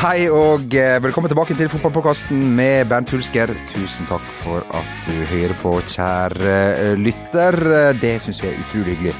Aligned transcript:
hei 0.00 0.30
og 0.32 0.72
eh, 0.76 0.96
velkommen 1.04 1.28
tilbake 1.28 1.52
til 1.58 1.68
fotballpodkasten 1.68 2.38
med 2.56 2.88
Bernt 2.88 3.10
Hulsker. 3.12 3.52
Tusen 3.68 4.08
takk 4.08 4.24
for 4.40 4.64
at 4.76 4.88
du 5.04 5.12
hører 5.28 5.52
på, 5.60 5.74
kjære 5.92 6.54
eh, 6.70 6.94
lytter. 7.00 7.58
Eh, 7.68 7.90
Det 8.00 8.14
syns 8.24 8.40
jeg 8.40 8.54
er 8.54 8.62
utrolig 8.64 8.96
hyggelig. 8.96 9.16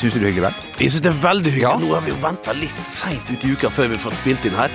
Syns 0.00 0.14
du 0.14 0.18
det 0.18 0.24
er 0.24 0.30
hyggelig, 0.32 0.46
Bernt? 0.48 0.80
Jeg 0.80 0.90
syns 0.90 1.04
det 1.04 1.12
er 1.12 1.20
veldig 1.22 1.52
hyggelig. 1.54 1.68
Ja. 1.68 1.76
Nå 1.84 1.92
har 1.94 2.02
vi 2.06 2.10
jo 2.14 2.18
venta 2.22 2.54
litt 2.56 2.82
seint 2.88 3.30
ut 3.30 3.44
i 3.46 3.52
uka 3.54 3.70
før 3.70 3.92
vi 3.92 3.98
har 3.98 4.02
fått 4.08 4.18
spilt 4.18 4.48
inn 4.48 4.56
her. 4.58 4.74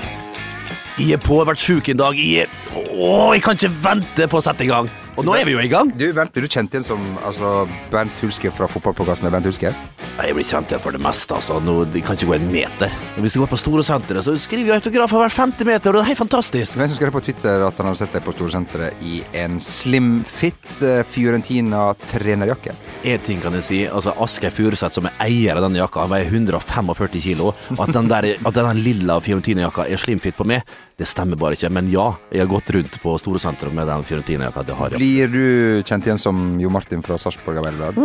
Jeg 0.96 1.18
er 1.18 1.20
på, 1.20 1.42
jeg 1.42 1.44
har 1.44 1.50
vært 1.52 1.66
sjuk 1.66 1.90
en 1.92 2.00
dag. 2.00 2.22
Jeg 2.22 2.46
er 2.46 2.86
Å, 2.96 3.34
jeg 3.36 3.44
kan 3.44 3.60
ikke 3.60 3.74
vente 3.84 4.30
på 4.32 4.40
å 4.40 4.46
sette 4.46 4.64
i 4.64 4.72
gang. 4.72 4.88
Og 5.16 5.24
nå 5.24 5.32
er 5.40 5.46
vi 5.48 5.54
jo 5.56 5.62
i 5.64 5.70
gang. 5.72 5.94
Du, 5.96 6.10
Bernt, 6.16 6.34
blir 6.36 6.44
du 6.44 6.52
kjent 6.52 6.74
igjen 6.76 6.84
som 6.84 7.00
altså, 7.24 7.64
Bernt 7.92 8.18
Hulske 8.20 8.52
fra 8.52 8.68
Fotballpåkassen? 8.68 9.30
Bernt 9.32 9.48
Hulske? 9.48 9.72
Nei, 10.18 10.26
Jeg 10.28 10.36
blir 10.36 10.48
kjent 10.48 10.72
igjen 10.72 10.82
for 10.84 10.96
det 10.96 11.00
meste. 11.04 11.36
altså. 11.38 11.60
Nå, 11.64 11.76
jeg 11.94 12.04
kan 12.04 12.18
ikke 12.18 12.28
gå 12.28 12.36
en 12.36 12.50
meter. 12.52 12.92
Hvis 13.16 13.36
jeg 13.36 13.42
går 13.42 13.48
gå 13.48 13.52
på 13.54 13.60
Storesenteret, 13.62 14.26
så 14.26 14.36
skriver 14.40 14.68
vi 14.70 14.76
autografer 14.76 15.22
hver 15.22 15.34
femte 15.34 15.68
meter, 15.68 15.92
og 15.94 16.02
det 16.02 16.04
er 16.04 16.12
helt 16.12 16.24
fantastisk. 16.24 16.78
Hvem 16.80 16.90
som 16.92 17.00
skrev 17.00 17.14
på 17.16 17.24
Twitter 17.28 17.64
at 17.68 17.80
han 17.80 17.90
hadde 17.90 18.02
sett 18.02 18.16
deg 18.16 18.26
på 18.26 18.34
Storesenteret 18.36 19.06
i 19.06 19.22
en 19.40 19.60
slim 19.64 20.24
fit 20.28 20.68
eh, 20.84 21.04
Fiorentina-trenerjakke? 21.08 22.76
Én 23.06 23.22
ting 23.22 23.40
kan 23.44 23.54
jeg 23.54 23.64
si. 23.68 23.80
altså 23.88 24.16
Asgeir 24.20 24.52
Furuseth, 24.52 24.96
som 24.98 25.06
er 25.08 25.16
eier 25.28 25.56
av 25.56 25.64
denne 25.68 25.80
jakka, 25.80 26.06
han 26.08 26.12
veier 26.16 26.32
145 26.32 27.22
kilo. 27.22 27.54
At 27.78 27.94
den, 27.94 28.10
der, 28.12 28.32
at 28.36 28.58
den 28.58 28.82
lilla 28.84 29.20
Fiorentina-jakka 29.22 29.88
er 29.88 30.02
slimfit 30.02 30.36
på 30.40 30.48
meg, 30.48 30.66
det 30.96 31.08
stemmer 31.10 31.36
bare 31.40 31.58
ikke. 31.58 31.70
Men 31.76 31.90
ja, 31.92 32.06
jeg 32.32 32.46
har 32.46 32.52
gått 32.52 32.70
rundt 32.76 32.98
på 33.02 33.16
store 33.20 33.36
Storesenteret 33.36 33.76
med 33.76 33.90
den 33.90 34.06
Fiorentina-jakka. 34.08 34.64
Det 34.64 34.76
har 34.80 34.94
jeg. 34.96 35.02
Blir 35.02 35.32
du 35.34 35.84
kjent 35.88 36.08
igjen 36.08 36.22
som 36.22 36.44
Jo 36.62 36.72
Martin 36.72 37.04
fra 37.04 37.18
Sarpsborg 37.20 37.60
Arbeiderblad? 37.60 38.00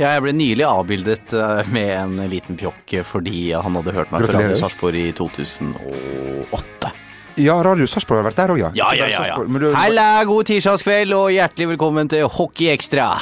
Ja, 0.00 0.12
jeg 0.12 0.24
ble 0.26 0.34
nylig 0.36 0.66
avbildet 0.68 1.32
eh, 1.32 1.70
med 1.72 1.92
en 1.96 2.18
liten 2.30 2.58
pjokk 2.60 2.98
fordi 3.08 3.50
han 3.56 3.78
hadde 3.78 3.94
hørt 3.96 4.12
meg 4.12 4.26
fra 4.26 4.42
Radio 4.42 4.58
Sarpsborg 4.60 5.00
i 5.00 5.12
2008. 5.16 6.92
Ja, 7.40 7.56
Radio 7.64 7.88
Sarpsborg 7.88 8.20
har 8.20 8.28
vært 8.28 8.40
der 8.42 8.52
òg, 8.52 8.60
ja. 8.60 8.70
Ja, 8.76 8.90
ja, 8.98 9.08
ja, 9.08 9.24
ja. 9.30 9.38
Du, 9.40 9.70
Halla, 9.76 10.10
god 10.28 10.50
tirsdagskveld 10.50 11.16
og 11.16 11.30
hjertelig 11.32 11.72
velkommen 11.72 12.10
til 12.12 12.28
Hockey 12.28 12.68
Extra. 12.74 13.14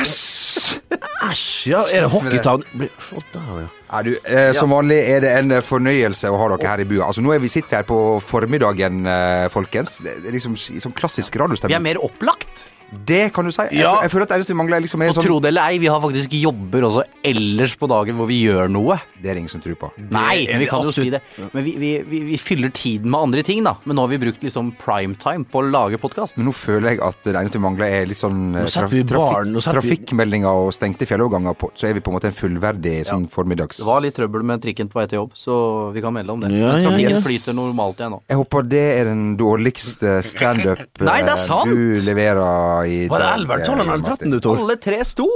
Æsj! 0.00 0.83
Æsj, 1.24 1.70
ja. 1.70 1.80
Er 1.92 2.04
det 2.04 2.10
hockeytown? 2.12 2.64
Ja. 2.80 3.66
Ja, 3.94 4.02
du, 4.02 4.10
eh, 4.26 4.50
som 4.56 4.72
vanlig 4.74 4.96
er 5.06 5.22
det 5.22 5.32
en 5.38 5.54
eh, 5.54 5.62
fornøyelse 5.62 6.30
å 6.32 6.38
ha 6.40 6.48
dere 6.54 6.70
her 6.72 6.82
i 6.82 6.86
bua. 6.88 7.06
Altså, 7.08 7.22
nå 7.22 7.34
er 7.34 7.42
vi 7.42 7.50
sitter 7.52 7.78
her 7.78 7.86
på 7.86 7.98
formiddagen, 8.24 9.04
eh, 9.06 9.46
folkens. 9.52 10.00
Det 10.02 10.16
er 10.24 10.34
liksom 10.34 10.56
i 10.74 10.82
sånn 10.82 10.96
klassisk 10.96 11.38
Vi 11.38 11.76
er 11.76 11.84
mer 11.84 12.00
opplagt. 12.02 12.68
Det 13.06 13.32
kan 13.34 13.44
du 13.44 13.50
si. 13.50 13.62
Jeg, 13.62 13.80
Ja. 13.82 14.00
jeg 14.02 14.10
føler 14.10 14.22
at 14.22 14.28
det 14.28 14.36
eneste 14.38 14.52
vi 14.54 14.58
mangler, 14.60 14.76
er 14.76 14.80
liksom 14.84 15.02
er 15.02 15.08
Og 15.08 15.14
sånn 15.16 15.24
tro 15.26 15.40
det 15.40 15.48
eller 15.48 15.62
ei, 15.72 15.78
vi 15.78 15.86
har 15.86 16.00
faktisk 16.00 16.30
jobber 16.30 16.82
også 16.88 17.02
ellers 17.24 17.74
på 17.76 17.88
dagen 17.88 18.16
hvor 18.16 18.26
vi 18.28 18.42
gjør 18.46 18.68
noe. 18.70 19.00
Det 19.20 19.30
er 19.30 19.34
det 19.34 19.40
ingen 19.44 19.48
som 19.50 19.60
tror 19.60 19.74
på. 19.76 19.90
Nei, 20.10 20.46
men 20.50 20.58
vi 20.60 20.66
kan 20.66 20.82
jo 20.84 20.92
si 20.92 21.08
det. 21.10 21.20
Men 21.52 21.64
vi, 21.64 21.72
vi, 21.80 21.90
vi, 22.02 22.20
vi 22.30 22.36
fyller 22.36 22.70
tiden 22.70 23.10
med 23.10 23.20
andre 23.20 23.42
ting, 23.42 23.62
da. 23.64 23.76
Men 23.84 23.96
nå 23.96 24.02
har 24.04 24.08
vi 24.12 24.18
brukt 24.18 24.42
liksom 24.44 24.72
primetime 24.78 25.44
på 25.44 25.62
å 25.62 25.70
lage 25.70 25.98
podkast. 25.98 26.36
Men 26.36 26.46
nå 26.46 26.52
føler 26.54 26.90
jeg 26.94 27.00
at 27.02 27.24
det 27.24 27.34
eneste 27.34 27.58
vi 27.58 27.64
mangler, 27.64 27.86
er 27.88 28.06
litt 28.06 28.20
sånn 28.20 28.54
eh, 28.62 28.66
setter 28.66 28.88
vi 28.92 29.02
barn, 29.02 29.52
nå 29.54 29.62
setter 29.64 29.80
vi- 29.80 29.96
trafikkmeldinger 29.96 30.46
og 30.64 30.72
stengte 30.72 31.06
fjelloverganger. 31.06 31.54
på- 31.58 31.70
Så 31.74 31.88
er 31.88 31.94
vi 31.94 32.00
på 32.00 32.08
en 32.12 32.18
måte 32.18 32.26
en 32.30 32.32
fullverdig 32.36 33.06
sånn 33.06 33.28
formiddags... 33.28 33.78
Det 33.78 33.86
var 33.86 34.00
litt 34.00 34.14
trøbbel 34.14 34.42
med 34.44 34.62
trikken 34.62 34.88
på 34.88 35.00
vei 35.00 35.06
til 35.06 35.18
jobb, 35.18 35.32
så 35.34 35.92
vi 35.92 36.00
kan 36.00 36.12
melde 36.12 36.30
om 36.30 36.40
det. 36.40 36.50
Ja, 36.52 36.72
Men 36.74 36.82
ja, 36.82 36.90
trafikken 36.90 37.16
yes. 37.16 37.24
flyter 37.26 37.54
normalt 37.54 37.96
igjen 37.98 38.10
nå. 38.14 38.20
Jeg 38.28 38.36
håper 38.38 38.62
det 38.68 38.84
er 39.00 39.04
den 39.04 39.36
dårligste 39.36 40.22
standup 40.22 40.78
Nei, 41.00 41.20
det 41.22 41.32
er 41.32 41.38
eh, 41.38 41.46
sant! 41.48 41.64
du 41.70 42.00
leverer 42.06 42.73
i 42.88 43.04
Var 43.10 43.22
det 43.22 43.26
dag, 43.26 43.40
11, 43.40 43.54
eh, 43.54 43.66
12 43.66 43.80
eller 43.84 44.06
13 44.08 44.30
du, 44.34 44.38
tok? 44.40 44.62
Alle 44.64 44.76
tre 44.82 44.98
sto! 45.08 45.28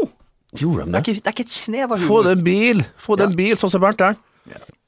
Gjorde 0.59 0.87
de 0.87 0.93
Det 0.93 0.99
er 0.99 1.05
ikke, 1.05 1.21
det 1.21 1.29
er 1.29 1.37
ikke 1.37 1.47
et 1.47 1.55
snev 1.55 1.93
av 1.93 2.05
Få 2.09 2.23
deg 2.25 2.39
en 2.39 2.45
bil, 2.47 2.83
få 3.05 3.19
deg 3.21 3.31
en 3.31 3.39
bil, 3.39 3.55
sånn 3.61 3.73
som 3.75 3.85
Bernt 3.85 4.05
er. 4.07 4.17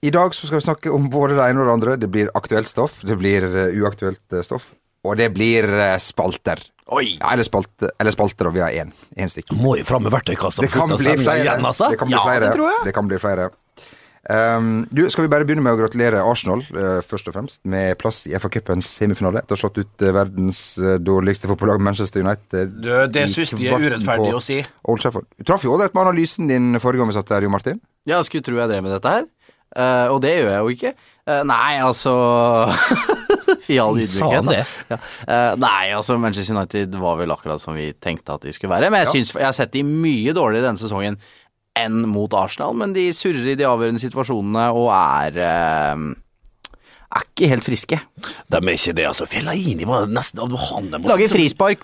I 0.01 0.11
dag 0.15 0.33
så 0.33 0.49
skal 0.49 0.61
vi 0.63 0.65
snakke 0.65 0.93
om 0.97 1.11
både 1.13 1.37
det 1.37 1.47
ene 1.51 1.61
og 1.61 1.67
det 1.69 1.73
andre. 1.77 1.97
Det 2.01 2.09
blir 2.09 2.31
aktuelt 2.39 2.69
stoff, 2.71 3.03
det 3.05 3.19
blir 3.21 3.45
eh, 3.45 3.75
uaktuelt 3.77 4.33
eh, 4.33 4.45
stoff, 4.47 4.71
og 5.05 5.19
det 5.21 5.27
blir 5.35 5.69
eh, 5.69 5.99
spalter. 6.01 6.63
Oi! 6.91 7.19
Ja, 7.21 7.35
eller, 7.35 7.45
spalte, 7.47 7.91
eller 8.01 8.15
spalter, 8.15 8.49
og 8.49 8.57
vi 8.57 8.63
har 8.65 8.73
én. 8.73 8.95
Én 9.21 9.29
stykk. 9.31 9.53
Må 9.61 9.77
jo 9.79 9.85
fram 9.87 10.03
med 10.07 10.15
verktøykassa. 10.15 10.65
Det 10.65 10.73
kan 10.73 10.89
bli 10.91 11.13
flere. 11.21 11.37
Igjen, 11.45 11.67
altså. 11.69 11.91
Det 11.93 12.01
kan 12.01 12.09
bli 12.09 12.17
Ja, 12.17 12.25
flere. 12.25 12.49
det 12.49 12.57
tror 12.57 12.71
jeg. 12.73 12.81
Det 12.89 12.95
kan 12.97 13.11
bli 13.13 13.21
flere. 13.23 13.51
Um, 14.29 14.83
du, 14.93 15.07
Skal 15.11 15.25
vi 15.25 15.31
bare 15.33 15.47
begynne 15.49 15.63
med 15.65 15.73
å 15.73 15.79
gratulere 15.81 16.21
Arsenal 16.21 16.61
uh, 16.77 16.99
først 17.01 17.31
og 17.31 17.35
fremst 17.39 17.63
med 17.65 17.97
plass 17.99 18.27
i 18.29 18.35
FA-cupens 18.37 18.85
semifinale. 19.01 19.41
Etter 19.41 19.57
å 19.57 19.59
ha 19.59 19.63
slått 19.63 19.81
ut 19.81 20.05
uh, 20.05 20.11
verdens 20.13 20.61
uh, 20.77 20.99
dårligste 21.01 21.49
fotballag, 21.49 21.81
Manchester 21.81 22.21
United. 22.27 22.77
Du, 22.85 22.91
det 23.17 23.25
syns 23.33 23.55
de 23.57 23.71
er 23.73 23.87
urettferdig 23.89 24.35
å 24.37 24.43
si. 24.45 24.61
Old 24.93 25.01
Trafford. 25.01 25.25
Du 25.41 25.47
traff 25.49 25.65
jo 25.65 25.73
ålreit 25.73 25.97
med 25.97 26.05
analysen 26.05 26.51
din 26.53 26.75
forrige 26.83 27.01
gang 27.01 27.13
vi 27.15 27.17
satt 27.17 27.33
der, 27.33 27.49
Jo 27.49 27.53
Martin. 27.55 27.81
Ja, 28.09 28.21
skulle 28.27 28.45
tro 28.45 28.61
jeg 28.61 28.69
drev 28.75 28.85
med 28.85 28.93
dette 28.99 29.15
her. 29.17 29.29
Eh, 29.71 30.09
og 30.11 30.19
det 30.25 30.33
gjør 30.35 30.49
jeg 30.51 30.61
jo 30.67 30.71
ikke. 30.75 30.95
Nei, 31.47 31.77
altså 31.79 32.11
I 33.71 33.77
all 33.79 33.99
ydmykhet. 34.03 34.73
Ja. 34.91 34.97
Eh, 35.31 35.53
nei, 35.63 35.91
altså 35.95 36.17
Manchester 36.19 36.57
United 36.57 36.97
var 36.99 37.21
vel 37.21 37.31
akkurat 37.31 37.63
som 37.63 37.77
vi 37.79 37.91
tenkte 38.03 38.35
at 38.35 38.47
de 38.49 38.55
skulle 38.57 38.73
være. 38.73 38.89
Men 38.91 39.05
jeg, 39.05 39.11
Ja. 39.11 39.13
synes, 39.15 39.31
jeg 39.37 39.47
har 39.47 39.55
sett 39.55 39.73
de 39.77 39.85
mye 39.87 40.35
dårligere 40.35 40.67
denne 40.73 40.81
sesongen 40.83 41.21
enn 41.79 42.03
mot 42.11 42.33
Arsenal. 42.35 42.75
Men 42.79 42.97
de 42.97 43.11
surrer 43.17 43.53
i 43.53 43.59
de 43.59 43.69
avgjørende 43.69 44.03
situasjonene 44.03 44.67
og 44.77 44.91
er 44.97 45.41
eh, 45.45 46.11
er 47.11 47.25
ikke 47.27 47.51
helt 47.51 47.67
friske. 47.67 48.03
De 48.51 48.61
er 48.61 48.77
ikke 48.77 48.97
det, 48.99 49.09
altså. 49.11 49.27
Fellaini 49.31 49.89
var 49.89 50.11
nesten 50.11 50.55
han. 50.71 50.93
Lager 51.03 51.33
frispark 51.33 51.83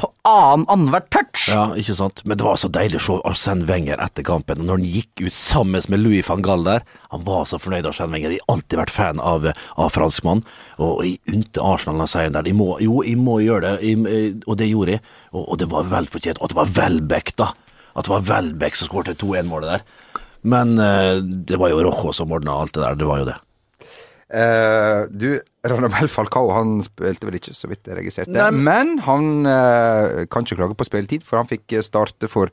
på 0.00 0.08
annen 0.26 0.64
annethvert 0.72 1.10
touch. 1.14 1.44
Ja, 1.52 1.66
ikke 1.78 1.94
sant. 1.94 2.22
Men 2.26 2.38
det 2.40 2.46
var 2.46 2.56
så 2.58 2.70
deilig 2.72 2.98
å 2.98 3.02
se 3.04 3.16
Arsène 3.28 3.68
Wenger 3.68 4.00
etter 4.02 4.24
kampen. 4.26 4.64
Når 4.64 4.80
han 4.80 4.86
gikk 4.88 5.22
ut 5.26 5.36
sammen 5.36 5.84
med 5.92 6.02
Louis 6.02 6.26
van 6.26 6.42
Gaal 6.42 6.64
der, 6.66 6.86
han 7.12 7.26
var 7.28 7.44
så 7.50 7.60
fornøyd, 7.62 7.86
Arsène 7.90 8.16
Wenger. 8.16 8.34
Jeg 8.34 8.42
har 8.42 8.56
alltid 8.56 8.80
vært 8.80 8.94
fan 8.94 9.22
av, 9.22 9.46
av 9.52 9.92
franskmann. 9.94 10.42
Og 10.82 11.04
jeg 11.06 11.20
unte 11.36 11.62
Arsenal 11.62 12.02
den 12.02 12.10
seieren 12.10 12.38
der. 12.38 12.48
De 12.48 12.56
må, 12.56 12.72
jo, 12.82 13.02
jeg 13.06 13.20
må 13.20 13.38
gjøre 13.44 13.76
det, 13.76 13.92
jeg, 13.92 14.32
og 14.46 14.58
det 14.58 14.70
gjorde 14.72 14.96
jeg. 14.96 15.04
Og, 15.34 15.44
og 15.44 15.60
det 15.62 15.70
var 15.76 15.92
velfortjent. 15.92 16.42
Og 16.42 16.50
det 16.50 16.58
var 16.58 16.74
Welbeck, 16.80 17.36
da. 17.38 17.52
At 17.92 18.06
det 18.06 18.14
var 18.14 18.26
Welbeck 18.28 18.78
som 18.78 18.88
skåret 18.88 19.20
2-1-målet 19.20 19.74
der. 19.74 19.86
Men 20.42 20.74
uh, 20.80 21.22
det 21.22 21.58
var 21.60 21.72
jo 21.72 21.82
Rojo 21.86 22.12
som 22.16 22.32
ordna 22.34 22.56
alt 22.62 22.74
det 22.74 22.82
der. 22.84 22.98
Det 22.98 23.08
var 23.08 23.22
jo 23.22 23.28
det. 23.30 23.38
Uh, 24.32 25.04
du, 25.12 25.28
Radamel 25.68 26.08
Falcao 26.08 26.48
han 26.56 26.78
spilte 26.84 27.28
vel 27.28 27.36
ikke, 27.36 27.54
så 27.54 27.68
vidt 27.70 27.86
jeg 27.86 27.98
registrerte. 27.98 28.32
Nei, 28.32 28.50
Men 28.50 28.96
han 29.06 29.46
uh, 29.46 30.24
kan 30.32 30.46
ikke 30.46 30.62
klage 30.62 30.78
på 30.78 30.88
spilletid, 30.88 31.26
for 31.26 31.42
han 31.42 31.50
fikk 31.50 31.76
starte 31.84 32.30
for 32.32 32.52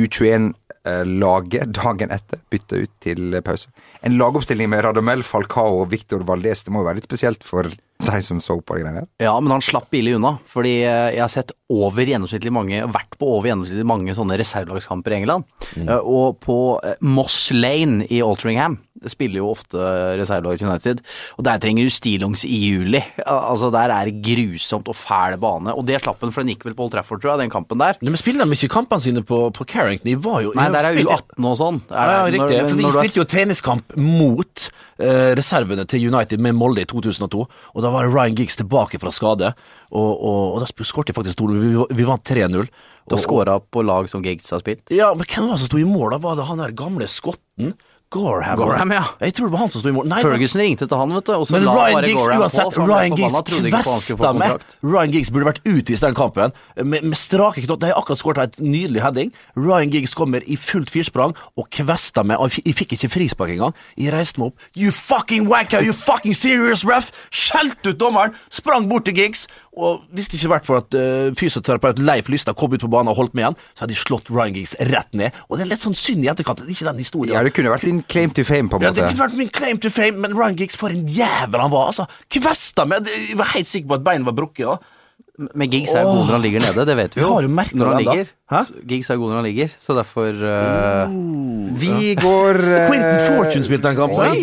U21-laget 0.00 1.74
dagen 1.76 2.14
etter. 2.14 2.40
Bytta 2.50 2.80
ut 2.80 2.94
til 3.04 3.36
pause. 3.44 3.68
En 4.06 4.16
lagoppstilling 4.18 4.70
med 4.72 4.84
Radamel 4.86 5.22
Falcao 5.26 5.82
og 5.82 5.90
Victor 5.92 6.24
Valdez, 6.26 6.64
det 6.64 6.72
må 6.72 6.82
jo 6.82 6.88
være 6.88 7.02
litt 7.02 7.10
spesielt 7.10 7.44
for 7.46 7.68
de 8.06 8.20
som 8.26 8.40
så 8.42 8.56
på 8.62 8.76
de 8.78 8.84
greiene 8.84 9.02
der? 9.04 9.08
Ja, 9.26 9.34
men 9.40 9.52
han 9.54 9.64
slapp 9.64 9.90
billig 9.92 10.16
unna. 10.18 10.36
Fordi 10.50 10.76
eh, 10.84 11.14
jeg 11.16 11.22
har 11.24 11.32
sett 11.32 11.52
over 11.70 12.02
gjennomsnittlig 12.08 12.50
mange, 12.52 12.80
vært 12.90 13.14
på 13.20 13.28
over 13.36 13.46
gjennomsnittlig 13.52 13.86
mange 13.86 14.14
sånne 14.18 14.38
reservelagskamper 14.40 15.14
i 15.14 15.18
England. 15.20 15.44
Mm. 15.78 15.90
Og 16.02 16.40
på 16.42 16.56
eh, 16.82 16.96
Moss 17.06 17.50
Lane 17.54 18.06
i 18.10 18.18
Altringham, 18.26 18.78
det 19.00 19.12
spiller 19.14 19.40
jo 19.40 19.52
ofte 19.54 19.78
reservelaget 20.18 20.60
til 20.60 20.68
United, 20.68 20.98
og 21.38 21.44
der 21.46 21.60
trenger 21.62 21.86
du 21.86 21.92
stillongs 21.94 22.42
i 22.44 22.58
juli. 22.66 23.00
Altså 23.24 23.70
Der 23.72 23.94
er 23.94 24.10
det 24.10 24.18
grusomt 24.26 24.90
og 24.92 24.96
fæl 24.98 25.38
bane. 25.40 25.72
Og 25.72 25.86
det 25.88 26.00
slapp 26.02 26.20
han, 26.20 26.34
for 26.34 26.42
den 26.44 26.52
gikk 26.52 26.66
vel 26.68 26.74
på 26.76 26.84
Old 26.88 26.92
Trafford, 26.92 27.22
tror 27.22 27.32
jeg, 27.36 27.46
den 27.46 27.54
kampen 27.54 27.80
der. 27.80 27.96
Men 28.04 28.18
spiller 28.20 28.44
de 28.44 28.58
ikke 28.58 28.72
kampene 28.74 29.00
sine 29.06 29.22
på, 29.24 29.38
på 29.56 29.64
Carrington? 29.70 30.10
De 30.10 30.16
var 30.20 30.42
jo 30.44 30.52
Nei, 30.58 30.66
der 30.74 30.90
er 30.90 30.98
spilte- 30.98 31.16
U18 31.16 31.48
og 31.52 31.56
sånn. 31.62 31.80
Ja, 31.88 32.04
ja, 32.10 32.20
riktig. 32.26 32.58
når- 32.60 32.68
For 32.74 32.80
vi 32.82 32.92
spilte 32.98 33.22
jo 33.22 33.28
treningskamp 33.36 33.96
mot 33.96 34.66
uh, 35.00 35.30
reservene 35.38 35.86
til 35.88 36.04
United 36.10 36.42
med 36.44 36.58
Molde 36.58 36.84
i 36.84 36.90
2002. 36.90 37.46
Og 37.74 37.86
da 37.86 37.89
var 37.94 38.08
Ryan 38.08 38.38
Giggs 38.38 38.58
tilbake 38.60 39.00
fra 39.02 39.12
skade, 39.14 39.52
og, 39.90 40.10
og, 40.10 40.40
og 40.54 40.62
da 40.62 40.86
skåret 40.86 41.10
de 41.10 41.16
faktisk 41.16 41.38
stor. 41.38 41.52
Vi, 41.52 41.74
vi 41.98 42.08
vant 42.08 42.24
3-0. 42.26 42.70
Da 43.10 43.18
skåra 43.18 43.56
på 43.60 43.82
lag 43.82 44.06
som 44.10 44.22
Giggs 44.22 44.50
har 44.54 44.62
spilt. 44.62 44.92
Ja, 44.94 45.10
men 45.16 45.26
hvem 45.26 45.48
var 45.48 45.56
det 45.56 45.64
som 45.64 45.70
sto 45.70 45.80
i 45.80 45.88
mål? 45.88 46.12
Da 46.14 46.20
var 46.22 46.38
det 46.38 46.46
han 46.46 46.62
der 46.62 46.76
gamle 46.78 47.08
skotten. 47.10 47.74
Gorham. 48.10 48.58
Gorham, 48.58 48.90
ja. 48.90 49.04
Jeg 49.22 49.36
tror 49.38 49.46
det 49.46 49.52
var 49.54 49.60
han 49.62 49.68
som 49.70 49.82
sto 49.84 49.90
i 49.90 49.94
mål. 49.94 50.08
Nei, 50.10 50.18
Ferguson 50.24 50.58
ringte 50.58 50.86
til 50.90 50.98
han, 50.98 51.12
vet 51.14 51.28
du, 51.28 51.32
og 51.36 51.44
så 51.46 51.54
men 51.54 51.66
la 51.68 51.74
Ryan 51.76 52.06
Giggs, 52.08 52.24
Gorham 52.24 52.40
uansett, 52.42 52.72
på, 52.74 52.86
Ryan 52.88 53.14
Giggs 53.14 53.68
kvesta 53.70 54.32
med. 54.34 54.64
Ryan 54.82 55.12
Giggs 55.14 55.30
burde 55.30 55.46
vært 55.46 55.60
utvist 55.70 56.02
den 56.02 56.16
kampen, 56.18 56.56
med, 56.82 57.06
med 57.06 57.20
strake 57.20 57.62
knott. 57.62 57.78
De 57.84 57.92
har 57.92 58.00
akkurat 58.00 58.18
skåret 58.18 58.42
et 58.48 58.58
nydelig 58.66 59.04
heading. 59.04 59.30
Ryan 59.54 59.94
Giggs 59.94 60.16
kommer 60.18 60.42
i 60.42 60.58
fullt 60.58 60.90
firsprang 60.90 61.36
og 61.54 61.70
kvesta 61.70 62.26
med. 62.26 62.42
Og 62.42 62.58
jeg 62.58 62.74
fikk 62.80 62.96
ikke 62.98 63.12
frispark 63.14 63.54
engang. 63.54 63.78
Jeg 63.94 64.10
reiste 64.16 64.42
meg 64.42 64.50
opp. 64.50 64.66
You 64.74 64.90
fucking 64.90 65.46
wanker! 65.46 65.86
You 65.86 65.94
fucking 65.94 66.34
serious 66.34 66.82
ref! 66.82 67.12
Skjelte 67.30 67.94
ut 67.94 68.02
dommeren! 68.02 68.34
Sprang 68.50 68.90
bort 68.90 69.06
til 69.06 69.14
Giggs. 69.20 69.46
Og 69.78 70.00
hvis 70.16 70.26
det 70.26 70.40
ikke 70.40 70.50
vært 70.50 70.66
for 70.66 70.80
at 70.80 70.94
uh, 70.98 71.30
fysioterapeut 71.38 72.00
Leif 72.02 72.30
Lystad 72.32 72.56
kom 72.58 72.72
ut 72.74 72.82
på 72.82 72.90
banen 72.90 73.12
og 73.12 73.20
holdt 73.20 73.36
med 73.38 73.50
han, 73.50 73.58
så 73.74 73.84
hadde 73.84 73.94
de 73.94 74.00
slått 74.00 74.30
Ryan 74.32 74.56
Giggs 74.56 74.74
rett 74.90 75.14
ned. 75.14 75.36
Og 75.46 75.58
det 75.58 75.66
er 75.66 75.70
litt 75.70 75.84
sånn 75.84 75.94
synd 75.98 76.26
i 76.26 76.30
etterkant. 76.32 76.64
Ikke 76.66 76.88
den 76.88 76.98
historien. 76.98 77.36
Ja, 77.36 77.44
det 77.46 77.54
kunne 77.54 77.70
vært 77.70 77.86
din 77.86 78.02
claim 78.10 78.34
to 78.34 78.44
fame, 78.46 78.66
på 78.72 78.80
en 78.80 78.88
Ja, 78.88 78.94
det 78.96 79.06
kunne 79.06 79.22
vært 79.22 79.38
min 79.38 79.52
claim 79.54 79.78
to 79.82 79.92
fame, 79.94 80.18
men 80.24 80.34
Ryan 80.34 80.58
Giggs, 80.58 80.78
for 80.80 80.90
en 80.90 81.06
jævel 81.06 81.62
han 81.62 81.70
var. 81.70 81.92
altså. 81.92 82.08
Kvesta 82.34 82.88
med 82.88 83.06
Jeg 83.06 83.38
var 83.38 83.54
helt 83.54 83.70
sikker 83.70 83.92
på 83.92 84.00
at 84.00 84.08
beinet 84.10 84.26
var 84.26 84.36
brukket. 84.42 84.66
Ja. 84.66 84.99
Men 85.54 85.70
Giggs 85.72 85.94
er 85.96 86.02
jo 86.04 86.10
god 86.12 86.26
når 86.28 86.34
han 86.36 86.42
ligger 86.44 86.60
nede, 86.66 86.84
det 86.84 86.94
vet 86.98 87.14
vi 87.16 87.20
Vi 87.22 87.24
jo. 87.26 87.32
har 87.34 87.42
du 87.46 87.48
merket 87.48 87.78
når 87.80 87.88
han 87.94 88.02
ligger. 88.02 88.28
Hæ? 88.50 88.58
S- 88.66 88.72
Giggs 88.90 89.08
er 89.10 89.16
god 89.16 89.30
når 89.30 89.38
han 89.40 89.46
ligger, 89.46 89.68
så 89.80 89.94
derfor 89.96 90.40
eh, 90.50 91.12
Vi 91.80 92.14
går 92.18 92.58
uh, 92.60 92.88
Quentin 92.90 93.20
Fortune 93.38 93.64
spilte 93.64 93.86
den 93.88 93.96
kampen. 93.96 94.34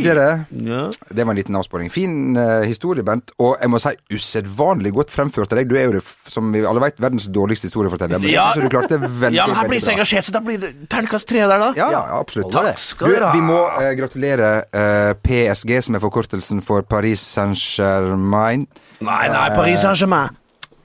Ja. 0.66 0.88
Det 1.14 1.26
var 1.28 1.34
en 1.36 1.40
liten 1.42 1.56
avsporing. 1.60 1.92
Fin 1.94 2.38
uh, 2.40 2.64
historie, 2.66 3.04
Bent. 3.06 3.32
Og 3.38 3.58
jeg 3.62 3.70
må 3.70 3.82
si 3.84 3.94
usedvanlig 4.16 4.94
godt 4.96 5.12
fremført 5.14 5.52
av 5.54 5.60
deg. 5.62 5.70
Du 5.70 5.76
er 5.78 5.86
jo, 5.90 5.98
det, 6.00 6.04
som 6.34 6.50
vi 6.56 6.64
alle 6.66 6.82
vet, 6.82 6.98
verdens 7.04 7.28
dårligste 7.36 7.68
historieforteller. 7.70 8.18
Men 8.24 8.32
Ja. 8.32 8.48
jeg 8.48 8.58
synes 8.58 8.70
du 8.72 8.74
klarte 8.78 8.96
det 8.98 9.12
veldig, 9.22 9.38
ja, 9.42 9.46
men 9.52 9.60
her 9.60 9.68
blir 9.70 9.80
jeg 9.82 9.86
så 9.90 9.94
engasjert, 9.94 10.30
så 10.32 10.36
da 10.38 10.44
blir 10.48 10.58
det 10.64 10.72
terningkast 10.90 11.28
tre 11.30 11.44
der, 11.44 11.58
da. 11.68 11.70
Ja, 11.78 11.92
ja, 11.94 12.02
absolutt. 12.18 12.50
Takk 12.56 12.80
skal 12.82 13.12
Du, 13.12 13.16
dere 13.20 13.30
ha. 13.30 13.36
vi 13.38 13.44
må 13.46 13.60
uh, 13.68 13.92
gratulere 14.00 14.52
eh, 14.72 15.14
PSG, 15.28 15.78
som 15.84 16.00
er 16.00 16.04
forkortelsen 16.08 16.64
for 16.66 16.82
Paris 16.88 17.22
Saint-Germain, 17.36 18.66
Nei, 19.00 19.28
nei, 19.30 19.48
Paris 19.54 19.84
Saint-Germain. 19.84 20.34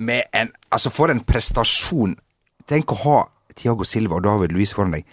Med 0.02 0.28
en 0.37 0.52
Altså, 0.72 0.88
for 0.88 1.12
en 1.12 1.20
prestasjon. 1.20 2.14
Tenk 2.70 2.94
å 2.94 3.00
ha 3.02 3.16
Tiago 3.58 3.84
Silva 3.84 4.16
og 4.16 4.25
David 4.25 4.54
Luiz 4.54 4.72
foran 4.72 4.94
deg. 4.96 5.04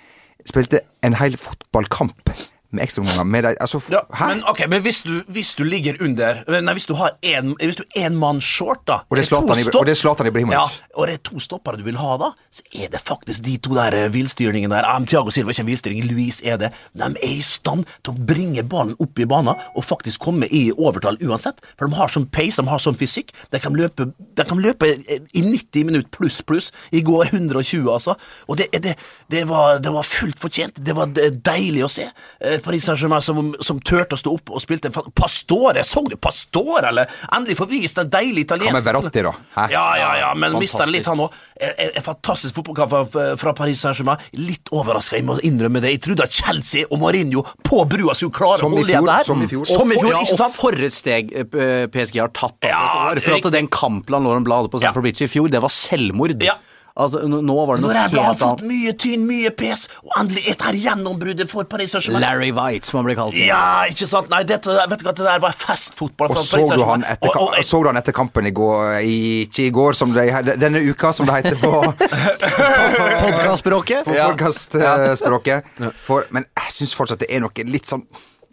Spilte 0.47 0.85
en 1.03 1.17
hel 1.19 1.35
fotballkamp 1.35 2.31
med 2.71 2.83
ekstraomganger 2.85 3.25
med 3.25 3.45
deg. 3.47 3.57
Altså, 3.61 3.81
Ja, 3.89 4.01
men 4.27 4.43
okay, 4.49 4.67
men 4.69 4.83
hvis 4.85 5.01
du, 5.01 5.21
hvis 5.27 5.55
du 5.57 5.63
ligger 5.63 5.97
under 6.05 6.43
Nei, 6.61 6.73
hvis 6.77 6.85
du 6.85 6.93
har 6.99 7.15
en, 7.25 7.55
hvis 7.57 7.79
du 7.79 7.83
en 7.97 8.17
mann 8.19 8.41
short, 8.41 8.83
da 8.87 8.99
Og 9.09 9.17
det 9.17 9.25
er 9.25 9.97
Zlatan 9.97 10.27
Ibrahimovic. 10.29 10.57
Ja, 10.57 10.93
og 10.95 11.07
det 11.07 11.17
er 11.17 11.23
to 11.23 11.39
stoppere 11.41 11.79
du 11.79 11.85
vil 11.87 11.97
ha, 11.97 12.15
da, 12.21 12.31
så 12.53 12.65
er 12.75 12.91
det 12.93 13.01
faktisk 13.05 13.43
de 13.45 13.57
to 13.57 13.73
der 13.77 13.95
eh, 13.97 14.09
der. 14.09 14.85
Ah, 14.85 14.99
men 14.99 15.07
Thiago 15.07 15.31
Silva 15.31 15.51
ikke 15.51 15.65
en 15.65 15.71
villstyring, 15.71 16.03
Louise 16.11 16.45
er 16.45 16.57
det. 16.57 16.71
De 16.93 17.05
er 17.05 17.17
i 17.25 17.41
stand 17.41 17.85
til 18.03 18.13
å 18.13 18.25
bringe 18.29 18.63
ballen 18.63 18.95
opp 18.99 19.19
i 19.19 19.25
banen 19.29 19.55
og 19.75 19.85
faktisk 19.85 20.21
komme 20.21 20.47
i 20.51 20.69
overtall 20.71 21.17
uansett. 21.25 21.61
For 21.77 21.87
de 21.87 21.97
har 21.97 22.11
sånn 22.13 22.27
pace, 22.29 22.61
de 22.61 22.69
har 22.69 22.83
sånn 22.83 22.97
fysikk. 22.99 23.33
De 23.53 23.61
kan 23.61 23.75
løpe, 23.77 24.11
de 24.37 24.45
kan 24.45 24.61
løpe 24.61 24.91
eh, 24.93 25.23
i 25.33 25.45
90 25.45 25.89
minutter 25.89 26.09
pluss 26.13 26.41
pluss. 26.45 26.71
I 26.91 27.01
går 27.05 27.33
120, 27.33 27.87
altså. 27.89 28.15
Og 28.47 28.59
det, 28.59 28.69
det, 28.83 28.95
det, 29.31 29.45
var, 29.49 29.79
det 29.83 29.93
var 29.93 30.07
fullt 30.07 30.39
fortjent. 30.41 30.81
Det 30.85 30.95
var 30.97 31.11
deilig 31.15 31.85
å 31.87 31.91
se. 31.91 32.09
Eh, 32.39 32.58
Paris 32.63 32.85
Saint-Germain 32.87 33.23
som, 33.23 33.53
som 33.65 33.79
turte 33.81 34.17
å 34.17 34.19
stå 34.19 34.33
opp 34.37 34.51
og 34.53 34.63
spilte 34.63 34.91
Pastore! 34.91 35.83
Så 35.87 36.03
du 36.09 36.15
Pastore, 36.17 36.87
eller? 36.89 37.09
Endelig 37.35 37.57
får 37.59 37.69
vist 37.71 38.01
en 38.01 38.09
deilig 38.11 38.45
Hva 38.45 38.55
italiensk 38.55 38.77
med 38.77 38.87
Verratti, 38.87 39.23
da? 39.25 39.33
Hæ? 39.55 39.67
ja, 39.73 39.85
ja, 39.99 40.09
ja, 40.23 40.29
men 40.37 40.57
mister 40.57 40.85
mister 40.85 40.93
litt 40.93 41.09
han 41.09 41.23
òg. 41.25 41.35
En, 41.59 41.73
en 41.89 42.05
fantastisk 42.05 42.55
fotballkamp 42.55 42.93
fra, 43.13 43.25
fra 43.41 43.53
Paris 43.57 43.81
Saint-Germain. 43.83 44.21
Litt 44.39 44.71
overraska, 44.75 45.17
jeg 45.19 45.27
må 45.27 45.37
innrømme 45.45 45.81
det. 45.83 45.93
Jeg 45.97 46.03
trodde 46.07 46.27
at 46.29 46.35
Chelsea 46.35 46.87
og 46.89 47.01
Mourinho 47.01 47.43
på 47.65 47.83
brua 47.89 48.15
skulle 48.17 48.35
klare 48.35 48.61
Som 48.61 48.73
å 48.75 48.79
holde 48.79 48.93
igjen 48.93 49.07
det 49.09 49.17
her. 49.19 49.27
som 49.27 49.43
i 49.43 49.49
fjor. 49.51 49.67
Som 49.69 49.91
i 49.91 49.99
fjor, 49.99 50.11
ja, 50.13 50.23
ikke 50.23 50.37
og 50.37 50.41
sant? 50.43 50.57
for 50.59 50.87
et 50.89 50.95
steg 50.95 51.33
eh, 51.35 51.85
PSG 51.91 52.21
har 52.23 52.33
tatt. 52.35 52.57
Ja, 52.69 53.11
for 53.19 53.37
at 53.39 53.51
den 53.55 53.69
kampplanen 53.73 54.29
Lauren 54.29 54.47
Blad 54.47 54.63
hadde 54.65 54.73
på 54.73 54.81
Stamford 54.83 55.07
Bridge 55.07 55.27
i 55.27 55.31
fjor, 55.31 55.51
det 55.51 55.61
var 55.63 55.73
selvmord. 55.73 56.37
Ja. 56.45 56.57
Altså, 56.99 57.21
nå 57.29 57.55
var 57.65 57.77
det 57.79 57.83
Når 57.85 57.93
noe 57.95 58.01
jeg 58.11 58.23
har 58.25 58.35
fått 58.35 58.61
mye 58.67 58.91
tynn, 58.99 59.21
mye 59.29 59.51
pes, 59.55 59.85
og 60.03 60.11
endelig 60.19 60.43
et 60.51 60.61
her 60.67 60.75
gjennombruddet 60.75 61.47
for 61.51 61.63
Paris 61.71 61.93
Saint-Germain. 61.95 62.21
Larry 62.25 62.49
White, 62.51 62.89
som 62.89 62.99
han 62.99 63.05
ble 63.07 63.15
kalt. 63.15 63.37
Ja, 63.39 63.61
ikke 63.87 64.07
sant? 64.09 64.27
Nei, 64.33 64.41
dette, 64.49 64.67
vet 64.91 64.99
du 64.99 65.05
hva, 65.07 65.13
det 65.15 65.23
der 65.29 65.39
var 65.45 65.55
festfotball 65.55 66.33
Og 66.35 66.41
så 66.43 66.59
du, 66.75 66.83
han 66.83 67.05
etter, 67.07 67.29
Og- 67.31 67.53
og- 67.55 67.63
så 67.63 67.79
du 67.81 67.87
han 67.93 68.01
etter 68.01 68.11
kampen 68.17 68.45
i 68.45 68.51
går 68.51 68.99
i, 68.99 69.15
Ikke 69.47 69.67
i 69.67 69.71
går, 69.79 69.93
som 69.95 70.11
det, 70.13 70.27
denne 70.59 70.81
uka, 70.89 71.13
som 71.15 71.25
det 71.29 71.39
heter 71.39 71.55
på 71.63 71.71
Podkastspråket. 73.23 74.05
på 74.05 74.13
ja. 74.15 75.91
For, 76.05 76.25
men 76.35 76.45
jeg 76.57 76.75
syns 76.81 76.93
fortsatt 76.97 77.19
det 77.23 77.29
er 77.33 77.39
noe 77.43 77.65
litt 77.69 77.87
sånn 77.89 78.03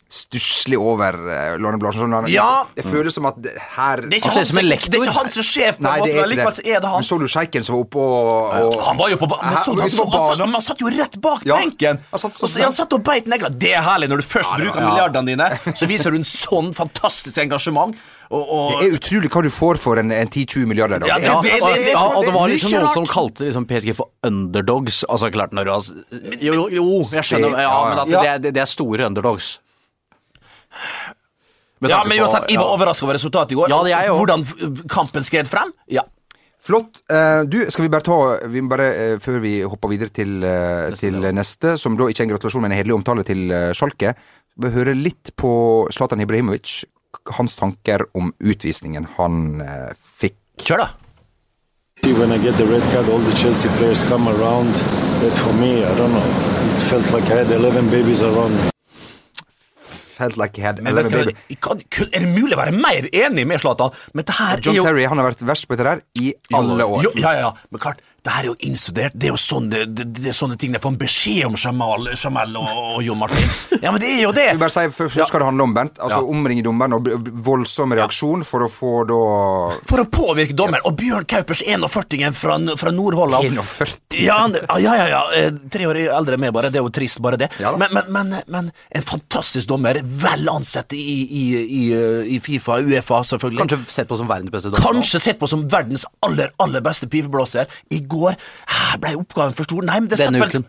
stusslig 0.08 0.78
over 0.78 1.16
uh, 1.18 1.56
Lorne 1.58 1.78
Blarsen. 1.82 2.06
Sånn, 2.06 2.28
Ja. 2.30 2.64
Det 2.76 2.84
føles 2.86 3.14
som 3.16 3.26
at 3.26 3.38
det, 3.42 3.52
her 3.76 3.96
Det 4.06 4.12
er 4.12 4.20
ikke 4.20 4.30
Han 4.30 4.38
han 4.38 4.46
som 4.46 4.58
en 4.60 4.68
lektor. 4.68 4.90
det 4.92 5.00
er 5.00 5.04
ikke 5.08 5.16
han 5.18 5.28
som 5.32 5.40
er 5.42 5.48
sjef, 5.48 5.78
på 5.78 5.82
Nei, 5.82 5.94
en 5.98 6.04
det 6.04 6.12
måte, 6.12 6.16
er 6.16 6.20
men 6.22 6.30
likevel 6.36 6.54
så 6.54 6.62
er 6.66 6.80
det 6.84 6.90
Men 6.94 7.06
så 7.08 7.18
du 7.18 7.26
sjeiken 7.26 7.64
som 7.66 7.74
var 7.74 7.82
oppe 7.82 7.98
og, 7.98 8.74
og 8.76 8.84
Han 8.86 8.96
var 9.00 9.08
jo 9.10 9.16
på 9.22 9.28
banen. 9.32 9.44
Han 9.44 9.56
han, 9.56 9.80
han, 9.82 9.90
satt- 9.90 10.44
han 10.54 10.62
satt 10.68 10.80
jo 10.84 10.92
rett 10.94 11.18
bak 11.20 11.42
Ja, 11.48 11.56
benken! 11.58 11.98
han 12.12 12.22
satt 12.22 12.38
så 12.38 12.46
og 12.46 12.62
han 12.62 12.72
satt 12.76 12.92
og 12.94 13.02
beit 13.02 13.26
negla. 13.26 13.50
Det 13.50 13.72
er 13.74 13.82
herlig 13.82 14.08
når 14.12 14.22
du 14.22 14.28
først 14.30 14.46
ja, 14.52 14.60
bruker 14.62 14.86
milliardene 14.86 15.26
dine, 15.34 15.50
så 15.74 15.88
viser 15.90 16.14
du 16.14 16.20
en 16.22 16.28
sånn 16.28 16.70
fantastisk 16.76 17.38
engasjement. 17.42 17.96
Og, 18.30 18.42
og, 18.42 18.72
Det 18.80 18.86
er 18.88 18.96
utrolig 18.98 19.28
hva 19.30 19.42
du 19.42 19.50
får 19.54 19.78
for 19.78 19.98
en, 20.02 20.10
en 20.14 20.26
10-20 20.30 20.66
milliarder. 20.66 20.98
da. 21.02 21.06
Ja, 21.06 21.18
Det 21.18 21.26
Ja, 21.26 21.34
er- 21.38 21.42
det- 21.74 21.84
det- 21.84 21.92
ja, 21.92 22.06
og 22.14 22.24
det 22.26 22.32
var 22.34 22.48
liksom 22.50 22.70
noen 22.74 22.92
som 22.94 23.06
kalte 23.06 23.44
liksom 23.46 23.66
PSG 23.66 23.92
for 23.94 24.08
underdogs. 24.26 25.04
Altså 25.08 25.30
klart 25.30 25.52
når 25.54 25.64
du 25.64 25.70
har 25.70 25.82
Jo, 26.40 26.54
jo, 26.54 26.68
jo 26.70 26.86
jeg 27.10 27.22
skjønner, 27.26 27.58
ja, 27.58 27.76
men 27.90 27.98
at 27.98 28.08
det, 28.08 28.26
er- 28.30 28.52
det 28.52 28.56
er 28.62 28.66
store 28.66 29.06
underdogs. 29.06 29.58
Ja, 31.84 32.02
men 32.08 32.18
uansett, 32.22 32.46
jeg 32.48 32.58
var 32.58 32.70
ja. 32.70 32.74
overraska 32.74 33.04
over 33.04 33.18
resultatet 33.18 33.52
i 33.52 33.58
går. 33.58 33.72
Ja, 33.72 33.80
det 33.84 33.92
er 33.92 34.06
jeg 34.06 34.14
også. 34.14 34.22
Hvordan 34.24 34.86
kampen 34.88 35.26
skred 35.26 35.50
frem. 35.50 35.74
Ja. 35.92 36.06
Flott. 36.66 37.02
Eh, 37.12 37.42
du, 37.46 37.60
skal 37.70 37.84
vi 37.84 37.90
bare 37.92 38.06
ta 38.06 38.48
vi 38.50 38.62
må 38.64 38.72
bare, 38.72 38.88
eh, 38.90 39.18
Før 39.22 39.38
vi 39.44 39.60
hopper 39.62 39.92
videre 39.92 40.10
til, 40.10 40.40
eh, 40.42 40.96
til 40.98 41.20
neste, 41.36 41.76
som 41.78 41.98
da 41.98 42.08
ikke 42.10 42.24
er 42.24 42.26
en 42.26 42.34
gratulasjon, 42.34 42.64
men 42.64 42.72
en 42.72 42.80
hederlig 42.80 42.96
omtale 42.96 43.22
til 43.28 43.44
uh, 43.52 43.70
Schalke, 43.76 44.16
vi 44.56 44.72
hører 44.72 44.96
litt 44.96 45.30
på 45.36 45.52
Zlatan 45.92 46.24
Ibrahimovic, 46.24 46.80
hans 47.36 47.56
tanker 47.56 48.06
om 48.14 48.32
utvisningen 48.40 49.06
han 49.16 49.60
eh, 49.60 49.92
fikk. 50.20 50.38
Kjør, 50.64 50.84
da. 50.84 50.88
See, 52.04 52.12
when 52.12 52.32
I 52.32 52.38
get 52.38 52.56
the 52.56 52.66
red 52.66 52.82
card, 52.92 53.08
all 53.08 53.18
the 53.18 53.34
Chelsea 53.36 53.70
players 53.78 54.02
come 54.04 54.28
around. 54.28 54.74
But 55.20 55.36
for 55.36 55.52
me, 55.52 55.84
I 55.84 55.94
don't 55.96 56.12
know. 56.12 56.22
It 56.22 56.82
felt 56.82 57.10
like 57.12 57.24
I 57.30 57.44
had 57.44 57.50
11 57.50 57.90
babies 57.90 58.22
around 58.22 58.54
me. 58.54 58.75
Felt 60.16 60.38
like 60.40 60.56
he 60.56 60.64
had 60.64 60.80
Men 60.80 60.96
vet 60.96 61.10
11 61.10 61.12
du 61.12 61.16
hva, 61.16 61.24
baby. 61.28 61.56
Kan, 61.60 61.80
kan, 61.92 62.10
er 62.10 62.24
det 62.24 62.30
mulig 62.32 62.56
å 62.56 62.60
være 62.62 62.74
mer 62.76 63.08
enig 63.12 63.46
med 63.48 63.60
Zlatan? 63.60 63.96
Men 64.16 64.28
det 64.28 64.36
her 64.38 64.62
John 64.64 64.72
er 64.72 64.78
jo 64.80 64.86
Terry 64.88 65.08
han 65.12 65.20
har 65.20 65.28
vært 65.28 65.44
verst 65.50 65.68
på 65.68 65.76
dette 65.76 65.88
der 65.90 66.04
i 66.22 66.30
alle 66.56 66.86
år. 66.86 67.04
Jo, 67.04 67.12
ja, 67.20 67.34
ja, 67.36 67.50
ja. 67.50 67.68
Men 67.68 67.82
klart, 67.82 68.00
det 68.26 68.32
her 68.34 68.42
er 68.42 68.48
jo 68.50 68.56
innstudert. 68.66 69.14
Det 69.14 69.28
er 69.28 69.32
jo 69.34 69.38
sånne, 69.38 69.84
det, 69.86 69.94
det, 69.94 70.06
det 70.24 70.30
er 70.32 70.36
sånne 70.36 70.56
ting 70.58 70.72
jeg 70.74 70.82
får 70.82 70.92
en 70.94 70.98
beskjed 70.98 71.44
om 71.46 71.54
Jamal, 71.60 72.08
Jamal 72.18 72.56
og, 72.58 72.70
og 72.96 73.02
Jon 73.06 73.20
Martin. 73.20 73.52
Ja, 73.78 73.92
men 73.94 74.00
det 74.02 74.08
er 74.16 74.22
jo 74.24 74.32
det. 74.34 74.48
Du 74.56 74.62
bare 74.64 74.74
si, 74.74 74.82
Først 74.96 75.20
skal 75.30 75.42
det 75.44 75.46
handle 75.52 75.66
om 75.68 75.74
Bent. 75.76 76.00
Altså 76.02 76.18
Ja. 76.18 76.24
Omringe 76.32 76.64
dommeren 76.66 76.96
og 76.96 77.06
voldsom 77.46 77.92
reaksjon 77.94 78.42
for 78.48 78.64
å 78.66 78.68
få 78.72 78.92
da 79.06 79.18
For 79.86 80.02
å 80.02 80.06
påvirke 80.10 80.56
dommer. 80.58 80.82
Og 80.88 80.96
Bjørn 80.98 81.26
Kaupers 81.30 81.62
41-en 81.62 82.34
fra, 82.34 82.56
fra 82.80 82.92
Nord-Holland 82.96 83.46
41. 83.60 83.94
Ja, 84.24 84.40
ja, 84.80 84.94
ja, 84.96 85.06
ja. 85.12 85.22
eh, 85.36 85.52
Tre 85.70 85.86
år 85.86 86.00
eldre 86.08 86.34
enn 86.38 86.42
meg, 86.46 86.54
bare. 86.56 86.72
Det 86.74 86.80
er 86.80 86.86
jo 86.86 86.92
trist, 86.96 87.20
bare 87.22 87.38
det. 87.40 87.50
Ja 87.62 87.76
men, 87.78 87.92
men, 87.94 88.10
men, 88.16 88.34
men 88.50 88.72
en 88.96 89.06
fantastisk 89.06 89.68
dommer. 89.70 90.00
Vel 90.02 90.48
ansett 90.50 90.96
i, 90.96 91.04
i, 91.22 91.44
i, 91.62 91.84
i 92.34 92.40
Fifa, 92.42 92.80
Uefa, 92.82 93.22
selvfølgelig. 93.30 93.62
Kanskje 93.62 93.80
sett 94.00 94.10
på 94.10 94.18
som 94.18 94.30
verdens 94.30 94.50
beste 94.54 94.72
dommer. 94.72 94.82
Kanskje 94.88 95.22
sett 95.28 95.38
på 95.38 95.48
som 95.50 95.62
verdens 95.70 96.06
aller, 96.26 96.50
aller 96.62 96.82
beste 96.84 97.06
pipeblåser. 97.12 97.70
I 97.94 98.00
går 98.02 98.15
her 98.24 98.98
ble 99.02 99.14
oppgaven 99.20 99.56
for 99.56 99.68
stor. 99.68 99.86
Nei, 99.86 100.00
men 100.00 100.10
det 100.12 100.20
Denne 100.22 100.44
uken. 100.44 100.66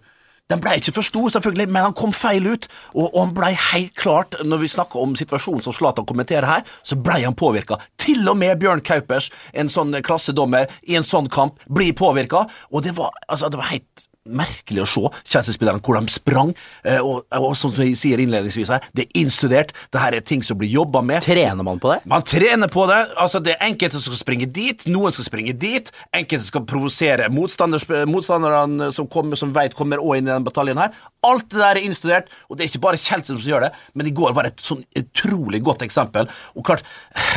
Den 0.48 0.62
ble 0.64 0.78
ikke 0.80 0.94
for 0.96 1.04
stor, 1.04 1.28
selvfølgelig, 1.34 1.68
men 1.68 1.90
han 1.90 1.96
kom 1.98 2.14
feil 2.16 2.46
ut. 2.48 2.70
Og, 2.94 3.10
og 3.10 3.18
han 3.20 3.34
ble 3.36 3.50
helt 3.52 3.96
klart, 4.00 4.38
når 4.48 4.62
vi 4.64 4.72
snakker 4.72 5.04
om 5.04 5.16
situasjonen 5.20 5.66
som 5.66 5.76
Zlatan 5.76 6.08
kommenterer 6.08 6.48
her, 6.48 6.76
så 6.88 6.96
ble 6.96 7.20
han 7.26 7.36
påvirka. 7.36 7.82
Til 8.00 8.24
og 8.32 8.40
med 8.40 8.56
Bjørn 8.62 8.84
Kaupers, 8.88 9.28
en 9.52 9.72
sånn 9.72 9.92
klassedommer, 10.08 10.72
i 10.88 10.96
en 11.00 11.08
sånn 11.08 11.28
kamp, 11.34 11.60
blir 11.68 11.92
påvirka. 12.00 12.46
Og 12.72 12.88
det 12.88 12.96
var, 12.96 13.12
altså, 13.28 13.52
det 13.52 13.60
var 13.60 13.74
helt 13.74 14.07
merkelig 14.30 14.84
å 14.84 14.90
se 14.90 15.12
Chelsea-spillerne 15.34 15.82
hvor 15.84 16.00
de 16.00 16.14
sprang. 16.14 16.54
Eh, 16.84 17.00
og, 17.02 17.26
og 17.34 17.54
som 17.58 17.74
vi 17.76 17.94
sier 18.00 18.22
innledningsvis 18.22 18.72
her, 18.74 18.86
det 18.98 19.08
er 19.08 19.22
innstudert. 19.24 19.74
Det 19.94 20.02
her 20.02 20.18
er 20.18 20.26
ting 20.26 20.44
som 20.46 20.60
blir 20.60 20.72
jobba 20.72 21.04
med. 21.06 21.24
Trener 21.26 21.66
man 21.66 21.82
på 21.84 21.94
det? 21.94 22.00
Man 22.10 22.26
trener 22.28 22.72
på 22.72 22.88
det. 22.90 23.00
altså 23.18 23.42
Det 23.44 23.56
er 23.56 23.68
enkelte 23.70 24.02
som 24.02 24.14
skal 24.14 24.24
springe 24.24 24.50
dit, 24.54 24.88
noen 24.92 25.16
skal 25.16 25.28
springe 25.28 25.56
dit. 25.58 25.92
Enkelte 26.16 26.48
skal 26.48 26.66
provosere 26.68 27.30
motstanderne 27.34 28.92
som 28.96 29.10
kommer, 29.12 29.40
som 29.40 29.54
vet 29.56 29.76
kommer 29.78 30.02
også 30.02 30.20
inn 30.20 30.30
i 30.30 30.34
den 30.34 30.48
bataljen 30.48 30.82
her. 30.82 30.96
Alt 31.28 31.50
det 31.52 31.60
der 31.60 31.80
er 31.80 31.84
innstudert, 31.84 32.32
og 32.48 32.58
det 32.58 32.66
er 32.66 32.72
ikke 32.72 32.84
bare 32.86 33.02
Chelsea 33.02 33.36
som 33.36 33.44
gjør 33.44 33.68
det, 33.68 33.72
men 33.98 34.08
i 34.10 34.14
går 34.16 34.36
var 34.38 34.48
et 34.48 34.62
sånn 34.64 34.84
utrolig 34.98 35.62
godt 35.66 35.84
eksempel. 35.86 36.30
Og 36.56 36.66
klart, 36.68 36.86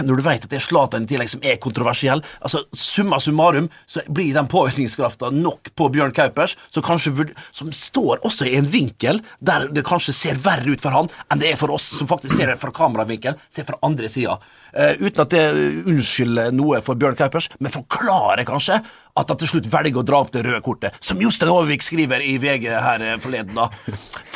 når 0.04 0.20
du 0.20 0.26
vet 0.26 0.44
at 0.46 0.52
det 0.52 0.60
er 0.60 0.66
Zlatan 0.66 1.06
i 1.06 1.10
tillegg 1.10 1.30
som 1.32 1.42
er 1.46 1.58
kontroversiell, 1.62 2.22
altså 2.40 2.64
summa 2.76 3.18
summarum, 3.22 3.70
så 3.90 4.04
blir 4.08 4.34
den 4.36 4.50
påvirkningskrafta 4.50 5.32
nok 5.34 5.72
på 5.78 5.88
Bjørn 5.94 6.14
Kaupers, 6.16 6.56
som 6.80 6.86
kanskje 6.88 7.28
som 7.52 7.72
står 7.74 8.24
også 8.26 8.48
i 8.48 8.56
en 8.58 8.68
vinkel 8.70 9.20
der 9.38 9.68
det 9.70 9.84
kanskje 9.86 10.14
ser 10.16 10.40
verre 10.40 10.72
ut 10.72 10.82
for 10.82 10.94
han 10.94 11.10
enn 11.30 11.42
det 11.42 11.52
er 11.52 11.60
for 11.60 11.72
oss 11.74 11.90
som 11.98 12.08
faktisk 12.10 12.36
ser 12.36 12.52
det 12.52 12.58
fra 12.60 12.72
kameravinkel, 12.74 13.36
ser 13.52 13.68
fra 13.68 13.78
andre 13.86 14.08
sida. 14.08 14.38
uten 14.70 15.22
at 15.22 15.30
det 15.30 15.44
unnskylder 15.90 16.52
noe 16.54 16.80
for 16.86 16.94
Bjørn 16.94 17.16
Kaupers, 17.18 17.48
men 17.58 17.72
forklarer 17.74 18.46
kanskje 18.46 18.78
at 19.18 19.30
han 19.30 19.38
til 19.40 19.50
slutt 19.54 19.68
velger 19.70 20.00
å 20.00 20.06
dra 20.06 20.20
opp 20.22 20.32
det 20.34 20.44
røde 20.46 20.60
kortet. 20.64 20.96
Som 21.04 21.20
Jostein 21.22 21.50
Overvik 21.52 21.84
skriver 21.84 22.22
i 22.24 22.36
VG 22.40 22.68
her 22.70 23.04
eh, 23.04 23.16
forleden, 23.22 23.56
da. 23.58 23.68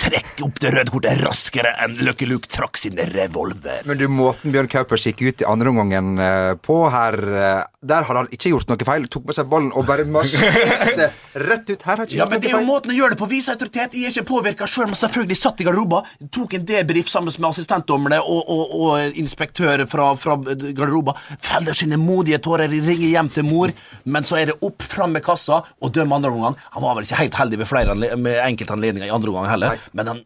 Trekk 0.01 0.43
opp 0.47 0.61
det 0.63 0.73
røde 0.75 0.95
kortet 0.95 1.23
raskere 1.23 1.75
enn 1.85 1.97
Lucky 2.05 2.29
Luke 2.29 2.51
trakk 2.51 2.81
sin 2.81 2.99
revolver. 3.15 3.85
Men 3.89 4.01
du, 4.01 4.07
måten 4.11 4.55
Bjørn 4.55 4.71
Kaupers 4.73 5.07
gikk 5.09 5.25
ut 5.25 5.45
i 5.45 5.49
andre 5.49 5.73
omgangen 5.73 6.19
eh, 6.19 6.53
på 6.61 6.81
her 6.93 7.21
eh, 7.31 7.63
Der 7.85 8.07
hadde 8.09 8.23
han 8.23 8.29
ikke 8.33 8.51
gjort 8.53 8.71
noe 8.71 8.87
feil. 8.89 9.05
Tok 9.13 9.27
med 9.29 9.37
seg 9.37 9.49
ballen 9.51 9.71
og 9.77 9.85
bare 9.89 10.07
marsjerte 10.09 11.11
rett 11.45 11.69
ut. 11.69 11.83
Her 11.85 12.01
har 12.01 12.05
ikke 12.07 12.17
Ja, 12.17 12.25
gjort 12.25 12.33
men 12.35 12.43
det 12.43 12.51
noe 12.51 12.59
er 12.59 12.63
jo 12.65 12.69
måten 12.69 12.95
å 12.95 12.97
gjøre 12.97 13.15
det 13.15 13.21
på. 13.21 13.29
Vise 13.31 13.53
autoritet. 13.55 13.97
Jeg 13.99 14.09
er 14.09 14.15
ikke 14.15 14.27
påvirka 14.33 14.69
sjøl, 14.71 14.89
men 14.91 14.99
selvfølgelig 15.01 15.39
satt 15.41 15.61
i 15.61 15.69
garderoben. 15.69 16.09
Tok 16.35 16.57
en 16.59 16.67
debrief 16.69 17.13
sammen 17.13 17.35
med 17.37 17.49
assistentdommerne 17.51 18.21
og, 18.25 18.43
og, 18.57 18.75
og 18.89 19.21
inspektør 19.21 19.85
fra, 19.93 20.11
fra 20.19 20.39
garderoben. 20.41 21.21
Feller 21.45 21.77
sine 21.77 22.01
modige 22.01 22.41
tårer, 22.45 22.73
ringer 22.73 23.09
hjem 23.11 23.33
til 23.37 23.49
mor, 23.49 23.73
men 24.09 24.27
så 24.29 24.41
er 24.41 24.53
det 24.53 24.59
opp, 24.65 24.83
fram 24.89 25.15
med 25.17 25.25
kassa 25.27 25.61
og 25.81 25.93
døm 25.95 26.13
andre 26.17 26.33
omgang. 26.33 26.59
Han 26.77 26.85
var 26.87 26.97
vel 26.99 27.07
ikke 27.09 27.21
helt 27.23 27.41
heldig 27.41 27.61
ved 27.63 27.71
flere 27.71 27.97
med 28.17 28.41
enkeltanledninger 28.45 29.09
i 29.11 29.15
andre 29.15 29.33
omgang 29.35 29.51
heller, 29.53 29.81
men 29.93 30.11
han 30.15 30.23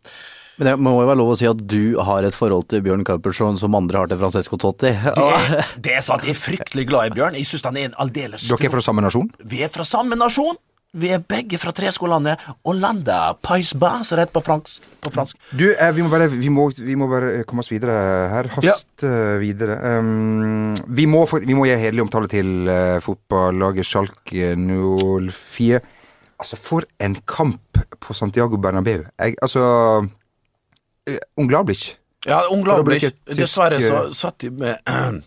Men 0.58 0.72
det 0.72 0.74
må 0.82 0.96
jo 0.96 1.06
være 1.06 1.20
lov 1.20 1.32
å 1.32 1.38
si 1.38 1.46
at 1.46 1.58
du 1.70 1.98
har 2.02 2.26
et 2.26 2.34
forhold 2.34 2.66
til 2.72 2.82
Bjørn 2.82 3.04
Kaupersson 3.06 3.58
som 3.60 3.76
andre 3.78 4.02
har 4.02 4.08
til 4.10 4.18
Francesco 4.18 4.58
Totti. 4.58 4.90
det, 4.90 5.26
det 5.84 5.98
er 6.00 6.02
sant. 6.04 6.26
Jeg 6.26 6.34
er 6.34 6.40
fryktelig 6.40 6.88
glad 6.90 7.12
i 7.12 7.18
Bjørn. 7.18 7.38
Jeg 7.38 7.46
syns 7.46 7.68
han 7.68 7.78
er 7.78 7.92
en 7.92 8.00
aldeles 8.02 8.48
Dere 8.50 8.66
er 8.66 8.74
fra 8.74 8.82
samme 8.82 9.04
nasjon? 9.04 9.30
Vi 9.46 9.62
er 9.62 9.70
fra 9.70 9.86
samme 9.86 10.18
nasjon. 10.18 10.58
Vi 10.98 11.10
er 11.12 11.20
begge 11.20 11.58
fra 11.60 11.70
treskolandet 11.76 12.40
Hollanda, 12.64 13.36
Paisba, 13.44 13.98
som 14.08 14.16
det 14.16 14.24
heter 14.24 14.34
på 14.34 14.42
fransk. 14.46 14.86
På 15.04 15.12
fransk. 15.14 15.36
Du, 15.52 15.66
eh, 15.68 15.92
vi 15.94 16.02
må 16.02 16.10
bare, 16.10 16.30
vi 16.32 16.50
må, 16.50 16.64
vi 16.74 16.96
må 16.98 17.06
bare 17.10 17.34
eh, 17.36 17.44
komme 17.46 17.62
oss 17.62 17.70
videre 17.70 17.94
her. 18.32 18.48
Hast 18.56 19.04
ja. 19.04 19.36
videre. 19.38 19.76
Um, 20.00 20.72
vi, 20.88 21.04
må, 21.06 21.22
vi 21.44 21.54
må 21.54 21.68
gi 21.68 21.76
hederlig 21.76 22.06
omtale 22.08 22.30
til 22.32 22.50
uh, 22.66 22.96
fotballaget 23.04 23.86
Schalke 23.86 24.54
04. 24.56 25.82
Altså, 26.38 26.58
for 26.58 26.88
en 27.04 27.18
kamp 27.28 27.84
på 28.00 28.16
Santiago 28.16 28.56
Bernabeu. 28.56 29.04
Jeg, 29.20 29.36
altså 29.44 29.68
uh, 31.08 31.18
Unglaublich. 31.40 31.96
Ja, 32.26 32.42
Ung 32.50 32.64
For 32.64 32.74
å 32.74 32.76
Labrich. 32.82 33.04
bruke 33.04 33.14
tysk, 33.30 33.38
Dessverre 33.40 33.80
så 33.80 33.98
eh, 34.08 34.12
satt 34.18 34.40
de 34.42 34.50
med 34.50 34.80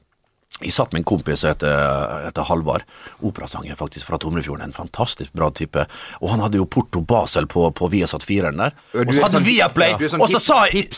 Jeg 0.62 0.75
satt 0.75 0.94
med 0.94 1.01
en 1.01 1.08
kompis 1.12 1.41
som 1.44 1.51
heter, 1.53 2.25
heter 2.27 2.48
Halvard. 2.50 2.86
Operasanger 3.25 3.77
faktisk 3.80 4.08
fra 4.10 4.20
Tomrefjorden. 4.22 4.70
En 4.70 4.75
fantastisk 4.75 5.34
bra 5.34 5.50
type. 5.56 5.86
Og 6.22 6.30
han 6.34 6.44
hadde 6.44 6.60
jo 6.62 6.68
Porto 6.70 7.01
Basel 7.01 7.48
på, 7.51 7.65
på 7.77 7.89
Viasat 7.91 8.25
4-eren 8.27 8.62
der. 8.62 8.75
Og 8.94 9.13
så 9.13 9.25
hadde 9.25 9.39
sånn- 9.39 9.48
Viaplay, 9.48 9.96
du 9.98 10.06
er 10.06 10.13
sånn 10.13 10.39
sa 10.41 10.62
jeg 10.70 10.91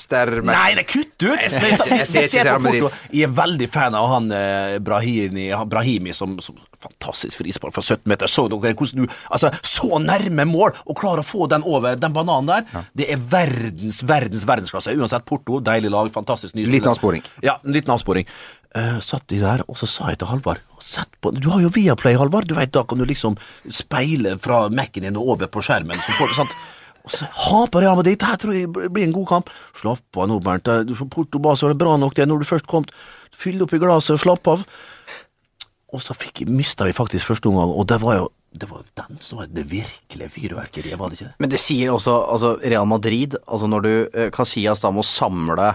Nei, 0.43 0.75
det 0.75 0.85
kutt 0.89 1.15
ut! 1.23 1.39
Jeg 1.39 1.51
ser 1.51 1.67
jeg, 1.69 2.07
jeg 2.07 2.29
ser 2.31 2.51
på. 2.55 2.61
Porto. 2.63 2.91
Jeg 3.11 3.27
er 3.29 3.33
veldig 3.37 3.69
fan 3.71 3.95
av 3.97 4.09
han 4.11 4.31
eh, 4.35 4.77
Brahimi, 4.83 5.49
Brahimi 5.69 6.13
som, 6.17 6.37
som 6.43 6.59
Fantastisk 6.83 7.37
frispark 7.39 7.71
fra 7.75 7.81
17 7.81 8.09
meter. 8.11 8.27
Så 8.27 8.47
dere 8.51 8.73
hvordan 8.75 9.05
du 9.05 9.13
Altså, 9.31 9.51
så 9.63 9.99
nærme 10.03 10.45
mål, 10.49 10.73
og 10.89 10.97
klarer 10.99 11.23
å 11.23 11.27
få 11.27 11.47
den 11.51 11.63
over 11.63 11.95
den 11.99 12.15
bananen 12.15 12.49
der. 12.49 12.83
Det 12.97 13.07
er 13.13 13.21
verdens, 13.31 14.01
verdens 14.07 14.43
verdensklasse. 14.49 14.95
Uansett 14.99 15.25
Porto, 15.29 15.61
deilig 15.63 15.93
lag, 15.93 16.11
fantastisk 16.13 16.57
ny 16.57 16.65
Liten 16.67 16.91
avsporing. 16.91 17.23
Ja, 17.45 17.59
en 17.63 17.75
liten 17.75 17.93
avsporing. 17.95 18.27
Eh, 18.75 18.99
satt 19.05 19.27
de 19.29 19.37
der, 19.37 19.61
og 19.69 19.77
så 19.77 19.85
sa 19.85 20.07
jeg 20.09 20.17
til 20.17 20.27
Halvard 20.31 20.61
på, 21.21 21.29
Du 21.37 21.49
har 21.51 21.61
jo 21.61 21.69
Viaplay, 21.69 22.15
Halvard. 22.17 22.47
Du 22.49 22.55
vet, 22.55 22.71
Da 22.71 22.81
kan 22.83 22.97
du 22.97 23.05
liksom 23.05 23.37
speile 23.69 24.39
fra 24.41 24.67
Mac-en 24.69 25.03
din 25.03 25.15
og 25.17 25.27
over 25.35 25.47
på 25.47 25.61
skjermen. 25.61 25.99
Så 26.01 26.15
får 26.17 26.27
du, 26.27 26.33
sant? 26.33 26.55
Og 27.05 27.11
så 27.11 27.27
Ha 27.27 27.65
på 27.67 27.81
Real 27.83 27.95
Madrid, 27.95 28.21
her 28.21 28.35
tror 28.35 28.53
jeg 28.55 28.71
blir 28.71 29.03
en 29.03 29.13
god 29.13 29.27
kamp. 29.27 29.49
Slapp 29.79 30.17
av 30.17 30.27
nå, 30.27 30.39
Bernt. 30.41 30.67
Er- 30.67 31.05
Porto 31.05 31.37
Basel, 31.39 31.69
det 31.69 31.75
er 31.75 31.85
bra 31.85 31.97
nok 31.97 32.15
det 32.15 32.27
når 32.27 32.39
du 32.39 32.45
først 32.45 32.65
kom. 32.65 32.85
Fyll 33.31 33.61
opp 33.61 33.73
i 33.73 33.77
glasset 33.77 34.15
og 34.17 34.19
slapp 34.23 34.47
av. 34.47 34.65
Og 35.93 36.01
så 36.01 36.15
fikk, 36.17 36.47
mista 36.47 36.85
vi 36.85 36.93
faktisk 36.93 37.27
første 37.29 37.45
omgang, 37.51 37.69
og 37.69 37.85
det 37.87 38.01
var 38.01 38.15
jo 38.17 38.31
det 38.53 38.67
var 38.69 38.83
den 38.99 39.17
som 39.19 39.39
var 39.41 39.47
det 39.49 39.63
virkelige 39.71 40.29
fyrverkeriet, 40.29 40.97
var 40.99 41.09
det 41.09 41.17
ikke 41.19 41.29
det? 41.31 41.35
Men 41.43 41.49
det 41.53 41.59
sier 41.63 41.91
også 41.93 42.13
altså 42.33 42.51
Real 42.61 42.85
Madrid, 42.87 43.35
altså 43.47 43.67
når 43.71 43.85
du 43.85 43.91
eh, 44.13 44.29
Casillas 44.35 44.83
da 44.83 44.91
må 44.93 45.03
samle 45.07 45.71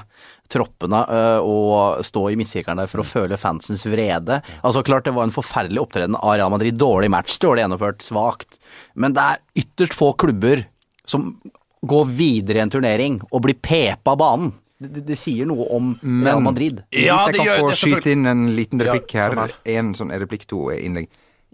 troppene 0.48 1.00
eh, 1.12 1.40
og 1.44 2.00
stå 2.06 2.22
i 2.32 2.38
midtsirkelen 2.40 2.80
der 2.80 2.88
for 2.88 3.02
å 3.02 3.06
føle 3.08 3.36
fansens 3.40 3.82
vrede. 3.90 4.40
Altså 4.62 4.84
klart 4.86 5.04
det 5.08 5.12
var 5.16 5.26
en 5.28 5.34
forferdelig 5.34 5.82
opptreden 5.82 6.16
av 6.16 6.36
Real 6.38 6.52
Madrid. 6.54 6.78
Dårlig 6.80 7.10
match, 7.12 7.36
dårlig 7.42 7.66
gjennomført, 7.66 8.06
svakt. 8.06 8.56
Men 8.94 9.12
det 9.18 9.26
er 9.34 9.42
ytterst 9.64 9.98
få 9.98 10.12
klubber 10.18 10.64
som 11.08 11.34
går 11.88 12.08
videre 12.16 12.58
i 12.58 12.64
en 12.64 12.72
turnering 12.72 13.20
og 13.28 13.44
blir 13.44 13.58
pepa 13.62 14.14
av 14.16 14.22
banen. 14.22 14.54
Det, 14.78 14.88
det, 14.94 15.02
det 15.08 15.16
sier 15.18 15.46
noe 15.50 15.64
om 15.74 15.92
Real 16.24 16.40
Madrid. 16.44 16.84
Ja, 16.94 17.16
Hvis 17.26 17.34
jeg 17.34 17.40
kan 17.40 17.46
gjør- 17.48 17.62
få 17.64 17.78
skyte 17.82 18.12
inn 18.14 18.26
en 18.30 18.44
liten 18.54 18.78
replikk 18.86 19.14
Ja, 19.18 19.24
her. 19.28 19.34
sånn 19.50 19.72
En 19.74 19.88
sånn 19.98 20.12
replikk, 20.22 20.46
to 20.46 20.68
innlegg. 20.74 21.08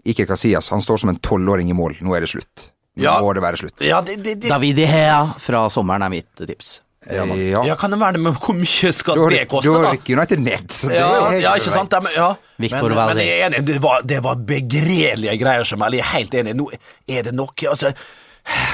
Ikke 0.05 0.25
Casillas. 0.29 0.69
Han 0.69 0.81
står 0.85 0.97
som 1.01 1.09
en 1.13 1.19
tolvåring 1.19 1.69
i 1.69 1.75
mål. 1.77 1.97
Nå 2.05 2.15
er 2.15 2.25
det 2.25 2.29
slutt. 2.29 2.69
Nå 2.95 3.03
Ja. 3.03 3.17
må 3.19 3.33
det 3.35 3.41
være 3.43 3.57
slutt. 3.59 3.81
Ja, 3.83 4.01
det, 4.01 4.19
det, 4.23 4.35
det, 4.41 4.49
David 4.49 4.77
Hea 4.87 5.23
fra 5.41 5.65
sommeren 5.69 6.05
er 6.05 6.09
mitt 6.13 6.29
tips. 6.37 6.81
Ja, 7.11 7.25
Ja. 7.25 7.63
ja, 7.67 7.75
kan 7.77 7.91
det 7.91 7.99
være 8.01 8.13
det, 8.17 8.21
men 8.25 8.33
hvor 8.33 8.55
mye 8.57 8.91
skal 8.93 9.19
har, 9.19 9.29
det 9.29 9.47
koste, 9.49 9.69
da 9.69 9.77
Du 9.81 9.85
har 9.85 9.93
ikke 9.97 10.15
United 10.17 10.39
ned. 10.41 10.71
Så 10.73 10.87
det 10.89 10.95
Ja, 10.97 11.09
er 11.27 11.31
helt 11.35 11.43
ja, 11.43 11.51
ikke 11.59 11.71
sant? 11.73 11.91
greit. 11.91 12.15
Ja, 12.15 12.29
men, 12.57 12.69
men, 12.71 12.95
men 12.95 13.17
jeg 13.21 13.39
er 13.41 13.45
enig, 13.49 13.65
det 13.67 13.81
var, 13.83 14.01
det 14.01 14.21
var 14.23 14.35
begredelige 14.35 15.35
greier 15.37 15.63
som 15.67 15.83
jeg 15.85 15.99
er 15.99 16.03
helt 16.15 16.33
enig 16.33 16.55
i. 16.55 16.57
Nå 16.57 16.69
er 17.07 17.21
det 17.27 17.33
nok 17.35 17.63
altså, 17.69 17.91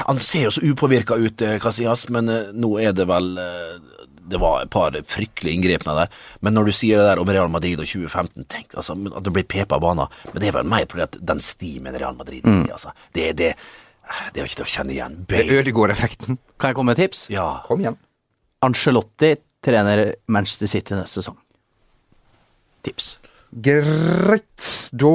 Han 0.06 0.18
ser 0.18 0.44
jo 0.46 0.50
så 0.50 0.60
upåvirka 0.68 1.14
ut, 1.16 1.42
eh, 1.42 1.58
Casillas, 1.58 2.06
men 2.08 2.28
eh, 2.28 2.52
nå 2.54 2.78
er 2.80 2.92
det 2.92 3.06
vel 3.08 3.36
eh, 3.40 3.78
Det 4.28 4.38
var 4.40 4.62
et 4.62 4.70
par 4.70 4.94
fryktelige 5.10 5.56
inngrepene 5.58 5.94
der. 5.98 6.12
Men 6.40 6.54
når 6.54 6.68
du 6.68 6.72
sier 6.76 7.00
det 7.00 7.06
der 7.10 7.22
om 7.22 7.30
Real 7.32 7.50
Madrid 7.50 7.80
og 7.82 7.88
2015, 7.88 8.46
tenk 8.52 8.76
altså, 8.78 8.94
at 8.94 9.24
det 9.26 9.32
blir 9.34 9.48
pepa 9.48 9.78
baner. 9.82 10.12
Men 10.32 10.42
det 10.42 10.50
er 10.50 10.56
vel 10.60 10.68
mer 10.70 10.86
fordi 10.90 11.06
at 11.06 11.18
den 11.32 11.42
stimen 11.42 11.96
Real 11.98 12.14
Madrid 12.18 12.46
er 12.46 12.60
i, 12.66 12.72
altså. 12.74 12.94
Det 13.14 13.28
er 13.30 13.38
det 13.38 13.52
Det 14.32 14.40
er 14.40 14.44
jo 14.44 14.50
ikke 14.50 14.58
til 14.60 14.66
å 14.66 14.72
kjenne 14.74 14.92
igjen. 14.92 15.14
Det 15.24 15.38
Bale. 15.38 15.58
Ødegaard-effekten. 15.62 16.38
Kan 16.60 16.72
jeg 16.72 16.76
komme 16.76 16.92
med 16.92 16.98
et 16.98 17.06
tips? 17.06 17.26
Ja. 17.32 17.62
Kom 17.64 17.80
igjen. 17.80 17.96
Angelotti 18.62 19.36
trener 19.64 20.14
Manchester 20.28 20.68
City 20.68 20.94
neste 20.98 21.22
sesong. 21.22 21.38
Tips. 22.84 23.14
Greit. 23.52 24.64
Da 24.96 25.12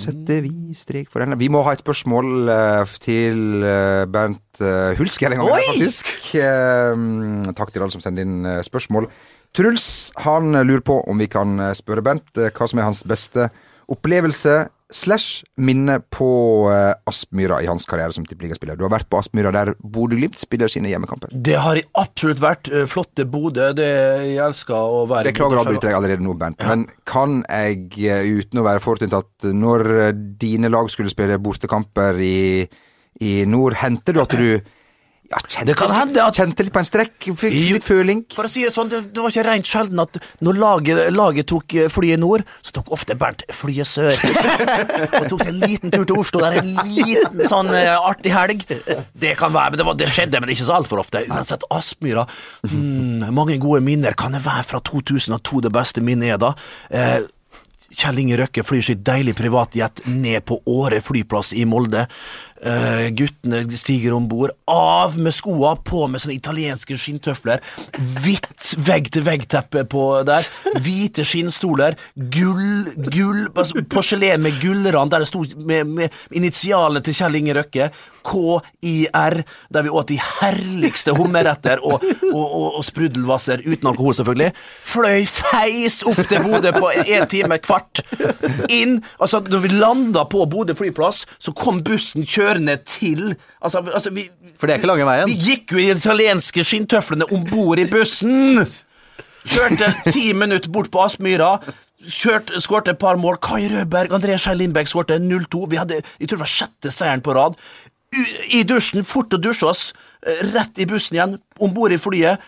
setter 0.00 0.40
vi 0.44 0.72
strek 0.76 1.10
for 1.12 1.20
den. 1.20 1.36
Vi 1.40 1.50
må 1.52 1.60
ha 1.66 1.74
et 1.74 1.82
spørsmål 1.84 2.48
eh, 2.48 2.94
til 3.04 3.60
eh, 3.60 4.04
Bernt 4.08 4.62
uh, 4.64 4.96
Hulsker 4.96 5.34
en 5.34 5.42
gang, 5.42 5.52
faktisk. 5.68 6.08
Eh, 6.40 7.52
takk 7.52 7.74
til 7.74 7.84
alle 7.84 7.92
som 7.92 8.04
sender 8.04 8.24
inn 8.24 8.48
eh, 8.48 8.62
spørsmål. 8.64 9.10
Truls 9.54 10.10
han 10.24 10.56
lurer 10.66 10.82
på 10.82 10.96
om 11.06 11.20
vi 11.20 11.28
kan 11.30 11.58
eh, 11.60 11.76
spørre 11.78 12.02
Bernt 12.02 12.40
eh, 12.40 12.50
hva 12.50 12.66
som 12.70 12.80
er 12.80 12.88
hans 12.88 13.04
beste 13.06 13.50
opplevelse 13.92 14.64
slash 14.94 15.42
minne 15.58 15.96
på 16.12 16.28
uh, 16.70 16.94
Aspmyra 17.08 17.58
i 17.64 17.68
hans 17.68 17.86
karriere 17.88 18.14
som 18.14 18.26
tippeligaspiller. 18.28 18.76
Du 18.78 18.84
har 18.86 18.92
vært 18.92 19.08
på 19.10 19.18
Aspmyra 19.18 19.50
der 19.54 19.72
Bodø-Glimt 19.80 20.38
spiller 20.38 20.70
sine 20.70 20.92
hjemmekamper. 20.92 21.32
Det 21.34 21.56
har 21.64 21.80
jeg 21.80 21.88
absolutt 21.98 22.42
vært. 22.42 22.70
Eh, 22.70 22.86
Flotte 22.90 23.26
Bodø. 23.26 23.72
Det 23.76 23.88
jeg 23.88 24.38
elsker 24.44 24.76
å 24.76 25.02
være 25.10 25.32
Beklager 25.32 25.58
å 25.58 25.64
avbryte 25.64 25.88
deg 25.88 25.98
allerede 25.98 26.24
nå, 26.24 26.36
Bernt, 26.38 26.62
men 26.62 26.86
kan 27.08 27.42
jeg, 27.42 27.90
eh, 28.04 28.28
uten 28.38 28.62
å 28.62 28.66
være 28.66 28.84
forutinntatt, 28.84 29.48
når 29.50 29.86
eh, 29.96 30.14
dine 30.44 30.70
lag 30.70 30.90
skulle 30.92 31.12
spille 31.12 31.40
bortekamper 31.42 32.20
i, 32.22 32.38
i 33.24 33.34
nord, 33.50 33.80
hendte 33.82 34.14
du 34.14 34.22
at 34.22 34.36
du 34.38 34.46
ja, 34.46 34.62
kjente, 35.42 35.66
Det 35.66 35.76
kan 35.76 35.90
hende 35.94 36.22
at- 36.22 36.34
kjente 36.36 36.64
litt 36.64 36.72
på 36.72 36.78
en 36.78 36.88
strekk? 36.88 37.14
Fikk 37.36 37.54
litt 37.74 37.84
føling? 37.84 38.24
For 38.34 38.44
å 38.44 38.50
si 38.50 38.62
det 38.64 38.72
sånn, 38.74 38.88
det, 38.88 39.12
det 39.14 39.22
var 39.22 39.30
ikke 39.32 39.44
rent 39.46 39.66
sjelden 39.66 40.00
at 40.00 40.18
når 40.40 40.58
laget, 40.60 41.12
laget 41.12 41.48
tok 41.50 41.74
eh, 41.74 41.88
flyet 41.92 42.20
nord, 42.22 42.44
så 42.62 42.76
tok 42.78 42.92
ofte 42.94 43.16
Bernt 43.18 43.44
flyet 43.50 43.86
sør. 43.88 44.14
og 45.20 45.28
tok 45.28 45.44
seg 45.44 45.52
en 45.52 45.60
liten 45.60 45.94
tur 45.94 46.04
til 46.04 46.18
Oslo 46.18 46.40
der 46.44 46.58
en 46.62 46.72
liten 46.88 47.44
sånn 47.50 47.72
eh, 47.74 47.92
artig 47.94 48.34
helg. 48.34 48.64
Det 49.12 49.36
kan 49.40 49.52
være, 49.54 49.74
men 49.74 49.82
det, 49.82 49.86
var, 49.90 50.00
det 50.00 50.10
skjedde, 50.14 50.40
men 50.40 50.54
ikke 50.54 50.68
så 50.68 50.78
altfor 50.78 51.04
ofte. 51.04 51.24
Uansett, 51.28 51.66
Aspmyra. 51.74 52.26
Mm, 52.70 53.30
mange 53.34 53.58
gode 53.62 53.82
minner. 53.84 54.16
Kan 54.18 54.36
det 54.36 54.44
være 54.44 54.66
fra 54.68 54.82
2002 54.84 55.64
det 55.68 55.72
beste 55.74 56.04
minnet 56.04 56.34
er 56.36 56.42
da? 56.42 56.54
Eh, 56.90 57.22
Kjell 57.94 58.18
Inge 58.24 58.38
Røkke 58.40 58.64
flyr 58.66 58.82
sitt 58.82 59.04
deilige 59.06 59.38
privatjet 59.38 60.02
ned 60.10 60.44
på 60.48 60.58
Åre 60.70 61.00
flyplass 61.04 61.52
i 61.54 61.64
Molde. 61.68 62.06
Eh, 62.62 63.08
guttene 63.10 63.64
stiger 63.76 64.14
om 64.14 64.28
bord. 64.28 64.52
Av 64.70 65.18
med 65.18 65.34
skoa, 65.34 65.74
på 65.76 66.06
med 66.08 66.22
sånne 66.22 66.36
italienske 66.38 66.96
skinntøfler. 66.96 67.60
Hvitt 68.24 68.70
vegg-til-vegg-teppe 68.86 69.84
der. 70.28 70.48
Hvite 70.84 71.26
skinnstoler. 71.26 71.98
Gull, 72.14 72.94
gull 73.10 73.48
altså, 73.52 73.82
Porselen 73.90 74.44
med 74.46 74.56
gullrand 74.62 75.12
der 75.12 75.24
det 75.24 75.28
sto 75.28 75.42
med, 75.66 75.90
med 75.90 76.14
initialene 76.32 77.02
til 77.04 77.18
Kjell 77.18 77.40
Inge 77.42 77.58
Røkke. 77.58 77.90
KIR, 78.24 79.34
der 79.68 79.84
vi 79.84 79.92
åt 79.92 80.08
de 80.08 80.16
herligste 80.16 81.12
hummerretter 81.12 81.82
og, 81.84 82.00
og, 82.30 82.44
og, 82.46 82.78
og 82.78 82.84
sprudelvasser 82.86 83.60
uten 83.66 83.90
alkohol, 83.90 84.16
selvfølgelig. 84.16 84.54
Fløy 84.88 85.26
feis 85.28 86.00
opp 86.08 86.22
til 86.30 86.40
Bodø 86.46 86.72
på 86.78 86.94
en 87.02 87.28
time 87.28 87.60
kvart. 87.60 88.00
Inn. 88.72 89.02
Altså, 89.18 89.42
når 89.44 89.66
vi 89.66 89.74
landa 89.74 90.24
på 90.30 90.46
Bodø 90.48 90.72
flyplass, 90.78 91.26
så 91.36 91.52
kom 91.52 91.82
bussen 91.84 92.24
kjørende 92.24 92.53
til 92.86 93.34
Altså, 93.62 93.80
altså 93.92 94.10
vi, 94.14 94.28
For 94.58 94.66
det 94.66 94.74
er 94.74 94.78
ikke 94.82 94.90
lange 94.92 95.06
veien. 95.08 95.26
vi 95.28 95.34
gikk 95.52 95.72
jo 95.72 95.78
i 95.78 95.88
de 95.92 95.96
italienske 95.98 96.64
skinntøflene 96.64 97.26
om 97.32 97.44
bord 97.50 97.78
i 97.78 97.86
bussen! 97.90 98.64
Kjørte 99.44 99.90
ti 100.12 100.32
minutter 100.32 100.70
bort 100.72 100.90
på 100.90 101.02
Aspmyra. 101.04 101.58
Skårte 102.08 102.90
et 102.94 102.98
par 103.00 103.16
mål. 103.20 103.36
Kai 103.44 103.66
Rødberg, 103.68 104.12
André 104.16 104.38
Skei 104.40 104.56
Lindbekk 104.56 104.88
skårte 104.88 105.18
0-2. 105.20 105.66
Vi 105.72 105.76
hadde, 105.80 106.00
jeg 106.20 106.28
tror 106.28 106.38
det 106.38 106.44
var 106.46 106.52
sjette 106.54 106.92
seieren 106.92 107.24
på 107.24 107.34
rad. 107.36 107.56
I 108.54 108.62
dusjen, 108.68 109.04
fort 109.04 109.32
å 109.34 109.40
dusje 109.42 109.66
oss. 109.68 109.84
eh, 110.24 110.40
Rett 110.54 110.78
i 110.80 110.86
bussen 110.88 111.16
igjen, 111.18 111.38
om 111.60 111.72
bord 111.76 111.92
i 111.92 111.98
flyet. 112.00 112.40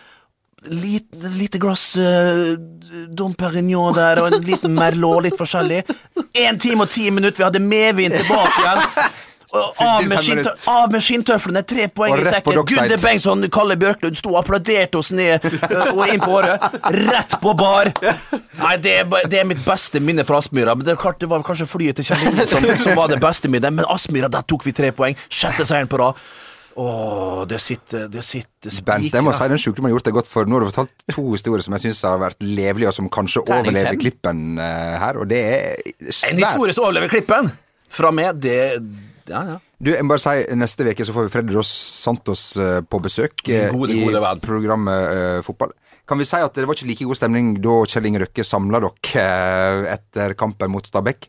Lite, 0.67 1.29
lite 1.37 1.59
glass 1.61 1.83
uh, 2.01 2.55
Dom 3.13 3.35
Perignon 3.37 3.93
der, 3.95 4.19
og 4.23 4.33
en 4.33 4.41
liten 4.43 4.73
Merlot, 4.73 5.21
litt 5.27 5.37
forskjellig. 5.37 5.83
Én 6.33 6.57
time 6.59 6.87
og 6.87 6.89
ti 6.91 7.11
minutter, 7.13 7.37
vi 7.43 7.45
hadde 7.45 7.61
medvind 7.61 8.17
tilbake 8.17 8.63
igjen. 8.63 9.11
Av 9.55 10.03
med, 10.03 10.47
av 10.67 10.95
skinntøflene, 10.99 11.61
tre 11.63 11.85
poeng 11.87 12.17
i 12.19 12.25
sekken. 12.27 12.57
Gunde 12.67 12.97
Bengtsson, 12.99 13.45
Kalle 13.53 13.77
Bjørklund 13.79 14.17
sto 14.19 14.33
og 14.33 14.41
applauderte 14.41 14.99
oss 14.99 15.13
ned 15.15 15.45
og 15.93 16.01
inn 16.11 16.19
på 16.19 16.33
året. 16.35 16.65
Rett 16.97 17.37
på 17.43 17.53
bar. 17.57 17.93
Nei, 18.59 18.73
det 18.83 18.97
er, 19.03 19.13
det 19.31 19.39
er 19.39 19.47
mitt 19.47 19.63
beste 19.63 20.01
minne 20.03 20.25
fra 20.27 20.41
Aspmyra. 20.41 20.75
Men 20.75 20.89
det, 20.89 20.97
klart, 20.99 21.21
det 21.23 21.31
var 21.31 21.45
kanskje 21.47 21.69
flyet 21.71 22.01
til 22.01 22.09
Kjell 22.09 22.27
Inge 22.27 22.47
som, 22.51 22.67
som 22.83 22.99
var 22.99 23.13
det 23.13 23.21
beste 23.23 23.47
minnet. 23.51 23.71
Men 23.77 23.87
Aspmyra, 23.87 24.27
der 24.33 24.43
tok 24.47 24.67
vi 24.67 24.75
tre 24.75 24.91
poeng. 24.95 25.15
Sjette 25.31 25.63
seieren 25.67 25.87
på 25.91 26.01
rad. 26.03 26.19
Åh, 26.77 27.45
det 27.49 27.57
sitter, 27.63 28.05
det 28.11 28.21
sitter 28.21 28.75
Bent, 28.85 29.09
jeg 29.09 29.25
må 29.25 29.31
si 29.33 29.45
den 29.49 29.57
sjukdommen 29.57 29.89
har 29.89 29.95
gjort 29.95 30.09
deg 30.11 30.17
godt, 30.19 30.27
for 30.29 30.45
nå 30.45 30.59
har 30.59 30.61
du 30.61 30.67
fortalt 30.69 30.91
to 31.09 31.23
historier 31.31 31.63
som 31.65 31.73
jeg 31.73 31.87
syns 31.87 32.03
har 32.05 32.19
vært 32.21 32.43
levelige, 32.43 32.91
og 32.91 32.93
som 32.99 33.07
kanskje 33.09 33.41
overlever 33.47 33.97
klippen 33.97 34.59
eh, 34.61 34.93
her, 35.01 35.17
og 35.17 35.25
det 35.31 35.39
er 35.41 35.79
En 36.29 36.37
historie 36.43 36.75
som 36.77 36.85
overlever 36.85 37.09
klippen. 37.15 37.49
Fra 37.97 38.11
meg, 38.13 38.37
det 38.43 38.59
Ja, 39.27 39.43
ja. 39.51 39.57
Du, 39.77 39.91
jeg 39.91 40.03
må 40.05 40.15
bare 40.15 40.23
si, 40.23 40.55
Neste 40.57 40.87
uke 40.87 41.05
så 41.05 41.13
får 41.15 41.27
vi 41.27 41.33
Freddy 41.35 41.55
Ross 41.57 41.71
Santos 42.01 42.49
eh, 42.57 42.79
på 42.81 43.01
besøk 43.03 43.43
eh, 43.51 43.69
Gode, 43.73 43.93
i 43.93 44.05
gode 44.07 44.37
programmet 44.43 45.13
eh, 45.13 45.39
Fotball. 45.45 45.75
Kan 46.07 46.21
vi 46.21 46.27
si 46.27 46.39
at 46.39 46.55
det 46.55 46.65
var 46.67 46.77
ikke 46.77 46.87
like 46.87 47.07
god 47.09 47.19
stemning 47.19 47.55
da 47.61 47.81
Kjell 47.85 48.07
Inge 48.07 48.23
Røkke 48.23 48.45
samla 48.47 48.79
dere 48.85 49.25
etter 49.97 50.37
kampen 50.39 50.71
mot 50.71 50.87
Stabæk? 50.87 51.27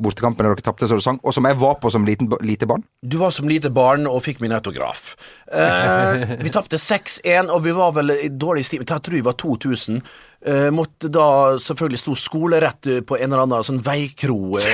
Bortekampen 0.00 0.46
der 0.46 0.54
dere 0.54 0.64
tapte 0.64 0.88
så 0.88 0.96
du 0.96 1.04
sang, 1.04 1.18
og 1.20 1.34
som 1.36 1.44
jeg 1.44 1.58
var 1.60 1.74
på 1.80 1.90
som 1.92 2.06
liten, 2.08 2.30
lite 2.46 2.68
barn? 2.68 2.82
Du 3.04 3.18
var 3.20 3.34
som 3.36 3.48
lite 3.48 3.68
barn 3.74 4.08
og 4.08 4.22
fikk 4.24 4.40
min 4.40 4.54
autograf. 4.56 5.12
Eh, 5.52 6.24
vi 6.44 6.52
tapte 6.54 6.80
6-1, 6.80 7.52
og 7.52 7.66
vi 7.66 7.74
var 7.76 7.92
vel 7.98 8.14
i 8.16 8.30
dårlig 8.32 8.64
stim. 8.64 8.86
Jeg 8.86 9.04
tror 9.04 9.18
vi 9.18 9.26
var 9.26 9.36
2000. 9.40 10.00
Eh, 10.40 10.70
måtte 10.72 11.10
da 11.12 11.58
selvfølgelig 11.60 11.98
stå 12.00 12.14
skolerett 12.16 12.86
på 13.04 13.18
en 13.18 13.26
eller 13.28 13.42
annen 13.44 13.66
sånn 13.66 13.82
veikro 13.84 14.56
eh, 14.56 14.70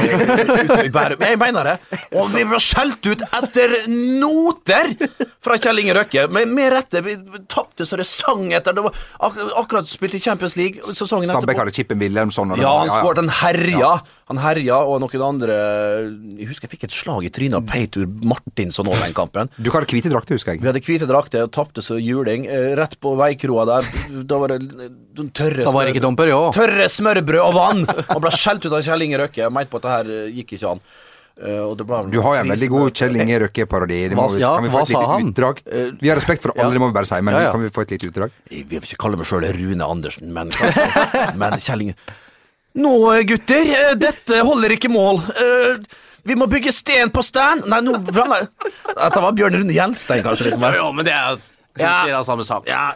ute 0.63 0.77
i 0.87 0.93
Bærum. 0.95 1.25
Jeg 1.27 1.41
mener 1.41 1.73
det. 1.73 1.77
Og 2.15 2.31
vi 2.31 2.45
ble 2.47 2.61
skjelt 2.63 3.03
ut 3.11 3.25
etter 3.27 3.75
noter 4.23 4.93
fra 5.43 5.59
Kjell 5.59 5.83
Inge 5.83 5.97
Røkke. 5.99 6.29
Med, 6.31 6.53
med 6.55 6.71
rette. 6.75 7.03
Vi 7.03 7.17
tapte 7.51 7.87
så 7.87 7.99
det 7.99 8.07
sang 8.07 8.47
etter. 8.55 8.77
Det 8.79 8.85
var 8.87 8.95
ak 9.27 9.41
akkurat 9.65 9.91
spilt 9.91 10.15
i 10.15 10.23
Champions 10.23 10.55
League 10.59 10.83
sesongen 10.87 11.27
Stabæk 11.33 11.43
etterpå. 11.43 11.65
hadde 11.65 11.75
Chippen 11.81 12.03
Wilhelmsson. 12.03 12.55
og 12.55 12.63
Ja, 12.63 12.77
han 12.85 12.93
skåret. 12.95 13.25
Han 13.25 13.35
herja. 13.43 13.97
Han 14.27 14.41
herja, 14.43 14.81
og 14.83 14.99
noen 15.05 15.23
andre 15.23 15.57
Jeg 16.41 16.49
husker 16.51 16.67
jeg 16.67 16.73
fikk 16.73 16.87
et 16.89 16.95
slag 16.97 17.27
i 17.29 17.31
trynet 17.31 17.61
av 17.61 17.67
Peitur 17.69 18.09
Martinsson 18.27 18.89
over 18.91 18.99
den 19.05 19.15
kampen. 19.15 19.51
Du 19.59 19.71
hadde 19.71 19.87
hvite 19.91 20.11
drakter, 20.11 20.35
husker 20.35 20.57
jeg. 20.57 20.65
Vi 20.65 20.71
hadde 20.71 20.83
hvite 20.83 21.07
drakter 21.07 21.45
og 21.47 21.53
tapte 21.55 21.83
så 21.85 21.99
juling. 22.03 22.49
Eh, 22.51 22.73
rett 22.79 22.99
på 23.03 23.15
veikroa 23.19 23.67
der. 23.71 23.87
Da 24.27 24.41
var 24.43 24.51
det 24.55 24.59
eh, 24.67 24.91
tørre 25.57 25.73
smørbrød, 25.73 25.79
var 25.81 25.91
ikke 25.95 26.05
Dom 26.05 26.17
Perignon. 26.21 26.53
Tørre 26.57 26.87
smørbrød 26.93 27.43
og 27.47 27.57
vann! 27.57 27.83
Han 28.13 28.23
ble 28.25 28.33
skjelt 28.37 28.65
ut 28.69 28.73
av 28.73 28.85
Kjell 28.87 29.03
Inge 29.09 29.21
Røkke. 29.25 29.43
Jeg 29.47 29.53
mente 29.57 29.73
på 29.73 29.81
at 29.83 29.87
det 29.89 29.95
her 29.97 30.15
eh, 30.21 30.31
gikk 30.41 30.57
ikke 30.59 30.73
an. 30.77 30.83
Uh, 31.37 31.67
og 31.69 31.73
det 31.77 31.85
ble 31.85 31.99
Du 32.09 32.15
har 32.25 32.39
jo 32.39 32.45
en 32.47 32.49
veldig 32.55 32.69
god 32.73 32.95
Kjell 32.97 33.17
Inge 33.21 33.41
Røkke-parodi. 33.43 33.99
Ja, 34.09 34.53
Kan 34.57 34.65
vi 34.65 34.71
få 34.73 34.81
et 34.87 34.93
lite 34.95 35.19
utdrag? 35.29 35.59
Vi 36.01 36.09
har 36.09 36.17
respekt 36.17 36.41
for 36.47 36.55
alle, 36.57 36.73
det 36.73 36.81
må 36.81 36.89
vi 36.89 36.97
bare 36.97 37.09
si, 37.11 37.19
men 37.21 37.37
Ja, 37.37 37.43
ja. 37.45 37.51
kan 37.53 37.61
vi 37.61 37.69
få 37.69 37.85
et 37.85 37.93
lite 37.93 38.09
utdrag? 38.09 38.33
Jeg 38.49 38.65
vil 38.71 38.81
ikke 38.81 38.97
kalle 39.05 39.19
meg 39.21 39.29
sjøl 39.29 39.45
Rune 39.59 39.85
Andersen, 39.85 40.33
men, 40.33 40.49
men 41.43 41.59
Kjell 41.61 41.85
Inge 41.85 41.97
Nå, 42.77 42.95
gutter, 43.29 43.69
eh, 43.73 43.93
dette 44.01 44.41
holder 44.45 44.75
ikke 44.77 44.89
mål. 44.93 45.21
Eh, 45.33 45.85
Vi 46.27 46.35
må 46.37 46.49
bygge 46.51 46.73
sten 46.75 47.13
på 47.15 47.23
sten. 47.25 47.63
Nei, 47.71 47.79
nå 47.85 47.95
Dette 48.01 49.21
var 49.23 49.37
Bjørn 49.37 49.61
Rune 49.61 49.77
Gjelstein, 49.77 50.25
kanskje. 50.25 50.51
litt 50.51 50.61
mer. 50.61 50.75
Ja, 50.81 50.89
men 50.93 51.05
det 51.07 51.13
er 51.15 51.37
jo 51.37 51.41
Ja. 51.79 52.23
Samme 52.25 52.45
sak. 52.49 52.65
Ja, 52.69 52.95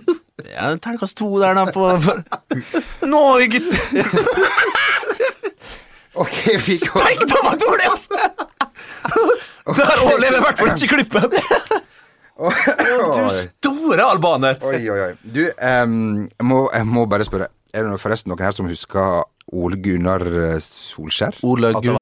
ja 0.54 0.72
terningkast 0.76 1.16
to 1.20 1.28
der, 1.40 1.54
da. 1.58 1.64
På, 1.74 1.88
for. 2.02 2.22
Nå, 3.06 3.22
gutter! 3.52 4.06
Ok, 6.12 6.34
vi 6.66 6.74
går 6.76 7.00
Steik 7.00 7.22
det 7.24 7.38
var 7.40 7.54
dårlig, 7.56 7.86
altså! 7.88 8.18
Der 9.78 9.92
overlever 10.02 10.36
i 10.36 10.42
hvert 10.44 10.58
fall 10.60 10.72
ikke 10.74 10.98
klippen. 10.98 11.22
Du 12.36 13.30
store 13.32 14.04
albaner. 14.10 14.58
Oi, 14.66 14.80
oi, 14.92 14.98
oi. 15.06 15.14
Du, 15.22 15.40
um, 15.56 16.26
jeg, 16.26 16.46
må, 16.50 16.58
jeg 16.74 16.88
må 16.90 17.06
bare 17.08 17.24
spørre. 17.24 17.48
Er 17.72 17.86
det 17.86 17.92
noe- 17.94 18.02
forresten 18.02 18.28
noen 18.32 18.44
her 18.44 18.52
som 18.52 18.68
husker 18.68 19.22
Ole 19.56 19.78
Gunnar 19.80 20.20
eh, 20.26 20.58
Solskjær? 20.60 21.38
Ole 21.48 21.72
Gunnar. 21.78 22.01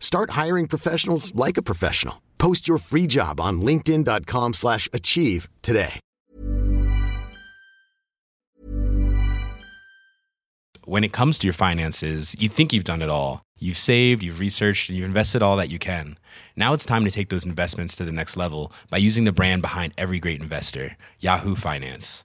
Start 0.00 0.30
hiring 0.30 0.66
professionals 0.66 1.32
like 1.36 1.58
a 1.58 1.62
professional. 1.62 2.22
Post 2.38 2.66
your 2.66 2.78
free 2.78 3.06
job 3.06 3.40
on 3.40 3.60
linkedin.com/achieve 3.60 4.54
slash 4.54 4.88
achieve 4.92 5.48
today. 5.62 6.00
when 10.88 11.04
it 11.04 11.12
comes 11.12 11.36
to 11.36 11.46
your 11.46 11.52
finances, 11.52 12.34
you 12.38 12.48
think 12.48 12.72
you've 12.72 12.82
done 12.82 13.02
it 13.02 13.10
all. 13.10 13.42
You've 13.58 13.76
saved, 13.76 14.22
you've 14.22 14.40
researched, 14.40 14.88
and 14.88 14.96
you've 14.96 15.04
invested 15.06 15.42
all 15.42 15.54
that 15.56 15.68
you 15.68 15.78
can. 15.78 16.18
Now 16.56 16.72
it's 16.72 16.86
time 16.86 17.04
to 17.04 17.10
take 17.10 17.28
those 17.28 17.44
investments 17.44 17.94
to 17.96 18.06
the 18.06 18.12
next 18.12 18.38
level 18.38 18.72
by 18.88 18.96
using 18.96 19.24
the 19.24 19.32
brand 19.32 19.60
behind 19.60 19.92
every 19.98 20.18
great 20.18 20.40
investor, 20.40 20.96
Yahoo 21.20 21.56
Finance. 21.56 22.24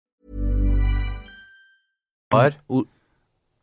Var. 2.31 2.57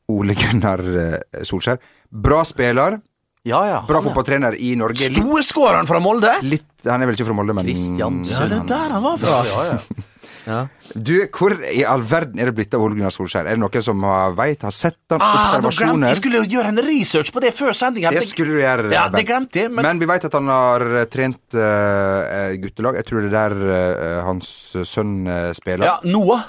Ole 0.09 0.35
Gunnar 0.39 0.81
eh, 0.81 1.43
Solskjær. 1.45 1.79
Bra 2.09 2.43
spiller, 2.49 3.01
Ja, 3.49 3.61
ja. 3.69 3.81
bra 3.89 4.01
ja. 4.01 4.05
fotballtrener 4.09 4.57
i 4.61 4.75
Norge. 4.77 5.11
Storskåreren 5.13 5.87
fra 5.89 6.01
Molde! 6.05 6.33
litt 6.45 6.65
Han 6.89 7.03
er 7.03 7.11
vel 7.11 7.17
ikke 7.19 7.27
fra 7.29 7.37
Molde, 7.37 7.55
men 7.57 7.67
Kristiansund. 7.69 8.33
Ja, 8.33 8.47
det 8.49 8.59
er 8.63 8.69
der 8.71 8.95
han 8.97 9.03
var 9.05 9.19
fra. 9.21 9.39
Ja, 9.49 9.79
ja. 10.49 10.59
Du, 10.95 11.13
hvor 11.37 11.53
i 11.69 11.83
all 11.85 12.01
verden 12.09 12.41
er 12.41 12.49
det 12.49 12.55
blitt 12.57 12.73
av 12.77 12.81
Ole 12.81 12.97
Gunnar 12.97 13.13
Solskjær? 13.13 13.45
Er 13.51 13.59
det 13.59 13.61
noen 13.61 13.83
som 13.85 14.05
har 14.09 14.33
veit, 14.39 14.63
har 14.65 14.73
sett 14.73 14.97
han, 15.13 15.21
Ah, 15.21 15.51
observasjoner? 15.59 16.09
jeg 16.15 16.21
skulle 16.23 16.41
gjøre 16.49 16.71
en 16.73 16.81
research 16.87 17.33
på 17.35 17.43
det 17.45 17.51
før 17.57 17.77
sendinga. 17.77 18.13
Det 18.17 18.25
skulle 18.31 18.57
du 18.57 18.63
gjøre. 18.63 18.89
Ja, 18.95 19.09
det 19.13 19.27
glemte 19.29 19.61
jeg, 19.67 19.73
men, 19.75 19.85
Men 19.85 20.01
vi 20.01 20.09
veit 20.09 20.25
at 20.25 20.37
han 20.39 20.49
har 20.49 20.87
eh, 21.03 21.09
trent 21.13 21.59
uh, 21.59 22.55
guttelag. 22.63 22.97
Jeg 23.03 23.09
tror 23.11 23.27
det 23.27 23.29
er 23.29 23.37
der 23.37 23.59
uh, 23.69 24.23
hans 24.31 24.49
sønn 24.89 25.19
uh, 25.29 25.51
spiller. 25.57 25.91
ja, 25.91 25.99
Noah. 26.09 26.47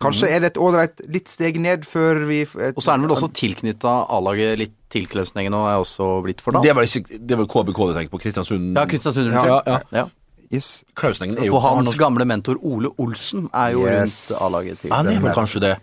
Kanskje 0.00 0.30
er 0.32 0.40
det 0.40 0.52
et 0.54 0.60
ålreit 0.60 1.02
litt 1.12 1.28
steg 1.28 1.58
ned 1.60 1.84
før 1.84 2.22
vi 2.28 2.38
et, 2.46 2.72
Og 2.72 2.80
så 2.80 2.92
er 2.92 2.96
han 2.96 3.04
vel 3.04 3.12
også 3.12 3.28
tilknytta 3.36 3.92
A-laget 4.16 4.56
litt 4.60 4.76
til 4.90 5.04
Klausningen 5.10 5.54
og 5.54 5.66
er 5.68 5.76
også 5.82 6.06
blitt 6.24 6.40
fornavn. 6.40 6.64
Det 6.64 6.72
er 6.72 6.78
vel, 6.78 7.18
det 7.28 7.36
er 7.36 7.40
vel 7.42 7.50
KBK 7.52 7.82
du 7.90 7.92
tenker 7.98 8.14
på? 8.14 8.20
Kristiansund? 8.24 8.72
Ja, 8.78 8.86
Kristiansund. 8.88 9.28
Ja, 9.34 9.60
ja. 9.66 9.78
Ja. 10.00 10.06
Yes. 10.50 10.70
Klausenengen 10.98 11.38
er 11.38 11.46
jo 11.46 11.54
For 11.54 11.62
hans 11.62 11.94
gamle 12.00 12.24
mentor 12.26 12.58
Ole 12.66 12.90
Olsen 12.98 13.44
er 13.54 13.76
jo 13.76 13.84
Yes. 13.86 14.32
rundt 14.32 14.40
A-laget 14.42 14.80
til 14.82 14.94
Han 14.96 15.06
er 15.12 15.20
vel 15.22 15.36
kanskje 15.36 15.60
det. 15.62 15.76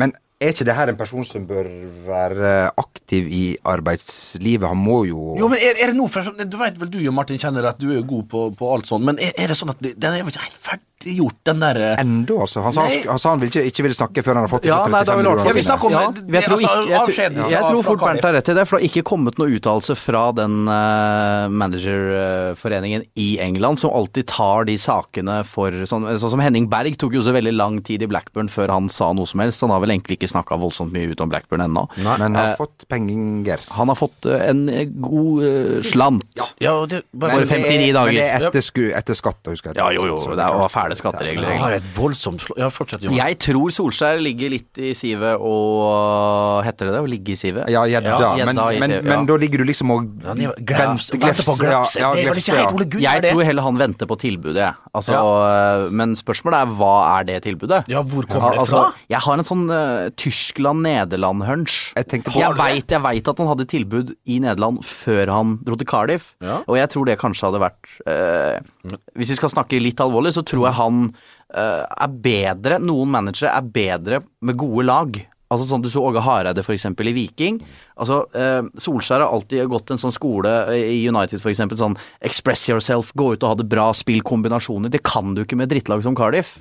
Men 0.00 0.14
er 0.40 0.54
ikke 0.54 0.64
det 0.64 0.74
her 0.78 0.88
en 0.88 0.96
person 0.96 1.24
som 1.28 1.44
bør 1.46 1.68
være 2.06 2.54
aktiv 2.80 3.28
i 3.28 3.42
arbeidslivet? 3.68 4.66
Han 4.68 4.80
må 4.80 5.02
jo, 5.08 5.36
Jo, 5.38 5.48
men 5.48 5.58
er, 5.58 5.76
er 5.82 5.92
det 5.92 5.98
noe 5.98 6.08
for, 6.08 6.22
Du 6.22 6.56
vet 6.60 6.80
vel 6.80 6.90
du 6.94 6.98
jo, 7.02 7.12
Martin, 7.12 7.38
kjenner 7.42 7.68
at 7.68 7.78
du 7.80 7.90
er 7.90 7.98
jo 8.00 8.06
god 8.14 8.24
på, 8.32 8.46
på 8.58 8.72
alt 8.74 8.88
sånt, 8.88 9.04
men 9.04 9.20
er, 9.22 9.34
er 9.36 9.52
det 9.52 9.58
sånn 9.60 9.74
at 9.74 9.82
den 9.82 10.08
er 10.10 10.22
vel 10.24 10.32
ikke 10.32 10.46
helt 10.46 10.60
ferdiggjort, 11.04 11.38
den 11.44 11.60
der 11.60 11.76
eh, 11.76 12.00
Enda, 12.00 12.34
altså. 12.44 12.62
Han 12.64 12.72
sa, 12.72 12.84
Nei. 12.88 13.00
han, 13.06 13.18
han 13.24 13.40
ville 13.42 13.52
ikke, 13.52 13.64
ikke 13.70 13.84
ville 13.86 13.94
snakke 13.98 14.24
før 14.24 14.34
han 14.40 14.46
har 14.46 14.52
fått 14.52 14.64
disse 14.66 14.74
Ja, 14.74 14.88
nei, 14.88 15.02
da 15.04 15.12
35 15.14 15.20
vil 15.20 15.30
Ja, 15.30 15.44
vi 15.44 15.52
sine. 15.60 15.68
snakker 15.68 15.86
om 15.86 15.92
Ja, 15.92 16.04
det- 16.10 16.34
jeg 16.34 16.44
tror, 16.44 16.54
altså, 16.54 16.64
ikke, 16.64 16.88
jeg, 16.88 17.00
tror, 17.04 17.14
fra- 17.14 17.50
jeg 17.54 17.62
tror 17.68 17.82
fort 17.84 18.00
Bernt 18.04 18.22
har 18.28 18.32
rett 18.38 18.48
i 18.48 18.54
det, 18.54 18.64
for 18.68 18.78
det 18.78 18.82
har 18.82 18.88
ikke 18.90 19.04
kommet 19.10 19.38
noen 19.38 19.54
uttalelse 19.58 19.96
fra 19.96 20.24
den 20.32 20.56
uh, 20.68 21.48
managerforeningen 21.48 23.04
i 23.14 23.28
England 23.40 23.78
som 23.78 23.90
alltid 23.94 24.26
tar 24.30 24.64
de 24.68 24.76
sakene 24.80 25.38
for 25.48 25.70
sånn, 25.88 26.06
sånn 26.18 26.32
som 26.34 26.42
Henning 26.42 26.68
Berg 26.72 26.96
tok 27.00 27.14
jo 27.16 27.22
så 27.24 27.34
veldig 27.34 27.52
lang 27.56 27.80
tid 27.86 28.02
i 28.04 28.08
Blackburn 28.10 28.48
før 28.52 28.72
han 28.74 28.88
sa 28.92 29.12
noe 29.16 29.26
som 29.28 29.40
helst. 29.44 29.60
Han 29.64 29.72
har 29.74 29.80
vel 29.84 29.94
egentlig 29.94 30.18
ikke 30.18 30.30
snakka 30.32 30.58
voldsomt 30.60 30.92
mye 30.94 31.10
ut 31.12 31.20
om 31.24 31.30
Blackburn 31.32 31.64
ennå. 31.64 31.86
Men 32.00 32.36
har 32.38 32.52
uh, 32.54 32.56
fått 32.58 32.86
penger. 32.90 33.60
Han 33.78 33.88
har 33.92 33.98
fått 33.98 34.26
uh, 34.30 34.38
en 34.48 34.64
god 35.02 35.44
uh, 35.44 35.82
slant. 35.86 36.26
Ja, 36.38 36.48
ja 36.68 36.74
det, 36.90 37.02
bare, 37.12 37.40
men, 37.42 37.48
59 37.48 37.68
det 37.68 37.88
er- 37.88 37.98
dager. 37.98 38.12
Men 38.12 38.20
det 38.20 38.28
er 38.30 38.48
etter, 38.50 38.64
sku, 38.64 38.82
etter 38.94 39.18
skatt, 39.18 39.40
husker 39.52 39.72
jeg. 39.72 39.80
Ja, 39.80 39.90
jo, 39.94 40.06
jo, 40.14 40.18
Så 40.22 40.34
det 40.38 40.48
var 40.54 40.68
fæle 40.94 41.00
skatteregler. 41.02 41.50
Ja, 41.54 41.58
har 41.60 41.76
et 41.76 41.86
voldsomt 41.96 42.40
slå... 42.44 42.56
Ja, 42.58 42.68
fortsett. 42.72 43.04
Jeg 43.14 43.38
tror 43.42 43.74
Solskjær 43.74 44.20
ligger 44.22 44.52
litt 44.54 44.78
i 44.80 44.92
sivet 44.96 45.36
og 45.42 46.62
Heter 46.64 46.88
det 46.88 46.94
det? 46.96 47.02
Å 47.04 47.08
ligge 47.10 47.34
i 47.34 47.38
sivet? 47.38 47.68
Ja, 47.72 47.82
gjedda. 47.90 48.16
Ja, 48.38 48.46
men, 48.48 48.60
men, 48.80 48.94
men 49.06 49.26
da 49.28 49.36
ligger 49.40 49.62
du 49.62 49.68
liksom 49.68 49.90
og 49.94 50.06
glefs- 50.24 51.10
venter- 51.12 51.44
på 51.44 51.56
glefser, 51.60 52.00
ja, 52.00 52.12
Det 52.14 52.24
er 52.28 52.38
ikke 52.40 52.54
ja. 52.54 52.60
helt 52.62 52.76
Ole 52.78 52.86
Gunnar, 52.88 53.04
Jeg 53.18 53.24
tror 53.34 53.44
heller 53.48 53.66
han 53.66 53.80
venter 53.80 54.10
på 54.10 54.18
tilbudet, 54.22 54.62
jeg. 54.62 54.74
Altså, 54.94 55.18
øh, 55.18 55.86
Men 55.92 56.14
spørsmålet 56.18 56.60
er 56.62 56.74
hva 56.78 56.92
er 57.18 57.28
det 57.30 57.38
tilbudet? 57.48 57.82
Ja, 57.90 58.02
hvor 58.02 58.26
kommer 58.30 58.54
det 58.54 58.62
altså, 58.64 58.84
fra? 58.84 59.06
Jeg 59.10 59.20
har 59.26 59.40
en 59.42 59.48
sånn 59.48 59.64
uh, 59.70 60.08
Tyskland-Nederland-hunch. 60.20 61.76
Jeg 61.98 62.22
jeg 62.34 62.56
veit 62.58 62.92
vet 62.94 63.28
at 63.30 63.40
han 63.42 63.48
hadde 63.50 63.66
tilbud 63.70 64.12
i 64.30 64.38
Nederland 64.42 64.82
før 64.86 65.30
han 65.32 65.56
dro 65.64 65.76
til 65.80 65.88
Cardiff, 65.88 66.34
Ja. 66.44 66.60
og 66.66 66.76
jeg 66.78 66.90
tror 66.92 67.06
det 67.08 67.18
kanskje 67.20 67.48
hadde 67.48 67.60
vært 67.62 67.94
uh, 68.08 68.94
Hvis 69.16 69.30
vi 69.32 69.38
skal 69.38 69.50
snakke 69.52 69.80
litt 69.82 70.00
alvorlig, 70.02 70.34
så 70.36 70.42
tror 70.44 70.66
jeg 70.68 70.76
han 70.84 71.06
uh, 71.10 71.84
er 71.84 72.18
bedre 72.24 72.80
Noen 72.82 73.12
managere 73.14 73.52
er 73.54 73.70
bedre 73.74 74.20
med 74.44 74.58
gode 74.60 74.86
lag. 74.88 75.22
Altså 75.52 75.66
sånn 75.68 75.84
Du 75.84 75.90
så 75.92 76.02
Åge 76.02 76.22
Hareide 76.24 76.64
eksempel 76.74 77.10
i 77.10 77.14
Viking. 77.16 77.60
Altså 78.00 78.22
uh, 78.34 78.62
Solskjær 78.80 79.22
har 79.22 79.30
alltid 79.30 79.68
gått 79.70 79.92
en 79.94 80.00
sånn 80.00 80.14
skole 80.14 80.52
eh, 80.72 80.88
i 80.96 81.02
United 81.08 81.42
eksempel, 81.52 81.78
sånn 81.80 81.98
express 82.24 82.66
yourself, 82.70 83.12
gå 83.14 83.34
ut 83.34 83.44
og 83.44 83.52
ha 83.52 83.58
det 83.60 83.68
bra, 83.70 83.90
spill 83.96 84.24
kombinasjoner. 84.24 84.92
Det 84.92 85.04
kan 85.06 85.36
du 85.36 85.44
ikke 85.44 85.58
med 85.60 85.70
drittlag 85.72 86.04
som 86.06 86.16
Cardiff. 86.18 86.56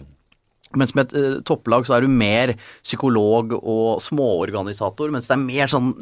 Mens 0.76 0.96
med 0.98 1.12
et 1.12 1.18
eh, 1.20 1.40
topplag 1.46 1.86
så 1.86 1.98
er 1.98 2.02
du 2.02 2.12
mer 2.12 2.56
psykolog 2.84 3.54
og 3.62 4.02
småorganisator, 4.02 5.12
mens 5.14 5.28
det 5.30 5.36
er 5.38 5.44
mer 5.44 5.68
sånn 5.72 5.94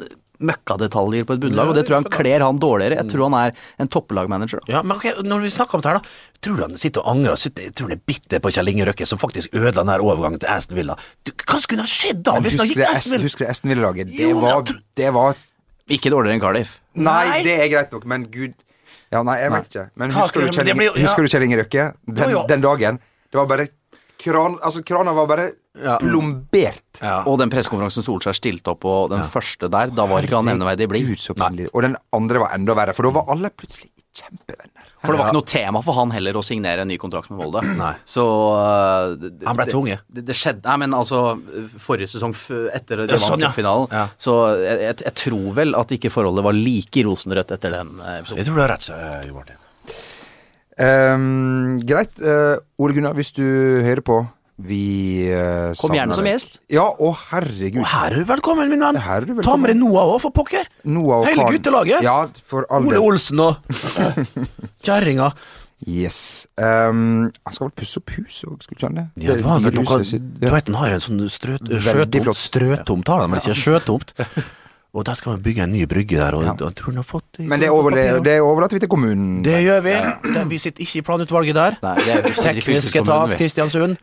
møkkadetaljer 0.42 1.26
på 1.28 1.36
et 1.36 1.42
bunnlag, 1.44 1.68
og 1.70 1.76
det 1.76 1.84
tror 1.86 1.96
jeg 1.98 2.02
han 2.02 2.14
kler 2.16 2.42
han 2.42 2.58
dårligere. 2.62 2.96
Jeg 2.98 3.10
tror 3.12 3.28
han 3.28 3.36
er 3.38 3.52
en 3.84 3.90
topplagmanager. 3.92 4.62
Ja, 4.70 4.80
men 4.82 4.96
ok, 4.96 5.20
Når 5.22 5.44
vi 5.44 5.50
snakker 5.54 5.78
om 5.78 5.84
det 5.84 5.90
her, 5.92 6.00
da. 6.00 6.40
Tror 6.42 6.56
du 6.58 6.62
han 6.64 6.78
sitter 6.82 7.04
og 7.04 7.12
angrer? 7.12 7.38
Sitter, 7.38 7.68
tror 7.70 7.86
du 7.86 7.92
han 7.92 8.00
er 8.00 8.02
bitter 8.10 8.42
på 8.42 8.50
Kjell 8.56 8.72
Inge 8.72 8.88
Røkke, 8.88 9.06
som 9.06 9.20
faktisk 9.22 9.54
ødela 9.54 9.76
den 9.84 9.92
her 9.94 10.02
overgangen 10.02 10.42
til 10.42 10.50
Aston 10.50 10.78
Villa. 10.80 10.96
Du, 11.22 11.30
hva 11.46 11.60
skulle 11.62 11.84
ha 11.86 11.90
skjedd 11.92 12.24
da? 12.26 12.34
Men 12.38 12.48
hvis 12.48 12.58
han 12.58 12.66
Husker 12.66 12.80
til 12.82 12.96
Aston 12.96 13.22
husker 13.28 13.44
du 13.46 13.50
Aston 13.54 13.70
Villa-laget? 13.74 14.10
Det, 14.16 14.30
Jo, 14.32 14.40
var- 14.42 14.64
tror- 14.66 14.82
det 14.98 15.12
var 15.14 15.36
Ikke 15.92 16.10
dårligere 16.10 16.34
enn 16.34 16.42
Cardiff. 16.42 16.74
Nei, 16.94 17.28
Nei. 17.28 17.42
det 17.46 17.54
er 17.60 17.68
greit 17.70 17.92
nok, 17.94 18.04
men 18.06 18.26
gud 18.30 18.54
Ja, 19.12 19.22
nei, 19.22 19.38
jeg 19.42 19.50
vet 19.52 19.66
ikke. 19.70 19.86
Men 20.00 20.10
husker 20.10 20.40
du 20.40 21.28
Kjell 21.28 21.42
Inge, 21.44 21.58
Røkke? 21.62 21.86
Den, 22.08 22.36
den 22.48 22.60
dagen. 22.64 22.98
Det 23.30 23.38
var 23.38 23.46
bare 23.46 23.68
kran, 24.22 24.56
Altså, 24.62 24.82
krana 24.86 25.12
var 25.16 25.26
bare 25.30 25.48
Ja. 25.82 25.96
plombert. 25.98 27.00
Ja. 27.00 27.22
Og 27.26 27.38
den 27.40 27.48
pressekonferansen 27.50 28.04
Solskjær 28.04 28.36
stilte 28.36 28.74
opp 28.74 28.80
på, 28.84 29.08
den 29.10 29.22
første 29.32 29.70
der, 29.72 29.88
da 29.94 30.04
var 30.06 30.22
ikke 30.22 30.36
han 30.40 30.44
nevneverdig 30.50 30.88
blid. 30.88 31.68
Og 31.72 31.82
den 31.82 31.96
andre 32.12 32.38
var 32.44 32.54
enda 32.54 32.74
verre, 32.76 32.94
for 32.94 33.08
da 33.08 33.10
var 33.20 33.30
alle 33.32 33.48
plutselig 33.50 33.88
kjempevenner. 34.14 34.88
For 35.02 35.10
det 35.16 35.18
var 35.18 35.30
ikke 35.32 35.34
noe 35.34 35.48
tema 35.50 35.80
for 35.82 35.96
han 35.96 36.12
heller 36.14 36.36
å 36.38 36.42
signere 36.46 36.84
en 36.84 36.90
ny 36.92 36.94
kontrakt 37.00 37.28
med 37.32 37.40
Volde 37.40 37.62
Nei. 37.74 37.94
Så 38.06 38.22
uh, 38.22 39.16
Han 39.48 39.56
ble 39.58 39.64
tvunget. 39.66 40.04
Det, 40.06 40.22
det 40.28 40.36
skjedde 40.38 40.62
Nei, 40.68 40.76
men 40.84 40.94
altså 40.94 41.22
Forrige 41.82 42.12
sesong 42.12 42.30
f- 42.36 42.68
etter 42.76 43.02
de 43.02 43.08
vant 43.16 43.24
sånn, 43.24 43.42
ja. 43.42 43.50
cupfinalen, 43.50 43.88
Ja. 43.90 44.04
så 44.20 44.36
jeg, 44.62 44.78
jeg, 44.84 44.96
jeg 45.08 45.14
tror 45.24 45.48
vel 45.58 45.74
at 45.80 45.96
ikke 45.96 46.12
forholdet 46.14 46.44
var 46.46 46.54
like 46.54 47.02
rosenrødt 47.08 47.50
etter 47.56 47.74
den 47.80 47.96
eh, 47.98 48.20
episoden. 48.20 48.38
Jeg 48.44 48.46
tror 48.46 48.60
du 48.60 48.62
har 48.62 48.72
rett, 48.76 48.88
eh, 48.94 49.26
Jo 49.26 49.34
Martin. 49.40 49.58
Ehm, 50.80 51.80
greit. 51.84 52.14
Uh, 52.22 52.56
Ole 52.80 52.94
Gunnar, 52.96 53.16
hvis 53.18 53.32
du 53.36 53.44
hører 53.84 54.00
på 54.04 54.22
Vi 54.62 55.28
uh, 55.32 55.72
Kom 55.80 55.92
gjerne 55.96 56.14
som 56.16 56.26
gjest. 56.28 56.60
Ja, 56.72 56.84
å 56.86 57.10
herregud. 57.16 57.80
Og 57.82 57.88
her 57.92 58.12
er 58.14 58.22
du 58.22 58.28
velkommen, 58.28 58.70
min 58.70 58.84
venn. 58.84 59.00
Her 59.00 59.24
er 59.24 59.26
du 59.28 59.34
Ta 59.42 59.56
med 59.56 59.72
deg 59.72 59.80
velkommen. 59.80 59.82
Noah 59.82 60.12
òg, 60.14 60.20
for 60.22 60.34
pokker. 60.36 60.68
Noah 60.84 61.22
og 61.22 61.26
Hele 61.28 61.42
Karen- 61.42 61.58
guttelaget. 61.58 62.06
Ja, 62.06 62.18
for 62.46 62.68
all 62.70 62.86
Ole. 62.88 63.00
Olsen 63.02 63.42
og 63.42 63.58
kjerringa. 64.86 65.32
Yes. 65.82 66.46
Um, 66.54 67.32
han 67.42 67.54
skal 67.56 67.66
vel 67.66 67.74
pusse 67.80 67.98
opp 67.98 68.12
huset 68.14 68.46
òg, 68.46 68.60
skulle 68.62 68.78
ikke 68.78 68.86
han 68.86 68.98
det? 69.00 69.06
Ja, 69.24 69.34
det 69.34 69.42
var 69.42 69.58
vel 69.64 69.72
Det 69.74 69.82
noe 69.82 70.20
Du 70.38 70.46
vet 70.52 70.68
han 70.70 70.78
har 70.78 70.94
en 70.94 71.02
sånn 71.02 71.22
strøt, 71.32 71.72
sjøtomt. 71.82 72.38
Strøtomt 72.38 73.10
har 73.10 73.24
han 73.24 73.32
men 73.32 73.42
ikke 73.42 73.56
sjøtomt. 73.58 74.14
Og 74.92 75.06
da 75.08 75.14
skal 75.16 75.38
vi 75.38 75.46
bygge 75.46 75.62
en 75.64 75.72
ny 75.72 75.86
brygge 75.88 76.18
der, 76.20 76.34
og 76.36 76.42
Ja. 76.44 76.50
og, 76.52 76.74
tror 76.76 76.92
har 77.00 77.08
fått 77.08 77.38
Men 77.38 77.60
det, 77.60 77.70
over, 77.70 77.90
det, 77.96 78.24
det 78.24 78.40
overlater 78.44 78.76
vi 78.76 78.80
til 78.80 78.88
kommunen. 78.92 79.42
Det 79.42 79.62
gjør 79.64 79.80
vi. 79.82 79.90
Ja. 79.90 80.44
vi 80.52 80.58
sitter 80.60 80.82
ikke 80.84 80.98
i 81.00 81.06
planutvalget 81.06 81.54
der. 81.56 81.78
Nei, 81.82 81.94
det 82.04 82.18
er 82.18 82.28
Teknisk 82.36 82.96
etat. 83.00 83.32
Kristiansund. 83.40 83.96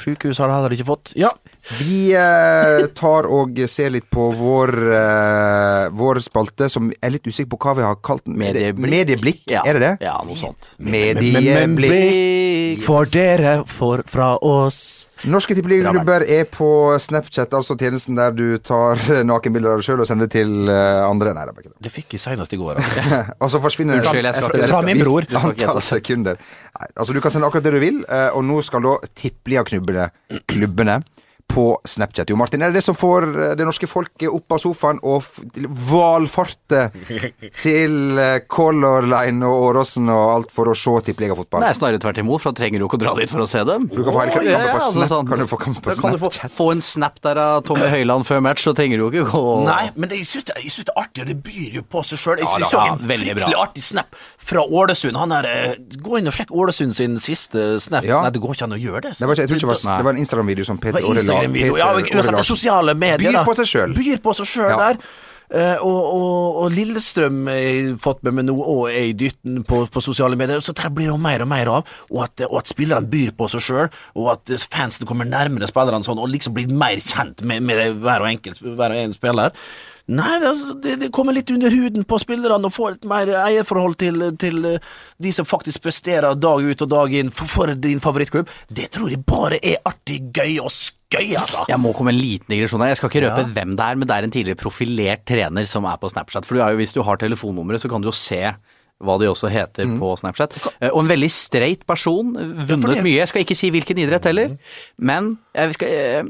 Sykehus 0.00 0.38
har 0.40 0.48
det 0.48 0.54
heller 0.56 0.72
ikke 0.72 0.86
fått. 0.88 1.10
Ja. 1.18 1.28
Vi 1.76 2.14
eh, 2.16 2.86
tar 2.96 3.26
og 3.28 3.58
ser 3.68 3.90
litt 3.92 4.06
på 4.08 4.30
vår, 4.32 4.70
eh, 4.96 5.90
vår 5.92 6.22
spalte, 6.24 6.70
som 6.72 6.88
jeg 6.88 6.96
er 7.04 7.12
litt 7.18 7.26
usikker 7.28 7.50
på 7.52 7.58
hva 7.60 7.74
vi 7.76 7.84
har 7.84 7.98
kalt 8.00 8.24
den. 8.24 8.40
Er 8.40 8.54
Medieblikk. 8.54 8.88
Medieblikk, 8.94 9.42
Ja. 9.52 9.60
er 9.66 9.76
det 9.76 9.82
det? 9.84 9.92
Ja, 10.06 10.14
noe 10.24 10.40
sånt. 10.40 10.70
Medieblikk. 10.80 12.80
For 12.86 13.04
dere, 13.04 13.58
for 13.68 14.00
fra 14.08 14.38
oss. 14.40 15.04
Norske 15.28 15.52
tippeligaklubber 15.58 16.22
er 16.32 16.46
på 16.48 16.68
Snapchat, 17.02 17.52
altså 17.52 17.76
tjenesten 17.76 18.16
der 18.16 18.32
du 18.32 18.56
tar 18.64 18.96
nakenbilder 19.28 19.74
av 19.74 19.82
deg 19.82 19.88
sjøl 19.90 20.00
og 20.00 20.08
sender 20.08 20.30
til 20.32 20.70
eh, 20.72 21.00
andre. 21.04 21.34
Nei, 21.36 21.44
det 21.44 21.52
er 21.52 21.60
ikke 21.60 21.72
det. 21.74 21.76
Det 21.88 21.92
fikk 21.92 22.16
jeg 22.16 22.22
senest 22.24 22.54
i 22.56 22.60
går. 22.60 22.80
Altså. 22.80 23.20
Og 23.44 23.52
så 23.52 23.60
forsvinner 23.60 24.00
Unnskyld, 24.00 24.24
jeg 24.30 24.38
skal 24.38 24.48
ikke- 24.54 24.64
et 24.64 24.72
Fra 24.72 24.80
min 24.86 24.96
visst 25.00 25.10
bror. 25.10 25.28
Antall 25.42 25.82
sekunder. 25.84 26.40
Nei, 26.80 26.88
altså 26.96 27.16
Du 27.16 27.20
kan 27.20 27.34
sende 27.34 27.50
akkurat 27.50 27.66
det 27.68 27.74
du 27.76 27.80
vil, 27.82 28.00
eh, 28.08 28.28
og 28.32 28.44
nå 28.48 28.62
skal 28.64 28.86
da 28.86 28.96
tippeligaklubbene 29.20 30.08
klubbene 30.48 31.02
på 31.50 31.64
Snapchat. 31.88 32.30
Jo, 32.30 32.36
Martin, 32.38 32.62
er 32.62 32.70
det 32.72 32.80
det 32.80 32.84
som 32.86 32.96
får 32.98 33.26
eh, 33.30 33.52
det 33.58 33.66
norske 33.66 33.88
folket 33.90 34.30
opp 34.30 34.54
av 34.56 34.60
sofaen 34.62 35.00
og 35.02 35.26
valfarte 35.90 36.84
til 37.64 38.18
eh, 38.20 38.38
Color 38.50 39.06
Line 39.10 39.46
og 39.46 39.66
Åråsen 39.70 40.08
og 40.12 40.22
alt 40.36 40.52
for 40.54 40.70
å 40.70 40.76
se 40.78 40.94
tippeligafotball? 41.10 41.64
Nei, 41.64 41.72
snarere 41.76 42.00
tvert 42.02 42.20
imot, 42.22 42.42
for 42.42 42.52
da 42.54 42.62
trenger 42.62 42.82
du 42.82 42.86
ikke 42.86 43.00
å 43.00 43.02
dra 43.04 43.14
dit 43.18 43.30
for 43.32 43.44
å 43.44 43.48
se 43.50 43.62
dem. 43.66 43.88
Du 43.90 44.02
kan 44.02 44.12
få 44.14 44.22
hele 44.24 44.34
kampen 44.36 44.50
Ja, 44.50 44.62
ja, 44.68 44.76
altså 44.78 45.06
sånn. 45.10 45.28
Kan 45.30 45.42
du 45.42 45.48
få 45.50 45.60
kampen 45.60 45.82
på 45.84 45.96
kan 46.00 46.16
du 46.16 46.20
få, 46.22 46.30
få 46.56 46.68
en 46.74 46.82
snap 46.84 47.18
der 47.24 47.38
av 47.42 47.64
Tommy 47.68 47.88
Høiland 47.92 48.26
før 48.28 48.42
match, 48.44 48.64
så 48.66 48.74
trenger 48.76 49.00
du 49.00 49.06
jo 49.08 49.24
ikke 49.26 49.38
å 49.40 49.56
Nei, 49.66 49.90
men 49.96 50.10
det, 50.10 50.20
jeg 50.22 50.30
syns 50.30 50.48
det, 50.48 50.56
det 50.60 50.94
er 50.94 51.00
artig, 51.02 51.24
og 51.24 51.30
det 51.30 51.36
byr 51.44 51.80
jo 51.80 51.84
på 51.90 52.02
seg 52.06 52.20
sjøl. 52.22 52.40
Jeg 52.40 52.48
Ja, 52.50 52.68
så 52.70 52.80
ja, 52.80 52.94
en 52.94 53.02
fryktelig 53.04 53.58
artig 53.60 53.84
snap 53.84 54.16
fra 54.50 54.62
Ålesund. 54.64 55.18
Han 55.20 55.34
er, 55.36 55.48
eh, 55.50 55.74
Gå 56.00 56.18
inn 56.20 56.30
og 56.30 56.34
sjekk 56.36 56.52
Ålesund 56.56 56.94
sin 56.96 57.18
siste 57.22 57.76
snap. 57.82 58.06
Ja. 58.06 58.22
Nei, 58.24 58.32
det 58.34 58.40
går 58.42 58.56
ikke 58.56 58.66
an 58.68 58.76
å 58.76 58.80
gjøre 58.80 59.02
det. 59.08 59.12
Det 59.18 59.28
var, 59.28 59.34
ikke, 59.36 59.44
jeg 59.46 59.50
tror 59.52 59.60
ikke 59.60 59.68
det 59.68 59.84
var, 59.84 59.98
det 60.00 60.06
var 60.08 60.16
en 60.16 60.22
Instagram-video 60.24 60.66
som 60.66 60.80
Peter 60.80 61.04
Åre 61.04 61.22
la- 61.26 61.39
Instagram-video. 61.40 61.78
Ja, 61.80 61.90
Åre 61.94 62.04
uansett, 62.04 62.34
det 62.36 62.44
er 62.44 62.48
sosiale 62.48 62.94
medier. 62.94 63.32
Byr 63.32 63.44
på 63.48 63.56
seg 63.58 63.68
selv. 63.72 63.98
Byr 63.98 64.22
på 64.24 64.34
seg 64.40 64.46
sjøl 64.46 64.70
Ja. 64.70 64.78
der. 64.90 65.02
Uh, 65.50 65.82
og, 65.82 66.02
og, 66.14 66.58
og 66.62 66.72
Lillestrøm 66.76 67.48
har 67.50 67.96
fått 67.98 68.20
med 68.22 68.36
meg 68.36 68.44
nå, 68.46 68.54
og 68.54 68.84
er 68.86 69.08
i 69.08 69.12
dytten 69.18 69.64
på, 69.66 69.80
på 69.90 70.02
sosiale 70.04 70.36
medier. 70.38 70.62
Så 70.62 70.70
det 70.78 70.92
blir 70.94 71.10
det 71.10 71.16
mer 71.18 71.42
og 71.42 71.48
mer 71.50 71.66
av. 71.72 71.88
Og 72.12 72.20
at, 72.22 72.44
og 72.46 72.60
at 72.60 72.70
spillerne 72.70 73.10
byr 73.10 73.32
på 73.34 73.48
seg 73.50 73.64
sjøl, 73.66 73.88
og 74.14 74.28
at 74.36 74.52
fansen 74.70 75.08
kommer 75.10 75.26
nærmere 75.26 75.66
spillerne 75.66 76.06
sånn, 76.06 76.22
og 76.22 76.30
liksom 76.30 76.54
blir 76.54 76.70
mer 76.70 77.02
kjent 77.02 77.42
med, 77.42 77.66
med 77.66 77.98
hver 77.98 78.22
og 78.22 78.30
enkelt 78.30 78.62
hver 78.62 78.94
og 78.94 79.00
en 79.02 79.16
spiller. 79.16 79.56
Nei, 80.10 80.38
det, 80.42 80.46
altså, 80.48 80.74
det, 80.82 80.94
det 81.02 81.10
kommer 81.14 81.34
litt 81.34 81.50
under 81.54 81.70
huden 81.70 82.06
på 82.08 82.18
spillerne 82.18 82.66
og 82.66 82.72
får 82.74 82.96
et 82.96 83.04
mer 83.10 83.30
eierforhold 83.44 83.98
til, 84.00 84.24
til 84.42 84.64
eh, 84.66 84.88
de 85.22 85.30
som 85.34 85.46
faktisk 85.46 85.82
presterer 85.84 86.34
dag 86.34 86.62
ut 86.66 86.82
og 86.82 86.90
dag 86.90 87.14
inn 87.14 87.30
for, 87.34 87.50
for 87.50 87.74
din 87.74 88.00
favorittklubb. 88.02 88.50
Det 88.70 88.88
tror 88.94 89.10
jeg 89.12 89.22
bare 89.26 89.60
er 89.62 89.78
artig, 89.86 90.22
gøy 90.34 90.56
og 90.64 90.70
skøy, 91.10 91.34
altså. 91.36 91.64
Jeg 91.68 91.80
må 91.82 91.92
komme 91.96 92.12
en 92.14 92.20
liten 92.20 92.46
digresjon 92.52 92.80
her. 92.84 92.92
Jeg 92.94 93.00
skal 93.00 93.10
ikke 93.10 93.24
røpe 93.26 93.46
hvem 93.56 93.76
det 93.76 93.86
er, 93.86 93.98
men 93.98 94.08
det 94.08 94.16
er 94.16 94.26
en 94.28 94.34
tidligere 94.34 94.60
profilert 94.60 95.24
trener 95.26 95.66
som 95.66 95.84
er 95.90 95.98
på 96.00 96.10
Snapchat. 96.12 96.46
For 96.46 96.54
du 96.56 96.62
er 96.62 96.70
jo, 96.74 96.80
hvis 96.82 96.94
du 96.96 97.02
har 97.06 97.18
telefonnummeret, 97.20 97.82
så 97.82 97.90
kan 97.90 98.00
du 98.04 98.08
jo 98.10 98.16
se 98.16 98.40
hva 99.00 99.14
de 99.18 99.28
også 99.30 99.48
heter 99.50 99.88
på 99.98 100.10
Snapchat. 100.20 100.54
Eh, 100.80 100.90
Og 100.92 101.02
en 101.02 101.08
veldig 101.08 101.30
streit 101.32 101.86
person. 101.88 102.34
Vunnet 102.36 102.94
det- 102.96 103.02
mye. 103.04 103.16
Jeg 103.22 103.28
skal 103.28 103.42
ikke 103.46 103.56
si 103.56 103.70
hvilken 103.70 103.98
idrett 103.98 104.24
heller, 104.28 104.58
men 104.98 105.38
jeg 105.54 105.74
skal, 105.74 105.88
eh, 105.88 106.22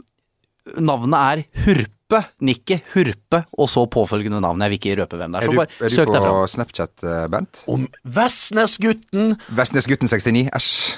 navnet 0.79 1.19
er 1.19 1.64
Hurpe. 1.66 2.25
Nikke, 2.43 2.81
Hurpe, 2.95 3.45
og 3.59 3.69
så 3.71 3.85
påfølgende 3.90 4.40
navn. 4.43 4.59
Jeg 4.62 4.71
vil 4.71 4.79
ikke 4.81 4.97
røpe 5.03 5.16
hvem 5.19 5.31
det 5.33 5.43
er. 5.43 5.47
Så 5.47 5.51
du, 5.51 5.57
bare 5.57 5.66
er 5.66 5.88
du 5.88 6.01
er 6.01 6.07
du 6.07 6.12
på. 6.12 6.49
Snapchat, 6.49 7.05
eh, 7.05 7.27
Bent? 7.29 7.64
Om 7.69 7.88
Vestnesgutten 8.05 9.37
Vestnesgutten69. 9.55 10.49
Æsj. 10.51 10.97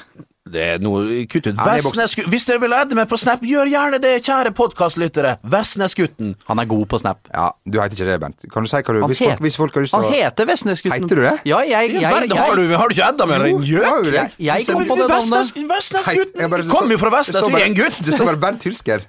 Det 0.51 0.63
er 0.75 0.81
noe 0.83 1.21
kutt 1.31 1.47
ut. 1.47 1.55
Vestnesgutten. 1.55 2.31
Hvis 2.33 2.49
dere 2.49 2.59
vil 2.65 2.73
adde 2.75 2.97
meg 2.99 3.07
på 3.07 3.15
Snap, 3.21 3.45
gjør 3.47 3.69
gjerne 3.71 4.01
det, 4.03 4.17
kjære 4.27 4.51
podkastlyttere. 4.59 5.37
Vestnesgutten. 5.47 6.33
Han 6.49 6.59
er 6.59 6.67
god 6.73 6.83
på 6.91 6.99
Snap. 6.99 7.21
Ja, 7.31 7.53
du 7.63 7.79
heter 7.79 7.95
ikke 7.95 8.09
det, 8.11 8.17
Bent. 8.25 8.49
Kan 8.51 8.67
du 8.67 8.71
si 8.73 8.81
hva 8.81 8.97
du 8.97 9.07
hvis 9.07 9.23
folk, 9.23 9.45
hvis 9.47 9.59
folk 9.61 9.79
har 9.79 9.87
lyst 9.87 9.95
til 9.95 10.09
han 10.09 10.17
heter 10.17 10.51
Vestnesgutten. 10.51 11.07
Heter 11.07 11.21
du 11.21 11.23
det? 11.29 11.37
Ja, 11.47 11.63
jeg, 11.63 11.95
jeg, 11.95 12.03
jeg, 12.03 12.09
har, 12.11 12.27
du, 12.27 12.75
har 12.75 12.91
du 12.91 12.97
ikke 12.97 13.07
adda 13.13 13.31
meg, 13.31 13.39
har 13.39 13.71
gjøk? 13.71 14.11
jeg, 14.19 14.35
jeg 14.49 14.67
kom 14.67 14.83
på 14.91 14.99
det 14.99 15.09
navnet. 15.15 15.63
Vestnesgutten! 15.77 16.69
kommer 16.75 16.97
jo 16.97 17.03
fra 17.05 17.15
Vestnes, 17.21 17.47
vi 17.47 17.63
er 17.63 17.71
en 17.71 17.79
gutt. 17.79 18.03
Det 18.03 18.19
står 18.19 18.33
bare 18.33 18.43
Bent 18.49 18.67
Hulsker. 18.67 19.07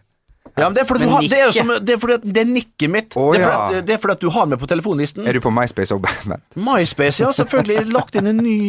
Ja, 0.55 0.67
men 0.67 0.75
det 0.77 0.83
er 0.83 0.85
fordi, 0.85 1.07
du 1.07 1.09
har, 1.09 1.21
det 1.25 1.39
er, 1.39 1.51
som, 1.55 1.71
det 1.81 1.95
er 1.95 2.01
fordi 2.01 2.17
at 2.19 2.25
det 2.35 2.41
er 2.43 2.49
nikket 2.49 2.91
mitt. 2.93 3.15
Å, 3.17 3.23
det, 3.33 3.39
er 3.39 3.45
ja. 3.45 3.53
fordi 3.53 3.79
at, 3.79 3.87
det 3.87 3.95
er 3.95 4.03
fordi 4.03 4.17
at 4.19 4.25
du 4.25 4.29
har 4.35 4.51
meg 4.51 4.61
på 4.61 4.69
telefonlisten. 4.69 5.25
Er 5.25 5.39
du 5.39 5.41
på 5.41 5.53
MySpace 5.53 5.95
òg, 5.95 6.05
Bent? 6.05 6.45
MySpace, 6.53 7.23
ja, 7.23 7.31
selvfølgelig. 7.33 7.87
Lagt 7.93 8.19
inn 8.19 8.29
en 8.29 8.43
ny 8.43 8.59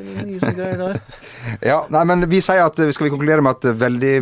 inn 0.00 0.18
en 0.20 0.28
ny 0.28 0.38
sånn 0.40 0.56
greie 0.56 0.76
der. 0.78 0.98
Ja, 1.70 1.78
nei, 1.92 2.02
men 2.08 2.24
vi 2.30 2.40
sier 2.44 2.66
at 2.66 2.78
Skal 2.94 3.06
vi 3.06 3.12
konkludere 3.14 3.42
med 3.44 3.56
at 3.56 3.68
er 3.70 3.76
veldig 3.80 4.12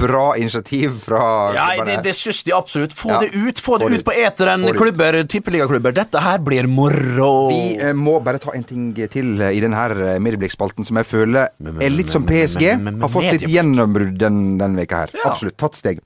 bra 0.00 0.24
initiativ 0.38 1.00
fra 1.04 1.20
Ja, 1.56 1.66
det, 1.86 1.98
det 2.06 2.14
syns 2.16 2.44
de 2.46 2.54
absolutt. 2.56 2.94
Få 2.96 3.12
Ja. 3.12 3.20
det 3.24 3.32
ut 3.34 3.62
få 3.62 3.78
det 3.78 3.88
Få 3.88 3.90
det 3.92 4.00
ut 4.00 4.06
på 4.06 4.14
eteren, 4.14 4.64
ut. 4.68 4.78
klubber, 4.78 5.20
tippeligaklubber. 5.28 5.94
Dette 5.96 6.22
her 6.22 6.38
blir 6.44 6.68
moro. 6.70 7.48
Vi 7.50 7.76
eh, 7.76 7.94
må 7.96 8.18
bare 8.24 8.40
ta 8.42 8.54
en 8.56 8.66
ting 8.68 8.90
til 9.10 9.40
eh, 9.42 9.54
i 9.56 9.62
denne 9.64 10.18
Medieblikk-spalten 10.22 10.86
som 10.88 11.00
jeg 11.00 11.08
føler 11.08 11.50
er 11.50 11.94
litt 11.94 12.12
som 12.12 12.26
PSG. 12.28 12.66
Har 13.02 13.12
fått 13.12 13.30
sitt 13.34 13.48
gjennombrudd 13.50 14.18
den, 14.20 14.42
den 14.60 14.78
veka 14.78 15.04
her. 15.04 15.14
Absolutt. 15.26 15.58
Tatt 15.60 15.78
steg. 15.78 16.02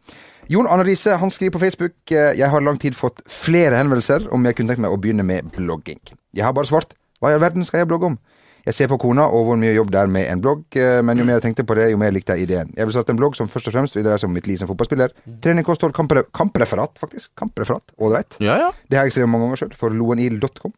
Jon 0.51 0.67
Arne 0.67 0.85
Riise 0.87 1.15
han 1.21 1.31
skriver 1.31 1.55
på 1.55 1.63
Facebook 1.63 2.11
eh, 2.11 2.33
Jeg 2.39 2.51
har 2.51 2.61
i 2.61 2.67
lang 2.67 2.79
tid 2.83 2.97
fått 2.99 3.23
flere 3.31 3.79
henvendelser 3.79 4.27
om 4.35 4.45
jeg 4.47 4.59
kunne 4.59 4.73
tenkt 4.73 4.83
meg 4.85 4.95
å 4.95 4.99
begynne 5.01 5.27
med 5.27 5.53
blogging. 5.55 6.01
Jeg 6.35 6.47
har 6.47 6.55
bare 6.57 6.69
svart 6.71 6.97
Hva 7.23 7.31
i 7.31 7.37
all 7.37 7.45
verden 7.45 7.67
skal 7.67 7.83
jeg 7.83 7.91
blogge 7.93 8.11
om? 8.11 8.19
Jeg 8.63 8.77
ser 8.77 8.91
på 8.93 8.99
kona 9.03 9.25
og 9.27 9.49
hvor 9.49 9.57
mye 9.59 9.73
jobb 9.75 9.91
det 9.91 9.99
er 9.99 10.11
med 10.15 10.29
en 10.31 10.43
blogg, 10.43 10.61
eh, 10.79 11.01
men 11.03 11.19
jo 11.19 11.25
mer 11.27 11.41
jeg 11.41 11.49
tenkte 11.49 11.65
på 11.67 11.75
det, 11.75 11.89
jo 11.91 11.99
mer 11.99 12.13
likte 12.15 12.37
jeg 12.39 12.47
ideen. 12.47 12.69
Jeg 12.79 12.87
vil 12.87 12.95
starte 12.95 13.11
en 13.11 13.19
blogg 13.19 13.35
som 13.35 13.49
først 13.51 13.67
og 13.73 13.75
fremst 13.75 13.97
vil 13.99 14.05
dreie 14.07 14.21
seg 14.23 14.31
om 14.31 14.37
mitt 14.39 14.47
liv 14.47 14.61
som 14.61 14.71
fotballspiller. 14.71 15.11
Trening, 15.43 15.67
kosthold, 15.67 15.95
kampre 15.97 16.23
kampreferat, 16.31 16.95
faktisk. 17.03 17.33
Kampreferat. 17.39 17.91
Ålreit. 17.99 18.39
Ja, 18.39 18.61
ja. 18.63 18.69
Det 18.87 19.01
har 19.01 19.09
jeg 19.09 19.17
skrevet 19.17 19.33
mange 19.35 19.49
ganger 19.49 19.65
sjøl, 19.65 19.75
for 19.81 19.99
loenil.com. 19.99 20.77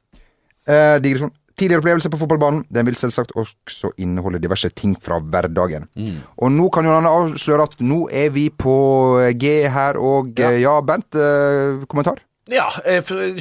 Eh, 0.64 0.96
digresjon. 1.04 1.34
Tidligere 1.54 1.84
opplevelse 1.84 2.10
på 2.10 2.18
fotballbanen. 2.18 2.64
Den 2.74 2.88
vil 2.88 2.96
selvsagt 2.98 3.34
også 3.38 3.92
inneholde 4.02 4.40
diverse 4.42 4.72
ting 4.74 4.96
fra 4.98 5.20
hverdagen. 5.22 5.86
Og 6.42 6.50
nå 6.50 6.68
kan 6.74 6.86
Jon 6.86 6.98
Arne 6.98 7.12
avsløre 7.14 7.68
at 7.68 7.78
nå 7.84 8.04
er 8.10 8.32
vi 8.34 8.48
på 8.50 8.76
G 9.38 9.56
her, 9.70 9.98
og 10.00 10.34
ja, 10.38 10.50
ja, 10.58 10.78
Bent, 10.82 11.14
eh, 11.14 11.84
kommentar? 11.86 12.18
ja 12.52 12.66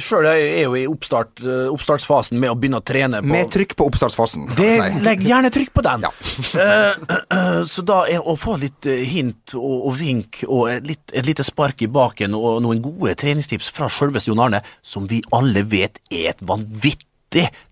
Sjøl 0.00 0.24
er 0.30 0.38
jeg 0.38 0.64
jo 0.64 0.76
i 0.78 0.84
oppstart, 0.88 1.42
eh, 1.44 1.66
oppstartsfasen 1.72 2.38
med 2.40 2.52
å 2.52 2.56
begynne 2.56 2.80
å 2.80 2.84
trene 2.84 3.20
på 3.20 3.28
Med 3.28 3.50
trykk 3.52 3.74
på 3.76 3.88
oppstartsfasen. 3.90 4.46
det, 4.56 4.70
si. 4.80 5.02
Legg 5.04 5.24
gjerne 5.28 5.50
trykk 5.52 5.74
på 5.76 5.84
den. 5.84 6.06
Ja. 6.08 6.12
Eh, 6.64 6.94
eh, 7.34 7.62
så 7.72 7.82
da 7.84 8.04
er 8.08 8.22
å 8.24 8.36
få 8.38 8.54
litt 8.60 8.86
eh, 8.88 9.02
hint 9.10 9.54
og, 9.58 9.88
og 9.90 9.96
vink 9.98 10.44
og 10.46 10.68
et, 10.70 10.86
litt, 10.86 11.12
et 11.12 11.26
lite 11.26 11.44
spark 11.44 11.82
i 11.84 11.88
baken 11.90 12.36
og 12.36 12.60
noen 12.64 12.80
gode 12.84 13.14
treningstips 13.20 13.72
fra 13.74 13.88
sjølveste 13.92 14.30
Jon 14.30 14.42
Arne, 14.44 14.62
som 14.82 15.08
vi 15.10 15.20
alle 15.34 15.64
vet 15.68 15.98
er 16.14 16.30
et 16.32 16.44
vanvittig 16.46 17.08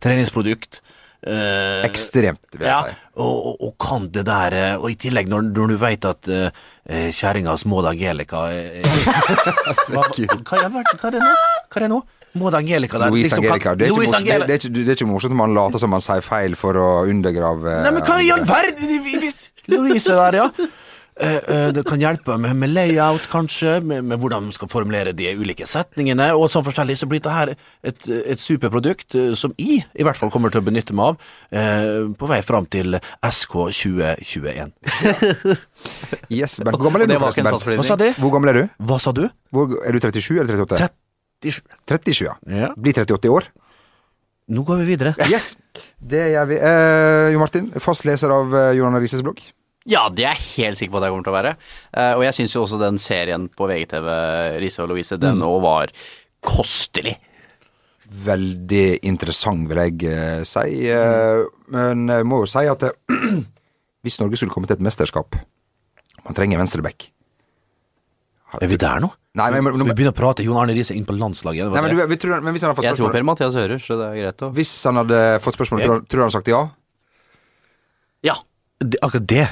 treningsprodukt. 0.02 0.82
Eh, 1.22 1.84
Ekstremt, 1.86 2.42
vil 2.56 2.66
jeg 2.66 2.72
ja, 2.72 2.80
si. 2.90 3.10
og, 3.22 3.34
og, 3.46 3.60
og 3.68 3.74
kan 3.78 4.08
det 4.10 4.24
der 4.26 4.56
eh, 4.58 4.72
Og 4.74 4.88
i 4.90 4.96
tillegg, 4.98 5.28
når, 5.30 5.44
når 5.54 5.68
du 5.70 5.74
veit 5.78 6.06
at 6.08 6.26
uh, 6.26 6.64
kjerringas 7.14 7.62
Maud 7.70 7.86
Angelica 7.86 8.40
eh, 8.50 8.82
hva, 9.92 10.02
hva, 10.02 10.02
hva, 10.10 10.82
hva 10.82 10.82
er 10.82 11.14
det 11.14 11.22
nå? 11.22 11.30
Hva 11.70 11.78
er 11.78 11.86
det 11.86 11.90
nå? 11.92 12.00
Maud 12.42 12.56
Angelica 12.58 12.98
der, 12.98 13.14
Louise 13.14 13.28
liksom 13.28 13.44
Angelica. 13.44 13.76
Det 13.78 13.86
er, 13.86 13.94
Louise 13.94 14.10
morsomt, 14.10 14.26
det, 14.26 14.32
Angelica. 14.32 14.48
det, 14.48 14.56
er 14.56 14.66
ikke, 14.66 14.74
det 14.74 14.88
er 14.88 14.98
ikke 14.98 15.10
morsomt 15.12 15.36
om 15.36 15.42
man 15.44 15.54
later 15.60 15.84
som 15.84 15.94
man 15.94 16.02
sier 16.02 16.26
feil 16.26 16.58
for 16.58 16.82
å 16.82 16.90
undergrave 17.12 17.78
Nei, 17.86 17.94
men 17.94 18.06
hva 18.08 18.18
i 18.18 18.34
all 18.34 18.46
verden 18.48 19.30
Louise 19.70 20.18
der, 20.18 20.40
ja. 20.40 20.48
Eh, 21.22 21.38
eh, 21.54 21.68
det 21.70 21.84
kan 21.86 22.00
hjelpe 22.02 22.34
med, 22.40 22.56
med 22.58 22.72
layout, 22.72 23.28
kanskje, 23.30 23.76
med, 23.86 24.02
med 24.10 24.18
hvordan 24.18 24.48
man 24.48 24.54
skal 24.54 24.70
formulere 24.72 25.12
de 25.14 25.28
ulike 25.38 25.66
setningene. 25.70 26.32
Og 26.34 26.48
sånn 26.50 26.64
forskjellig 26.66 26.96
så 26.98 27.06
blir 27.10 27.22
det 27.22 27.34
her 27.34 27.52
et, 27.54 28.08
et 28.08 28.42
superprodukt 28.42 29.14
eh, 29.18 29.30
som 29.38 29.54
jeg 29.60 29.84
i 29.86 30.06
hvert 30.06 30.18
fall 30.18 30.32
kommer 30.34 30.50
til 30.52 30.62
å 30.62 30.66
benytte 30.66 30.96
meg 30.98 31.12
av 31.12 31.20
eh, 31.60 32.10
på 32.18 32.30
vei 32.30 32.40
fram 32.46 32.66
til 32.72 32.98
SK 33.28 33.58
2021. 33.70 34.74
Yes, 36.30 36.60
Bernt. 36.62 36.76
Hvor 36.78 36.86
gammel 36.86 37.04
er 37.04 37.10
du 37.10 37.16
forresten, 37.18 37.46
Bernt? 37.46 37.64
Hva 37.66 37.86
sa 37.86 37.96
du? 37.98 38.06
Hvor 38.18 38.30
gammel 38.34 38.52
er 38.52 38.58
du? 38.58 38.76
Hva 38.86 38.98
sa 39.02 39.14
du? 39.14 39.24
Hvor, 39.54 39.72
er 39.82 39.94
du 39.94 40.02
37 40.02 40.38
eller 40.42 40.62
38? 40.62 40.90
37. 41.42 41.64
37, 41.90 42.22
ja. 42.26 42.36
Ja. 42.46 42.68
Blir 42.78 42.98
38 43.02 43.28
i 43.28 43.32
år. 43.32 43.50
Nå 44.52 44.62
går 44.66 44.82
vi 44.82 44.92
videre. 44.94 45.14
Yes, 45.30 45.54
det 45.98 46.22
gjør 46.34 46.46
vi. 46.50 46.60
Eh, 46.62 47.32
jo 47.34 47.42
Martin, 47.42 47.72
fast 47.82 48.06
leser 48.08 48.34
av 48.34 48.54
Johan 48.78 48.94
Arises 48.98 49.20
Rises 49.20 49.26
blogg. 49.26 49.42
Ja, 49.88 50.06
det 50.14 50.26
er 50.26 50.36
jeg 50.36 50.46
helt 50.62 50.78
sikker 50.78 50.94
på 50.94 51.00
at 51.00 51.08
jeg 51.08 51.14
kommer 51.14 51.26
til 51.26 51.32
å 51.32 51.38
være. 51.38 51.52
Eh, 51.90 52.12
og 52.14 52.24
jeg 52.26 52.36
syns 52.38 52.54
jo 52.54 52.64
også 52.64 52.78
den 52.82 53.00
serien 53.02 53.48
på 53.50 53.66
VGTV, 53.70 54.08
Risse 54.62 54.84
og 54.84 54.92
Louise, 54.92 55.18
den 55.20 55.42
òg 55.46 55.58
var 55.64 55.94
kostelig. 56.42 57.16
Veldig 58.12 59.00
interessant, 59.08 59.64
vil 59.70 59.80
jeg 59.86 60.12
eh, 60.12 60.42
si. 60.46 60.84
Eh, 60.92 61.46
men 61.72 62.04
jeg 62.12 62.28
må 62.28 62.42
jo 62.42 62.50
si 62.50 62.66
at 62.68 62.84
hvis 64.04 64.20
Norge 64.20 64.38
skulle 64.38 64.52
komme 64.52 64.68
til 64.68 64.78
et 64.78 64.84
mesterskap 64.84 65.38
Man 66.22 66.36
trenger 66.38 66.60
venstreback. 66.60 67.08
Er 68.60 68.68
vi 68.68 68.76
der 68.78 69.00
nå? 69.02 69.08
Nei, 69.38 69.48
men, 69.54 69.64
men, 69.64 69.86
Vi 69.88 69.94
begynner 69.96 70.12
å 70.12 70.16
prate 70.18 70.44
Jon 70.44 70.58
Arne 70.60 70.74
Riise 70.76 70.92
inn 70.92 71.06
på 71.08 71.14
landslaget. 71.16 71.72
nei, 71.72 71.82
men, 71.86 72.02
vi 72.10 72.18
tror, 72.20 72.36
men 72.44 72.52
hvis 72.52 72.66
han 72.66 72.70
hadde 72.70 72.82
fått 72.82 72.88
Jeg 72.90 72.98
tror 73.00 73.14
Per-Mathias 73.14 73.56
hører, 73.56 73.80
så 73.80 73.96
det 73.96 74.08
er 74.10 74.18
greit 74.20 74.44
å 74.44 74.50
Hvis 74.58 74.72
han 74.90 75.00
hadde 75.00 75.20
fått 75.40 75.56
spørsmål, 75.56 75.84
tror, 75.86 76.02
du 76.04 76.16
han 76.18 76.26
hadde 76.26 76.36
sagt 76.36 76.50
ja? 76.52 76.60
Ja. 78.28 78.36
det, 78.84 79.00
akkurat 79.00 79.28
det, 79.32 79.46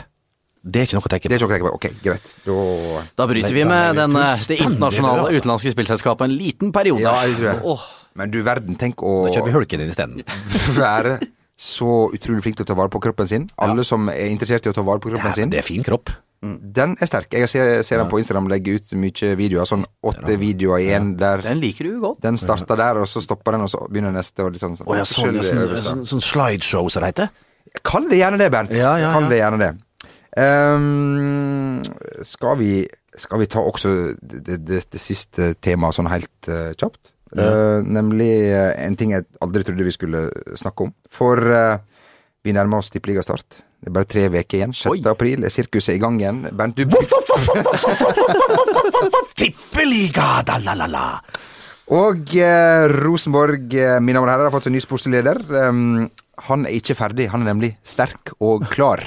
det 0.63 0.83
er 0.83 0.89
ikke 0.89 0.99
noe 0.99 1.09
å 1.09 1.11
tenke 1.15 1.29
Det 1.29 1.31
på. 1.31 1.33
er 1.33 1.39
ikke 1.39 1.47
noe 1.47 1.51
å 1.51 1.57
tenke 1.57 1.69
på. 1.69 1.75
Ok, 1.79 1.87
greit. 2.05 2.35
Da 2.45 3.03
Da 3.17 3.27
bryter 3.31 3.55
vi 3.57 3.65
med 3.65 3.97
den, 3.97 4.17
eh, 4.17 4.47
det 4.49 4.61
internasjonale 4.61 5.27
altså. 5.27 5.41
utenlandske 5.41 5.73
spillselskapet 5.73 6.25
en 6.29 6.37
liten 6.37 6.73
periode. 6.73 7.01
Ja, 7.01 7.23
jeg 7.25 7.37
tror 7.39 7.49
jeg. 7.55 7.61
Oh. 7.65 7.81
Men 8.15 8.31
du 8.31 8.43
verden, 8.43 8.77
tenk 8.77 9.01
å 9.03 9.27
Da 9.29 9.39
kjøper 9.39 9.47
vi 9.47 9.57
hulken 9.57 9.81
din 9.81 9.93
isteden. 9.93 10.25
være 10.77 11.19
så 11.61 12.11
utrolig 12.13 12.43
flink 12.43 12.57
til 12.57 12.65
å 12.65 12.71
ta 12.73 12.77
vare 12.77 12.93
på 12.93 13.01
kroppen 13.01 13.29
sin. 13.29 13.49
Alle 13.61 13.85
som 13.85 14.09
er 14.13 14.29
interessert 14.33 14.67
i 14.67 14.73
å 14.73 14.77
ta 14.77 14.83
vare 14.85 15.01
på 15.01 15.13
kroppen 15.13 15.33
sin. 15.37 15.51
Det 15.53 15.61
er 15.61 15.67
fin 15.67 15.85
kropp. 15.85 16.13
Den 16.41 16.95
er 16.97 17.09
sterk. 17.09 17.35
Jeg 17.37 17.49
ser, 17.53 17.83
ser 17.85 18.01
den 18.01 18.09
på 18.09 18.17
Instagram 18.21 18.49
legge 18.49 18.79
ut 18.79 18.93
mye 18.97 19.35
videoer. 19.37 19.69
Sånn 19.69 19.85
åtte 20.09 20.39
videoer 20.41 20.81
i 20.81 20.89
én 20.97 21.13
der. 21.21 21.43
Den 21.45 21.61
liker 21.61 21.85
du 21.85 22.01
godt. 22.01 22.23
Den 22.25 22.41
starter 22.41 22.81
der, 22.81 23.03
og 23.03 23.09
så 23.09 23.21
stopper 23.21 23.57
den, 23.57 23.67
og 23.67 23.73
så 23.73 23.83
begynner 23.91 24.15
neste. 24.17 24.47
Og 24.47 24.57
sånn, 24.57 24.79
sånn. 24.79 24.89
Å 24.89 24.97
ja, 24.97 25.05
sånn, 25.05 25.37
sånn, 25.45 25.77
sånn, 25.85 26.07
sånn 26.09 26.25
slideshow, 26.25 26.89
som 26.89 27.05
det 27.05 27.13
heter. 27.13 27.29
Kall 27.85 28.09
det 28.09 28.23
gjerne 28.23 28.41
det, 28.41 28.49
Bernt. 28.53 28.73
Ja, 28.73 28.97
ja, 28.99 29.13
Kall 29.13 29.29
det 29.29 29.43
gjerne 29.43 29.61
det. 29.61 29.71
Ehm, 30.39 31.81
skal, 32.23 32.59
vi, 32.61 32.75
skal 33.19 33.43
vi 33.43 33.49
ta 33.51 33.63
også 33.67 33.95
det, 34.21 34.61
det, 34.63 34.85
det, 34.93 35.01
siste 35.03 35.55
temaet 35.59 35.97
sånn 35.99 36.11
helt 36.13 36.51
uh, 36.51 36.71
kjapt? 36.79 37.15
Eh, 37.31 37.81
nemlig 37.87 38.33
uh, 38.51 38.73
en 38.75 38.97
ting 38.99 39.15
jeg 39.15 39.27
aldri 39.43 39.63
trodde 39.67 39.87
vi 39.87 39.95
skulle 39.95 40.29
snakke 40.59 40.89
om. 40.89 40.95
For 41.11 41.39
vi 42.45 42.55
nærmer 42.57 42.81
oss 42.81 42.91
tippeligastart. 42.95 43.61
Det 43.81 43.89
er 43.89 43.95
bare 43.97 44.09
tre 44.09 44.27
uker 44.29 44.59
igjen. 44.59 44.75
6. 44.77 44.91
Oi. 44.93 44.99
april 45.09 45.45
er 45.45 45.53
sirkuset 45.53 45.97
i 45.97 46.01
gang 46.03 46.19
igjen. 46.21 46.43
Bernt, 46.57 46.77
du 46.77 46.85
Tippeliga, 49.41 50.43
da 50.45 50.59
la 50.61 50.75
la 50.77 50.89
la. 50.91 51.05
Og 51.97 52.35
eh, 52.39 52.85
Rosenborg, 52.93 53.73
eh, 53.73 53.97
mine 54.05 54.19
damer 54.19 54.29
og 54.29 54.35
herrer, 54.35 54.49
har 54.51 54.55
fått 54.55 54.69
seg 54.69 54.75
ny 54.77 54.83
sportsleder. 54.85 55.41
Um, 55.49 56.11
han 56.47 56.67
er 56.69 56.77
ikke 56.77 56.95
ferdig, 56.99 57.31
han 57.33 57.43
er 57.43 57.51
nemlig 57.51 57.73
sterk 57.83 58.35
og 58.39 58.69
klar. 58.71 59.03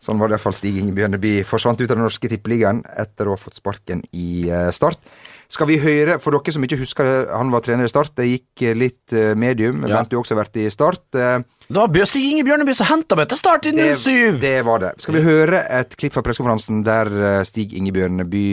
Sånn 0.00 0.20
var 0.20 0.30
det 0.30 0.38
iallfall 0.38 0.56
Stig 0.56 0.78
Inge 0.80 0.94
Bjørneby. 0.96 1.42
Forsvant 1.48 1.80
ut 1.82 1.90
av 1.90 1.98
den 1.98 2.06
norske 2.06 2.28
tippeligaen 2.32 2.80
etter 2.98 3.28
å 3.28 3.34
ha 3.36 3.40
fått 3.40 3.58
sparken 3.60 4.00
i 4.16 4.48
eh, 4.48 4.70
Start. 4.72 5.02
Skal 5.50 5.66
vi 5.66 5.80
høre, 5.82 6.16
for 6.22 6.32
dere 6.32 6.54
som 6.54 6.62
ikke 6.64 6.78
husker 6.80 7.08
han 7.28 7.50
var 7.52 7.64
trener 7.66 7.84
i 7.84 7.90
Start, 7.90 8.14
det 8.16 8.28
gikk 8.30 8.62
eh, 8.64 8.76
litt 8.78 9.12
eh, 9.12 9.34
medium. 9.36 9.82
Ja. 9.84 9.98
Bent, 9.98 10.08
du 10.08 10.16
har 10.16 10.22
også 10.22 10.38
vært 10.38 10.56
i 10.56 10.70
Start. 10.72 11.02
Det 11.12 11.76
var 11.76 11.92
Bjørn 11.92 12.08
Stig 12.08 12.30
Inge 12.30 12.46
Bjørneby 12.48 12.74
som 12.78 12.88
henta 12.88 13.18
meg 13.18 13.28
til 13.30 13.38
start 13.38 13.68
i 13.68 13.74
det, 13.76 13.90
07! 14.00 14.40
det 14.42 14.56
var 14.66 14.80
det. 14.82 14.94
Skal 15.04 15.18
vi 15.18 15.22
høre 15.26 15.60
et 15.76 15.92
klipp 16.00 16.16
fra 16.16 16.24
pressekonferansen 16.26 16.80
der 16.86 17.44
Stig 17.46 17.76
Inge 17.76 17.92
Bjørneby 17.94 18.46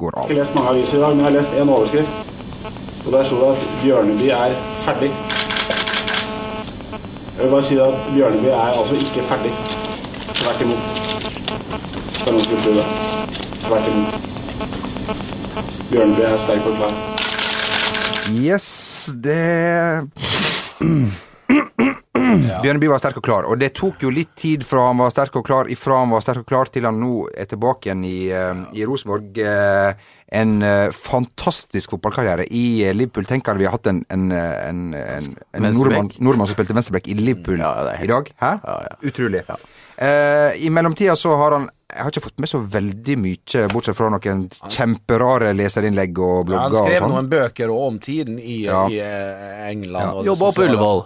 går 0.00 0.16
av? 0.16 0.32
Jeg 0.32 0.40
har 0.40 0.46
lest 0.46 0.56
mange 0.56 0.72
aviser 0.72 0.98
i 0.98 1.02
dag, 1.04 1.12
men 1.14 1.22
jeg 1.22 1.28
har 1.28 1.36
lest 1.36 1.60
én 1.60 1.74
overskrift. 1.76 2.32
Og 3.04 3.12
der 3.14 3.28
sto 3.28 3.42
det 3.42 3.52
at 3.52 3.68
Bjørneby 3.84 4.32
er 4.38 4.56
ferdig. 4.86 5.12
Jeg 7.36 7.44
vil 7.44 7.54
bare 7.54 7.68
si 7.68 7.78
at 7.84 8.10
Bjørneby 8.16 8.50
er 8.56 8.80
altså 8.80 8.98
ikke 9.04 9.28
ferdig. 9.28 9.54
Tvert 10.40 10.60
imot. 10.64 10.78
Det. 12.24 12.84
Tvert 13.66 13.86
imot. 13.90 14.14
Bjørnby 15.90 16.22
er 16.26 16.36
sterk 16.38 16.66
og 16.70 16.76
klar. 16.78 16.94
Yes, 18.30 18.68
det 19.24 20.06
Bjørneby 22.60 22.86
var 22.92 23.00
sterk 23.02 23.16
og 23.18 23.24
klar, 23.26 23.46
og 23.50 23.58
det 23.58 23.72
tok 23.74 24.04
jo 24.04 24.10
litt 24.14 24.30
tid 24.38 24.62
fra 24.66 24.84
han 24.90 25.00
var 25.00 25.10
sterk 25.12 25.34
og 25.40 25.44
klar, 25.48 25.68
ifra 25.72 25.98
han 26.04 26.12
var 26.12 26.22
sterk 26.22 26.44
og 26.44 26.46
klar 26.48 26.70
til 26.70 26.86
han 26.86 27.00
nå 27.02 27.24
er 27.34 27.48
tilbake 27.50 27.88
igjen 27.88 28.04
i, 28.06 28.18
eh, 28.30 28.62
i 28.78 28.86
Rosenborg. 28.88 29.36
Eh, 29.38 29.92
En 30.30 30.62
eh, 30.62 30.92
fantastisk 30.94 31.90
fotballkarriere 31.90 32.44
i 32.54 32.84
Liverpool. 32.94 33.24
Tenk 33.26 33.48
at 33.50 33.58
vi 33.58 33.64
har 33.66 33.72
hatt 33.74 33.88
en, 33.90 34.04
en, 34.14 34.28
en, 34.30 34.82
en, 34.94 35.24
en 35.58 35.64
nordmann, 35.74 36.06
nordmann 36.22 36.46
som 36.46 36.54
spilte 36.54 36.76
venstreback 36.76 37.08
i 37.10 37.16
Liverpool 37.18 37.58
Ja, 37.58 37.72
helt- 37.96 38.04
i 38.06 38.06
dag. 38.12 38.30
Hæ? 38.38 38.50
Ja, 38.62 38.76
ja. 38.86 38.92
Utrolig. 39.10 39.40
Eh, 40.00 40.64
I 40.66 40.70
mellomtida 40.72 41.16
så 41.16 41.34
har 41.36 41.52
han 41.58 41.68
Jeg 41.90 42.04
har 42.04 42.10
ikke 42.12 42.22
fått 42.22 42.38
med 42.38 42.48
så 42.48 42.60
veldig 42.70 43.16
mye, 43.18 43.62
bortsett 43.72 43.96
fra 43.98 44.08
noen 44.14 44.44
kjemperare 44.70 45.50
leserinnlegg 45.58 46.18
og 46.22 46.46
blogger. 46.46 46.70
blogger 46.70 46.78
han 46.78 46.86
skrev 46.86 47.00
sånn. 47.02 47.14
noen 47.16 47.28
bøker 47.32 47.72
om 47.74 47.98
tiden 47.98 48.38
i, 48.38 48.60
Ja. 48.64 48.84
i 48.88 49.00
eh, 49.02 49.70
England. 49.72 50.20
Ja. 50.20 50.22
Jobba 50.30 50.52
på. 50.52 50.62
Ullevål. 50.68 51.02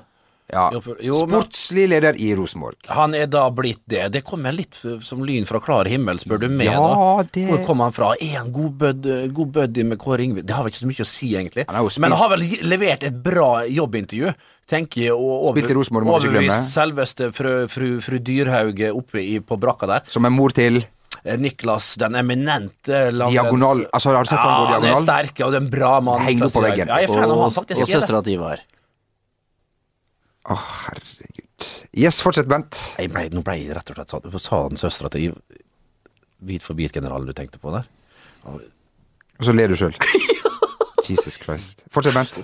Ja. 0.53 0.71
Jo, 0.71 0.83
men- 1.27 1.41
Sportslig 1.41 1.89
leder 1.89 2.15
i 2.21 2.35
Rosenborg. 2.37 2.77
Han 2.89 3.15
er 3.15 3.27
da 3.27 3.49
blitt 3.51 3.81
det. 3.89 4.13
Det 4.13 4.23
kommer 4.25 4.53
litt 4.53 4.75
som 5.03 5.25
lyn 5.25 5.47
fra 5.47 5.59
klar 5.59 5.87
himmel, 5.87 6.19
spør 6.19 6.41
du 6.41 6.49
meg. 6.51 6.67
Ja, 6.67 6.79
da. 6.79 7.23
det- 7.33 7.49
Hvor 7.49 7.65
kom 7.67 7.81
han 7.81 7.93
fra? 7.93 8.13
Er 8.21 8.37
han 8.41 8.53
god, 8.53 8.77
bud, 8.79 9.33
god 9.35 9.53
buddy 9.53 9.83
med 9.85 9.99
Kåre 9.99 10.21
Ingvild? 10.23 10.45
Det 10.47 10.55
har 10.55 10.63
vel 10.65 10.71
ikke 10.71 10.85
så 10.85 10.93
mye 10.93 11.01
å 11.01 11.07
si, 11.07 11.33
egentlig. 11.35 11.99
Men 11.99 12.13
han 12.13 12.21
har 12.21 12.37
vel 12.37 12.47
levert 12.63 13.03
et 13.03 13.23
bra 13.23 13.63
jobbintervju, 13.65 14.35
tenker 14.71 15.07
jeg. 15.07 15.15
Og 15.15 15.51
over, 15.51 15.61
glemme. 15.67 16.15
overbevist 16.15 16.75
selveste 16.75 17.31
fru, 17.37 17.55
fru, 17.73 17.89
fru 18.05 18.19
Dyrhauge 18.25 18.93
oppe 18.95 19.23
i, 19.23 19.39
på 19.45 19.59
brakka 19.61 19.91
der. 19.91 20.11
Som 20.13 20.29
er 20.29 20.35
mor 20.35 20.55
til 20.57 20.85
Eh, 21.25 21.39
Niklas, 21.41 21.95
den 21.97 22.15
eminente 22.21 23.11
langrenns... 23.11 23.33
Diagonal- 23.33 23.87
altså, 23.93 24.11
har 24.13 24.27
du 24.27 24.29
sett 24.29 24.39
han 24.39 24.51
gå 24.59 24.65
ja, 24.65 24.73
diagonal? 24.75 24.91
Han 24.91 25.01
er 25.01 25.07
sterk, 25.07 25.39
og 25.47 25.55
det 25.55 25.57
er 25.57 25.63
en 25.63 25.71
bra 25.73 25.93
mann. 26.05 26.21
Henger 26.27 26.51
opp 26.51 26.57
på 26.59 26.63
veggen. 26.67 26.91
Ja, 26.93 26.99
han, 27.09 27.33
Og, 27.33 27.45
faktisk. 27.55 27.81
og 27.81 27.89
er 27.89 27.93
søstera 27.95 28.21
til 28.27 28.35
Ivar. 28.37 28.61
Å, 30.45 30.57
herregud. 30.85 31.69
Yes, 31.97 32.19
fortsett, 32.21 32.51
Bent. 32.51 32.77
Jeg 33.01 33.09
ble, 33.15 33.23
nå 33.33 33.41
ble 33.47 33.57
jeg 33.57 33.73
rett 33.73 33.89
og 33.95 33.97
slett 33.97 34.13
sånn 34.13 34.25
Hvorfor 34.27 34.43
sa 34.43 34.59
den 34.69 34.81
søstera 34.81 35.09
til 35.15 35.31
Ivar 35.31 35.39
Bit 36.45 36.67
for 36.67 36.77
bit-generalen 36.77 37.31
du 37.31 37.33
tenkte 37.33 37.63
på 37.63 37.73
der? 37.73 37.87
Og 38.45 38.61
så 39.47 39.55
ler 39.57 39.73
du 39.73 39.79
sjøl. 39.81 39.95
Jesus 41.09 41.39
Christ. 41.41 41.87
Fortsett, 41.95 42.13
Bent. 42.19 42.43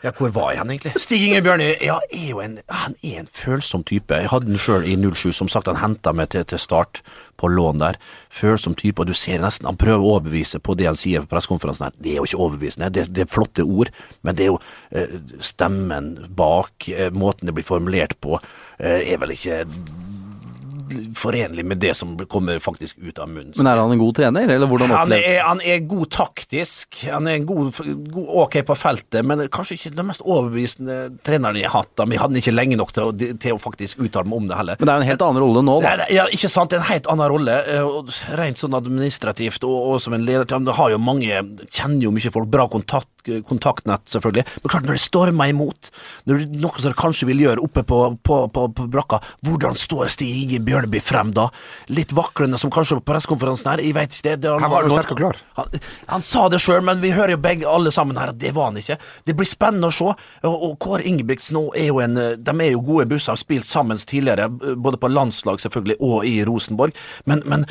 Ja, 0.00 0.10
hvor 0.16 0.30
var 0.32 0.54
hen, 0.56 0.70
egentlig? 0.72 0.94
Stig 0.96 1.26
Inge 1.26 1.42
Bjørnøy 1.44 1.74
ja, 1.84 1.98
er 2.08 2.28
jo 2.30 2.38
en, 2.40 2.54
han 2.72 2.94
er 3.04 3.20
en 3.20 3.28
følsom 3.36 3.82
type. 3.84 4.16
Jeg 4.16 4.30
hadde 4.32 4.48
den 4.48 4.60
sjøl 4.60 4.86
i 4.88 4.94
07. 4.96 5.32
Som 5.36 5.50
sagt, 5.52 5.68
han 5.68 5.80
henta 5.82 6.14
meg 6.16 6.30
til, 6.32 6.46
til 6.48 6.60
start 6.62 7.02
på 7.40 7.50
lån 7.52 7.82
der. 7.82 7.98
Følsom 8.32 8.76
type, 8.80 9.02
og 9.02 9.10
du 9.10 9.16
ser 9.16 9.42
nesten 9.44 9.68
Han 9.68 9.78
prøver 9.80 10.00
å 10.00 10.14
overbevise 10.14 10.60
på 10.64 10.76
det 10.78 10.88
han 10.88 10.98
sier 10.98 11.24
på 11.24 11.34
pressekonferansen 11.34 11.88
her. 11.88 11.98
Det 12.00 12.14
er 12.14 12.20
jo 12.20 12.28
ikke 12.28 12.40
overbevisende, 12.46 12.92
det, 12.96 13.08
det 13.12 13.26
er 13.26 13.32
flotte 13.32 13.66
ord, 13.66 13.92
men 14.24 14.38
det 14.38 14.46
er 14.46 14.52
jo 14.54 14.60
eh, 14.96 15.16
stemmen 15.44 16.14
bak, 16.36 16.88
eh, 16.88 17.12
måten 17.12 17.50
det 17.50 17.56
blir 17.58 17.68
formulert 17.68 18.16
på, 18.24 18.40
eh, 18.78 19.02
er 19.12 19.20
vel 19.20 19.36
ikke 19.36 19.64
forenlig 21.16 21.64
med 21.66 21.78
det 21.82 21.94
som 21.96 22.14
kommer 22.30 22.58
faktisk 22.62 22.98
ut 22.98 23.18
av 23.22 23.28
munnen. 23.30 23.52
Men 23.56 23.66
er 23.70 23.80
han 23.80 23.92
en 23.94 24.00
god 24.00 24.14
trener, 24.18 24.48
eller 24.56 24.68
hvordan 24.70 24.90
Han 24.92 25.06
opplever 25.06 25.28
er, 25.36 25.40
han 25.46 25.60
er 25.64 25.82
god 25.90 26.10
taktisk, 26.14 27.00
han 27.10 27.28
er 27.30 27.38
god, 27.46 27.72
god, 28.12 28.28
ok 28.44 28.56
på 28.68 28.76
feltet, 28.78 29.24
men 29.26 29.44
kanskje 29.52 29.76
ikke 29.78 29.92
den 29.96 30.08
mest 30.10 30.24
overbevisende 30.26 30.98
treneren 31.26 31.56
jeg 31.60 31.68
har 31.70 31.84
hatt. 31.84 31.92
da, 31.98 32.06
Vi 32.10 32.18
hadde 32.20 32.34
den 32.34 32.42
ikke 32.42 32.54
lenge 32.56 32.78
nok 32.80 32.92
til 32.96 33.08
å, 33.08 33.12
til 33.14 33.56
å 33.56 33.60
faktisk 33.62 34.00
uttale 34.02 34.28
meg 34.30 34.40
om 34.42 34.48
det 34.50 34.58
heller. 34.60 34.80
Men 34.80 34.86
det 34.90 34.94
er 34.94 35.00
jo 35.00 35.06
en 35.06 35.10
helt 35.12 35.26
annen 35.28 35.42
rolle 35.44 35.64
nå, 35.66 35.76
da. 35.84 35.94
Nei, 36.02 36.10
ja, 36.16 36.26
ikke 36.32 36.50
sant, 36.52 36.70
det 36.72 36.80
er 36.80 36.84
en 36.84 36.90
helt 36.92 37.10
annen 37.14 37.30
rolle. 37.32 37.58
eh, 37.76 38.36
Rent 38.40 38.60
sånn 38.60 38.76
administrativt 38.76 39.64
og, 39.68 39.78
og 39.94 40.00
som 40.04 40.14
en 40.16 40.24
leder. 40.26 40.46
Han 40.54 40.66
har 40.76 40.92
jo 40.94 40.98
mange, 41.02 41.40
kjenner 41.70 42.04
jo 42.08 42.12
mye 42.16 42.32
folk, 42.34 42.50
bra 42.50 42.66
kontakt, 42.70 43.10
kontaktnett 43.46 44.08
selvfølgelig. 44.10 44.44
Men 44.62 44.72
klart, 44.72 44.86
når 44.88 44.98
det 44.98 45.02
stormer 45.04 45.52
imot, 45.52 45.90
når 46.28 46.42
det 46.42 46.60
noe 46.62 46.74
som 46.76 46.88
dere 46.88 46.98
kanskje 47.00 47.28
vil 47.30 47.42
gjøre 47.44 47.64
oppe 47.64 47.84
på, 47.86 48.00
på, 48.26 48.40
på, 48.54 48.66
på 48.76 48.86
brakka, 48.92 49.20
hvordan 49.46 49.78
står 49.78 50.10
Stig 50.14 50.56
Bjørneby 50.66 51.02
frem 51.04 51.32
da? 51.36 51.48
Litt 51.92 52.14
vaklende 52.16 52.58
som 52.60 52.72
kanskje 52.74 53.00
på 53.00 53.06
pressekonferansen 53.12 53.72
her, 53.72 53.84
jeg 53.84 53.96
vet 53.96 54.16
ikke 54.16 54.28
det. 54.30 54.36
det 54.44 54.54
Han 54.64 54.72
var 54.72 54.88
sterk 54.90 55.14
og 55.14 55.22
klar. 55.22 55.40
Han, 55.58 55.80
han 56.10 56.26
sa 56.26 56.46
det 56.52 56.62
sjøl, 56.62 56.82
men 56.86 57.02
vi 57.04 57.12
hører 57.16 57.36
jo 57.36 57.42
begge 57.42 57.68
alle 57.68 57.92
sammen 57.94 58.18
her 58.20 58.34
at 58.34 58.40
det 58.40 58.54
var 58.56 58.70
han 58.70 58.80
ikke. 58.80 58.98
Det 59.28 59.36
blir 59.38 59.48
spennende 59.48 59.90
å 59.90 59.94
se. 59.94 60.16
Og, 60.48 60.66
og 60.70 60.76
Kåre 60.82 61.06
Ingebrigtsen 61.06 61.58
nå 61.58 61.66
er 61.78 61.90
jo 61.90 62.00
en 62.02 62.18
De 62.40 62.52
er 62.64 62.74
jo 62.74 62.82
gode 62.84 63.08
busser, 63.10 63.34
har 63.34 63.40
spilt 63.40 63.68
sammen 63.68 63.98
tidligere, 64.00 64.48
både 64.50 65.00
på 65.00 65.10
landslag 65.10 65.60
selvfølgelig 65.62 65.98
og 66.00 66.26
i 66.28 66.36
Rosenborg. 66.46 66.96
Men, 67.28 67.42
men 67.46 67.66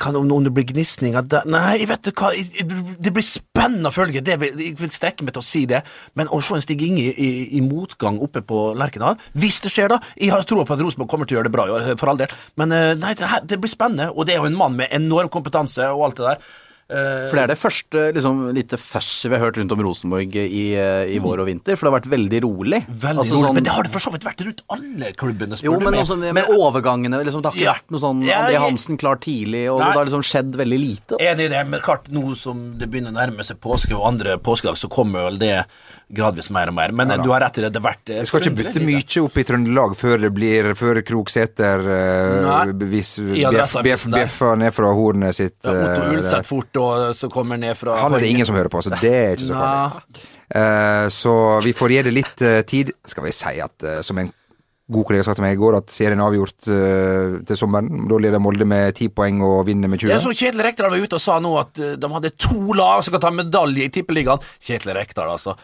kan, 0.00 0.16
om, 0.16 0.44
det 0.44 0.52
blir 0.54 0.64
gnisninger 0.70 1.26
Nei, 1.50 1.84
vet 1.88 2.10
hva, 2.16 2.30
det 2.32 3.12
blir 3.12 3.24
spennende 3.24 3.92
følge. 3.92 4.22
Det 4.24 4.38
vil, 4.40 4.60
jeg 4.62 4.76
vil 4.78 4.92
strekke 4.94 5.26
meg 5.26 5.34
til 5.36 5.42
å 5.42 5.46
si 5.46 5.64
det. 5.68 5.82
Men 6.16 6.30
å 6.32 6.40
se 6.44 6.56
en 6.56 6.64
Stig 6.64 6.84
Inge 6.86 7.02
i, 7.02 7.12
i, 7.12 7.30
i 7.58 7.64
motgang 7.64 8.20
oppe 8.22 8.42
på 8.46 8.70
Lerkendal 8.78 9.18
Hvis 9.36 9.60
det 9.64 9.72
skjer, 9.74 9.90
da. 9.92 10.00
Jeg 10.16 10.32
har 10.32 10.46
troa 10.48 10.66
på 10.66 10.76
at 10.76 10.84
Rosenborg 10.84 11.10
kommer 11.12 11.28
til 11.28 11.36
å 11.36 11.40
gjøre 11.40 11.50
det 11.50 11.56
bra 11.56 11.66
i 11.66 11.74
år, 11.76 11.88
for 12.00 12.12
all 12.12 12.20
del. 12.20 12.32
Men 12.60 12.72
eh, 12.74 12.92
nei, 12.98 13.16
det, 13.18 13.28
det 13.50 13.60
blir 13.62 13.72
spennende. 13.72 14.12
Og 14.14 14.28
det 14.28 14.36
er 14.36 14.42
jo 14.42 14.50
en 14.50 14.60
mann 14.60 14.78
med 14.78 14.94
enorm 14.94 15.32
kompetanse 15.32 15.90
og 15.92 16.08
alt 16.08 16.22
det 16.22 16.30
der. 16.30 16.54
Eh, 16.86 17.26
For 17.26 17.34
det 17.34 17.42
er 17.42 17.50
det 17.50 17.58
første 17.58 18.02
liksom, 18.14 18.42
lite 18.54 18.78
føsset 18.78 19.26
vi 19.32 19.34
har 19.34 19.42
hørt 19.48 19.56
rundt 19.58 19.72
om 19.74 19.80
Rosenborg 19.82 20.36
i, 20.38 20.66
eh, 20.78 21.08
i 21.10 21.18
vår 21.18 21.40
og 21.42 21.48
vinter, 21.48 21.74
for 21.74 21.88
det 21.88 21.90
har 21.90 21.96
vært 21.98 22.10
veldig 22.12 22.40
rolig. 22.44 22.80
Veldig 22.86 23.24
Altså, 23.24 23.34
rolig, 23.34 23.42
sånn- 23.42 23.54
men 23.58 23.64
det 23.66 23.72
har 23.74 23.82
det 23.82 23.90
for 23.90 23.98
så 24.04 24.12
vidt 24.14 24.22
vært 24.28 24.44
rundt 24.46 24.62
alle 24.70 25.10
klubbene, 25.18 25.58
spør 25.58 25.64
Jo, 25.66 25.78
du 25.80 25.84
men 25.84 25.94
også 25.98 26.18
med, 26.20 26.34
men, 26.34 26.44
overgangene, 26.44 27.24
liksom, 27.26 27.42
det 27.42 27.50
har 27.50 27.56
ikke 27.58 27.66
Ja. 27.66 27.74
vært 27.74 27.90
noe 27.90 28.00
sånn 28.00 28.22
Ja, 28.26 28.38
André 28.46 28.58
Hansen 28.62 28.96
klar 28.98 29.16
tidlig, 29.18 29.66
og 29.72 29.80
Nei. 29.80 29.88
det 29.88 29.96
har 29.98 30.04
liksom 30.06 30.22
skjedd 30.22 30.54
veldig 30.54 30.78
lite. 30.78 31.18
Enig 31.18 31.40
i 31.40 31.48
det, 31.48 31.66
men 31.66 31.80
klart 31.80 32.06
nå 32.08 32.36
som 32.36 32.78
det 32.78 32.88
begynner 32.88 33.10
å 33.10 33.18
nærme 33.18 33.42
seg 33.42 33.58
påske 33.58 33.90
og 33.98 34.06
andre 34.06 34.38
påskedag, 34.38 34.76
så 34.78 34.88
kommer 34.88 35.26
vel 35.26 35.38
det 35.38 35.64
gradvis 36.14 36.50
mer 36.50 36.68
og 36.68 36.74
mer. 36.74 36.92
Men 36.92 37.08
Ja 37.10 37.16
du 37.16 37.30
har 37.32 37.40
rett 37.40 37.58
i 37.58 37.62
det, 37.62 37.72
det 37.72 37.82
har 37.82 37.90
vært 37.92 38.06
Jeg 38.06 38.26
skal 38.28 38.40
ikke 38.40 38.56
bytte 38.62 38.80
mye 38.86 39.24
opp 39.26 39.36
i 39.38 39.42
Trøndelag 39.42 39.96
før 39.96 40.20
det 40.20 40.32
blir 40.32 40.74
Før 40.76 41.02
Krokseter 41.02 41.82
uh, 41.82 42.72
bjeffer 43.82 44.56
ned 44.56 44.72
fra 44.74 44.92
hornet 44.94 45.34
sitt. 45.34 45.56
Ja, 45.64 45.70
Otto 45.72 46.02
eh, 46.06 46.14
Ulseth 46.16 46.46
fort, 46.46 46.75
og 46.80 47.12
så 47.16 47.30
kommer 47.32 47.60
ned 47.60 47.76
fra 47.78 47.98
Han 48.02 48.16
er 48.16 48.24
det 48.24 48.32
ingen 48.32 48.48
som 48.48 48.56
hører 48.58 48.72
på, 48.72 48.82
så 48.84 48.94
det 48.96 49.12
er 49.12 49.36
ikke 49.36 49.50
så 49.50 49.60
farlig. 49.60 50.24
Eh, 50.46 51.06
så 51.10 51.36
vi 51.64 51.72
får 51.74 51.94
gi 51.96 52.02
det 52.06 52.14
litt 52.14 52.42
eh, 52.46 52.60
tid. 52.68 52.92
Skal 53.06 53.26
vi 53.26 53.32
si 53.34 53.56
at, 53.62 53.82
eh, 53.82 54.02
som 54.06 54.18
en 54.22 54.30
god 54.86 55.06
kollega 55.08 55.24
sa 55.26 55.34
til 55.34 55.42
meg 55.42 55.56
i 55.56 55.58
går, 55.58 55.76
at 55.80 55.90
serien 55.90 56.20
er 56.20 56.28
avgjort 56.28 56.68
eh, 56.70 57.36
til 57.48 57.58
sommeren. 57.58 58.04
Da 58.10 58.20
leder 58.22 58.42
Molde 58.42 58.66
med 58.68 58.94
ti 58.98 59.08
poeng 59.10 59.40
og 59.42 59.64
vinner 59.66 59.90
med 59.90 59.98
20. 59.98 60.12
Jeg 60.14 60.22
så 60.22 60.34
Kjetil 60.36 60.62
Rekdal 60.62 60.92
var 60.94 61.02
ute 61.02 61.18
og 61.18 61.24
sa 61.24 61.38
nå 61.42 61.52
at 61.58 61.82
eh, 61.82 61.96
de 61.98 62.10
hadde 62.14 62.32
to 62.38 62.76
lag 62.78 63.02
som 63.06 63.16
kan 63.16 63.24
ta 63.26 63.32
medalje 63.34 63.88
i 63.88 63.92
Tippeligaen. 63.92 64.46
Kjetil 64.62 64.94
Rekdal, 64.94 65.32
altså. 65.34 65.56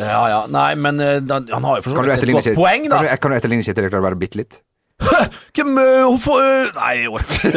Ja 0.00 0.24
ja, 0.32 0.40
nei, 0.50 0.72
men 0.74 0.98
eh, 1.02 1.20
han 1.22 1.70
har 1.70 1.78
jo 1.78 1.86
for 1.86 1.94
så 1.94 2.06
vidt 2.08 2.26
et 2.26 2.34
godt 2.34 2.50
poeng, 2.58 2.88
da. 2.90 2.98
kan 2.98 3.06
du, 3.06 3.14
kan 3.22 3.34
du 3.34 3.38
etterligne 3.38 3.66
Kjetil 3.66 3.86
Rekdal 3.86 4.06
bare 4.08 4.18
bitte 4.18 4.42
litt? 4.42 4.58
Hvem 5.54 5.76
uh, 5.78 6.06
hun 6.08 6.18
får 6.22 6.40
øh, 6.40 6.68
Nei, 6.76 6.90
jeg 7.02 7.10
orker 7.10 7.56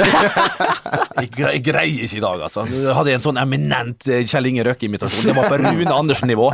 jeg, 1.21 1.61
greier 1.65 2.03
ikke 2.05 2.17
i 2.17 2.21
dag, 2.23 2.41
altså. 2.47 2.63
Jeg 2.69 2.95
hadde 2.97 3.13
en 3.15 3.23
sånn 3.23 3.39
eminent 3.41 4.07
eh, 4.09 4.23
Kjell 4.29 4.49
Inge 4.49 4.65
Røkke-imitasjon. 4.67 5.25
Det 5.25 5.35
var 5.37 5.47
på 5.51 5.57
Rune 5.61 5.93
Andersen-nivå. 5.93 6.47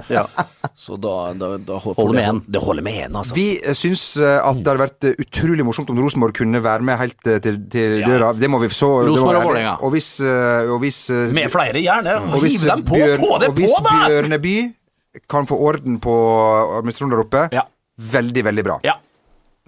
Så 0.80 0.98
da, 1.04 1.14
da, 1.40 1.50
da 1.64 1.80
Holder 1.84 2.16
med 2.16 2.28
en. 2.30 2.42
Det 2.56 2.62
holder 2.64 2.86
med 2.86 3.00
en, 3.06 3.18
altså. 3.22 3.36
Vi 3.38 3.46
eh, 3.60 3.76
syns 3.78 4.04
eh, 4.24 4.38
at 4.40 4.60
det 4.60 4.72
hadde 4.72 4.84
vært 4.86 5.08
eh, 5.10 5.16
utrolig 5.26 5.66
morsomt 5.68 5.92
om 5.94 6.00
Rosenborg 6.04 6.36
kunne 6.40 6.62
være 6.64 6.88
med 6.88 7.00
helt 7.02 7.32
eh, 7.32 7.40
til, 7.44 7.60
til 7.74 7.98
Ja. 8.04 8.12
døra. 8.14 8.32
Det 8.40 8.50
må 8.52 8.60
vi 8.64 8.72
så 8.74 8.92
Rosenborg 9.08 9.40
og 9.42 9.48
Vålerenga. 9.50 9.76
Og 9.88 9.96
hvis, 9.96 10.10
eh, 10.24 10.72
og 10.74 10.80
hvis 10.84 11.02
eh, 11.14 11.32
Med 11.36 11.52
flere, 11.54 11.84
gjerne. 11.84 12.20
Hiv 12.38 12.68
dem 12.70 12.86
på! 12.88 13.00
Bjørn- 13.00 13.24
Få 13.24 13.40
det 13.44 13.52
og 13.52 13.58
hvis 13.60 13.76
på, 13.78 13.84
da! 13.88 13.98
Bjørneby 14.12 14.56
kan 15.30 15.48
få 15.50 15.60
orden 15.68 16.00
på 16.04 16.14
administrasjonen 16.80 17.16
der 17.18 17.24
oppe, 17.28 17.44
Ja. 17.60 17.68
veldig, 18.16 18.48
veldig 18.52 18.64
bra. 18.72 18.80
Ja. 18.88 18.96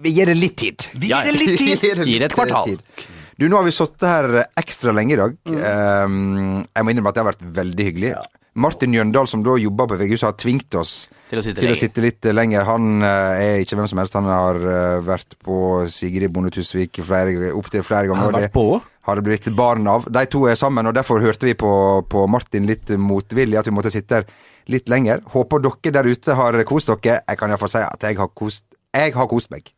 Vi 0.02 0.12
gir 0.12 0.28
det 0.28 0.36
litt 0.36 0.56
tid. 0.60 0.88
Vi 0.94 1.08
gir 1.12 1.28
det 1.30 1.36
litt 1.36 1.58
tid. 1.82 2.02
Gir 2.04 2.24
det 2.24 2.30
et 2.30 2.36
kvartal. 2.36 2.74
tid. 2.74 3.04
Du, 3.36 3.44
nå 3.48 3.58
har 3.58 3.66
vi 3.66 3.72
sittet 3.76 4.08
her 4.08 4.42
ekstra 4.56 4.92
lenge 4.96 5.12
i 5.12 5.20
dag. 5.20 5.36
Um, 5.44 6.64
jeg 6.72 6.84
må 6.84 6.92
innrømme 6.92 7.12
at 7.12 7.16
det 7.16 7.22
har 7.22 7.30
vært 7.30 7.46
veldig 7.58 7.86
hyggelig. 7.90 8.12
Martin 8.56 8.94
Jøndal, 8.96 9.28
som 9.28 9.42
da 9.44 9.58
jobber 9.60 9.90
på 9.90 9.98
VG-huset, 10.00 10.24
har 10.30 10.36
tvingt 10.40 10.76
oss 10.80 10.94
Til 11.28 11.40
å 11.40 11.44
sitte 11.44 11.60
til 11.60 11.74
å 11.74 11.76
sitte 11.76 12.00
litt 12.04 12.24
lenger. 12.32 12.64
Han 12.64 13.04
eh, 13.04 13.42
er 13.44 13.60
ikke 13.60 13.76
hvem 13.76 13.88
som 13.90 14.00
helst. 14.00 14.16
Han 14.16 14.30
har 14.30 14.56
eh, 14.56 15.02
vært 15.04 15.36
på 15.44 15.58
Sigrid 15.92 16.32
Bonde 16.32 16.48
Tusvik 16.54 17.02
opptil 17.02 17.84
flere 17.84 18.08
ganger. 18.08 18.22
Han 18.22 18.38
Har 18.38 18.46
vært 18.46 18.56
på? 18.56 18.64
Har 19.10 19.20
det 19.20 19.26
blitt 19.28 19.50
barn 19.58 19.84
av. 19.92 20.08
De 20.08 20.24
to 20.32 20.46
er 20.48 20.56
sammen, 20.56 20.88
og 20.88 20.96
derfor 20.96 21.20
hørte 21.20 21.50
vi 21.50 21.52
på, 21.58 21.70
på 22.08 22.24
Martin 22.32 22.64
litt 22.66 22.94
motvillig 22.96 23.60
at 23.60 23.68
vi 23.68 23.76
måtte 23.76 23.92
sitte 23.92 24.22
her 24.22 24.28
litt 24.72 24.88
lenger. 24.88 25.20
Håper 25.36 25.66
dere 25.68 25.92
der 25.98 26.08
ute 26.08 26.40
har 26.40 26.56
kost 26.64 26.88
dere. 26.94 27.20
Jeg 27.28 27.42
kan 27.42 27.52
iallfall 27.52 27.74
si 27.76 27.84
at 27.84 28.08
jeg 28.08 28.16
har 28.22 28.32
kost, 28.32 28.64
jeg 28.96 29.12
har 29.12 29.28
kost 29.28 29.52
meg. 29.52 29.68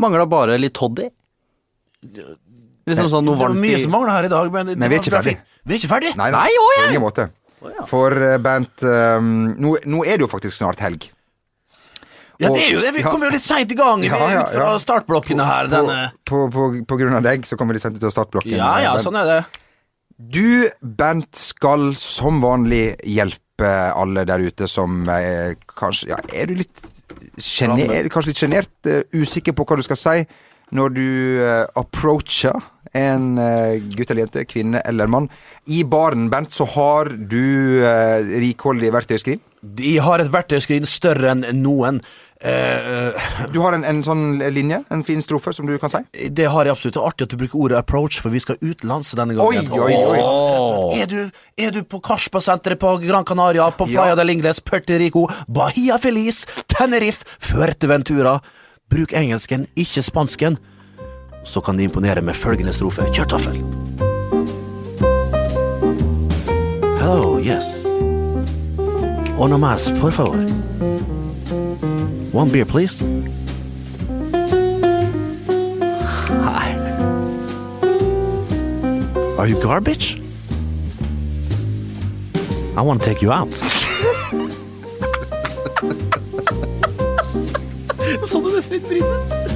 Mangla 0.00 0.26
bare 0.30 0.56
litt 0.60 0.74
toddy. 0.78 1.08
Liksom 2.88 3.10
sånn 3.12 3.26
noe 3.28 3.36
Det 3.36 3.44
var 3.44 3.54
mye 3.60 3.76
i 3.76 3.82
som 3.82 3.92
mangler 3.94 4.16
her 4.16 4.26
i 4.26 4.32
dag, 4.32 4.50
men, 4.54 4.72
det 4.72 4.78
Men 4.80 4.88
vi 4.90 4.96
er 4.96 4.98
var 4.98 5.04
ikke 5.04 5.16
ferdig. 5.18 5.36
fint. 5.36 5.56
Vi 5.68 5.74
er 5.74 5.80
ikke 5.82 5.92
ferdig? 5.94 6.12
Nei, 6.18 6.30
nei, 6.32 6.42
Nei, 6.48 6.58
å, 6.58 6.68
på 6.74 6.88
ingen 6.88 7.04
måte. 7.04 7.26
For 7.90 8.16
eh, 8.24 8.36
Bernt, 8.40 8.84
eh, 8.88 9.18
nå, 9.20 9.74
nå 9.84 10.04
er 10.08 10.16
det 10.16 10.24
jo 10.24 10.30
faktisk 10.32 10.56
snart 10.56 10.80
helg. 10.80 11.10
Ja, 12.40 12.48
det 12.48 12.62
er 12.64 12.70
jo 12.72 12.80
det. 12.80 12.94
Vi 12.96 13.02
ja. 13.04 13.10
kommer 13.12 13.28
jo 13.28 13.34
litt 13.36 13.44
seint 13.44 13.68
i 13.68 13.76
gang 13.76 14.00
Ja, 14.06 14.16
ja, 14.16 14.44
ut 14.48 14.54
fra 14.56 14.68
ja. 14.72 14.78
startblokkene 14.80 15.44
her. 15.44 15.68
På, 15.68 15.74
Denne. 15.74 15.98
på, 16.24 16.38
på, 16.54 16.68
på 16.88 16.96
grunn 17.02 17.18
av 17.18 17.26
deg 17.26 17.44
så 17.44 17.58
kommer 17.60 17.76
de 17.76 17.82
sendt 17.82 18.00
ut 18.00 18.06
av 18.08 18.14
startblokken. 18.14 18.56
Ja 18.56 18.78
ja, 18.80 18.94
sånn 19.04 19.18
er 19.20 19.28
det. 19.28 19.40
Du, 20.16 20.68
Bent, 20.80 21.34
skal 21.36 21.90
som 22.00 22.40
vanlig 22.44 22.94
hjelpe 23.08 23.68
alle 23.92 24.24
der 24.28 24.40
ute 24.48 24.64
som 24.72 25.04
eh, 25.12 25.52
kanskje 25.68 26.14
Ja, 26.14 26.18
er 26.32 26.48
du 26.48 26.56
litt 26.62 26.80
sjener, 27.38 27.92
er 27.94 28.10
kanskje 28.12 28.32
litt 28.32 28.42
sjenert? 28.42 28.72
uh, 28.86 29.02
usikker 29.14 29.54
på 29.56 29.66
hva 29.66 29.78
du 29.78 29.84
skal 29.86 30.00
si 30.00 30.18
når 30.76 30.92
du 30.94 31.06
uh, 31.42 31.64
approacher 31.78 32.56
en 32.96 33.36
eh, 33.38 33.76
gutt 33.94 34.10
eller 34.10 34.24
jente, 34.24 34.42
kvinne 34.50 34.80
eller 34.82 35.06
mann. 35.06 35.28
I 35.70 35.84
baren, 35.86 36.24
Bernt, 36.26 36.50
så 36.50 36.64
har 36.72 37.12
du 37.30 37.84
rikholdig 38.42 38.90
verktøyskrin. 38.90 39.38
De 39.62 39.92
har 40.02 40.18
et 40.18 40.32
verktøyskrin 40.34 40.88
større 40.90 41.30
enn 41.30 41.44
noen. 41.62 42.00
Eh, 42.42 43.12
Du 43.52 43.58
har 43.60 43.74
en, 43.76 43.84
en 43.84 43.98
sånn 44.04 44.38
linje, 44.54 44.78
en 44.90 45.02
fin 45.04 45.20
strofe, 45.20 45.52
som 45.52 45.66
du 45.68 45.74
kan 45.78 45.90
si. 45.92 45.98
det 46.32 46.46
har 46.48 46.64
jeg 46.64 46.72
absolutt. 46.72 46.94
Det 46.96 47.00
er 47.02 47.08
artig 47.10 47.26
at 47.26 47.34
du 47.34 47.36
bruker 47.42 47.58
ordet 47.60 47.78
approach, 47.78 48.20
for 48.24 48.32
vi 48.32 48.40
skal 48.40 48.56
utenlands 48.64 49.10
denne 49.18 49.36
gangen. 49.36 49.68
Oi, 49.72 49.92
oi, 49.92 49.98
oi. 50.14 51.00
Er, 51.02 51.06
du, 51.10 51.30
er 51.60 51.70
du 51.76 51.82
på 51.84 52.00
Karspa-senteret 52.00 52.80
på 52.80 52.94
Gran 53.04 53.24
Canaria, 53.28 53.68
på 53.76 53.88
Ja. 53.92 54.14
Del 54.16 54.30
Ingles, 54.32 54.60
Puerto 54.60 54.96
Rico, 54.96 55.26
Bahia 55.48 55.98
Feliz, 56.00 56.46
Tenerife, 56.66 57.24
Fuerteventura? 57.44 58.38
Bruk 58.90 59.12
engelsken, 59.12 59.68
ikke 59.76 60.02
spansken. 60.02 60.56
Så 61.44 61.60
kan 61.64 61.76
de 61.76 61.84
imponere 61.84 62.22
med 62.24 62.34
følgende 62.36 62.72
strofe. 62.72 63.04
Kjør 63.12 63.28
taffel. 63.36 63.60
Hello, 67.00 67.38
yes. 67.38 67.84
On 69.38 69.52
a 69.52 69.58
mass, 69.58 69.88
for 70.00 70.10
favor. 70.10 70.36
One 72.32 72.48
beer, 72.52 72.64
please. 72.64 73.00
Hi. 76.46 76.76
Are 79.36 79.48
you 79.48 79.60
garbage? 79.60 80.20
I 82.76 82.82
want 82.82 83.02
to 83.02 83.06
take 83.06 83.20
you 83.20 83.32
out. 83.32 83.52
Så 88.26 88.40
du 88.40 88.52
nesten 88.54 88.72
litt 88.74 88.88
brynet? 88.88 89.49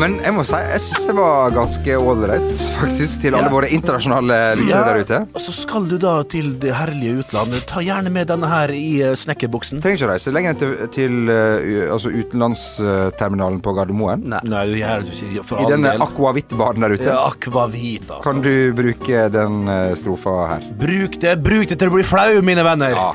Men 0.00 0.14
jeg 0.24 0.32
må 0.32 0.42
si, 0.48 0.56
jeg 0.56 0.80
syns 0.80 1.06
det 1.10 1.14
var 1.18 1.50
ganske 1.52 1.96
ålreit, 2.00 2.62
faktisk, 2.80 3.20
til 3.20 3.34
alle 3.36 3.50
Ja. 3.50 3.52
våre 3.52 3.68
internasjonale 3.68 4.36
lyttere 4.56 4.84
der 4.86 5.00
ute. 5.04 5.18
Og 5.36 5.40
så 5.44 5.52
skal 5.52 5.88
du 5.90 5.98
da 6.00 6.22
til 6.24 6.54
det 6.62 6.72
herlige 6.74 7.20
utlandet. 7.20 7.66
Ta 7.68 7.82
gjerne 7.84 8.08
med 8.10 8.26
denne 8.30 8.48
her 8.48 8.72
i 8.72 9.02
eh, 9.04 9.12
snekkerbuksen. 9.16 9.82
Trenger 9.84 9.98
ikke 10.00 10.08
å 10.08 10.12
reise 10.14 10.32
lenger 10.32 10.54
enn 10.54 10.60
til, 10.62 10.74
til 10.96 11.28
eh, 11.34 11.92
altså 11.92 12.08
utenlandsterminalen 12.16 13.60
på 13.64 13.74
Gardermoen. 13.76 14.24
Nei. 14.32 14.40
Nei, 14.48 14.64
du 14.72 14.76
gjør 14.80 15.04
det 15.04 15.16
ikke 15.20 15.44
for 15.50 15.60
I 15.60 15.70
denne 15.74 15.92
del. 15.92 16.00
akvavitt-baren 16.08 16.80
der 16.86 16.96
ute. 16.96 17.08
Ja, 17.10 17.18
Akvavita. 17.30 18.20
Kan 18.24 18.40
du 18.44 18.72
bruke 18.76 19.26
den 19.36 19.68
eh, 19.68 19.94
strofa 20.00 20.38
her? 20.54 20.64
Bruk 20.80 21.20
det, 21.20 21.36
bruk 21.44 21.68
det 21.68 21.78
til 21.78 21.92
å 21.92 21.98
bli 21.98 22.06
flau, 22.08 22.40
mine 22.42 22.64
venner. 22.64 22.96
Ja. 22.96 23.12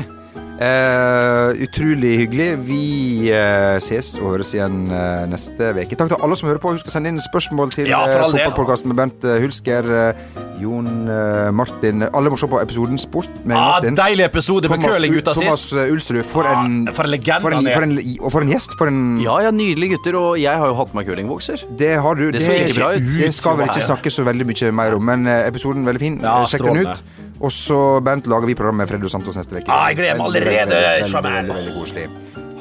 Eh, 0.56 1.64
utrolig 1.66 2.14
hyggelig. 2.22 2.46
Vi 2.64 3.28
eh, 3.34 3.76
ses 3.84 4.14
og 4.22 4.30
høres 4.38 4.54
igjen 4.56 4.86
eh, 4.88 5.26
neste 5.28 5.74
uke. 5.76 5.98
Takk 6.00 6.14
til 6.14 6.24
alle 6.24 6.38
som 6.40 6.48
hører 6.48 6.62
på. 6.64 6.72
Husk 6.78 6.88
å 6.88 6.94
sende 6.94 7.12
inn 7.12 7.20
spørsmål 7.20 7.74
til 7.76 7.90
Ja, 7.92 8.06
del. 8.08 8.24
fotballpodkasten 8.32 8.88
med 8.94 9.00
Bent 9.02 9.28
eh, 9.28 9.42
Hulsker, 9.44 9.90
eh, 9.92 10.22
Jon 10.62 10.88
eh, 11.12 11.50
Martin 11.52 12.06
Alle 12.08 12.32
må 12.32 12.38
se 12.40 12.48
på 12.48 12.62
episoden 12.62 12.96
Sport 13.02 13.28
med 13.44 13.58
Ah, 13.60 13.74
Martin. 13.82 13.98
deilig 14.00 14.24
episode 14.30 14.70
med 14.72 14.80
Thomas, 14.80 14.94
curlinggutta 14.96 15.34
Thomas 15.36 15.60
sist. 15.66 15.74
Thomas 15.76 15.92
Ulsrud, 15.98 16.22
for 16.32 16.48
Ah, 16.48 16.64
en 16.64 16.78
for 16.96 17.04
en 17.04 17.12
legende 17.12 17.42
for 17.44 17.58
en, 17.58 17.68
for 17.76 17.84
en, 17.90 17.98
Og 18.22 18.32
for 18.38 18.48
en 18.48 18.54
gjest. 18.56 18.78
For 18.80 18.88
en 18.94 19.02
Ja, 19.26 19.36
ja, 19.44 19.52
nydelige 19.52 19.98
gutter, 19.98 20.16
og 20.22 20.40
jeg 20.40 20.56
har 20.56 20.72
jo 20.72 20.80
hatt 20.80 20.96
meg 20.96 21.12
curlingbukser. 21.12 21.66
Det 21.76 21.92
har 22.00 22.16
du. 22.16 22.30
Det 22.32 22.40
det, 22.40 22.72
det, 22.72 23.04
det 23.20 23.34
skal 23.36 23.60
vel 23.60 23.68
ikke 23.68 23.84
snakkes 23.84 23.92
snakke 23.92 24.16
så 24.16 24.24
veldig 24.32 24.48
mye 24.54 24.72
mer 24.72 24.96
om, 24.96 25.04
men 25.12 25.28
eh, 25.28 25.44
episoden 25.52 25.84
er 25.84 25.92
veldig 25.92 26.06
fin. 26.08 26.18
Ja, 26.24 26.40
Sjekk 26.48 26.64
den 26.64 26.80
strålende. 26.80 26.96
ut. 26.96 27.22
Og 27.42 27.52
så, 27.52 28.00
Bernt, 28.06 28.30
lager 28.32 28.48
vi 28.48 28.56
program 28.56 28.80
med 28.80 28.88
Fredrik 28.88 29.12
Santos 29.12 29.36
neste 29.36 29.60
uke. 29.60 29.68
Ah, 29.68 29.90
jeg 29.92 30.00
gleder 30.00 30.22
meg 30.22 30.32
Veldig, 30.32 30.42
allerede, 30.48 30.80
veldig, 30.80 31.14
veldig, 31.14 31.24
veldig, 31.24 31.36
veldig, 31.36 31.56
veldig 31.60 31.76
koselig. 31.82 32.08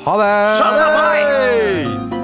Ha 0.05 0.19
det! 0.21 0.35
Sjalabais! 0.59 2.24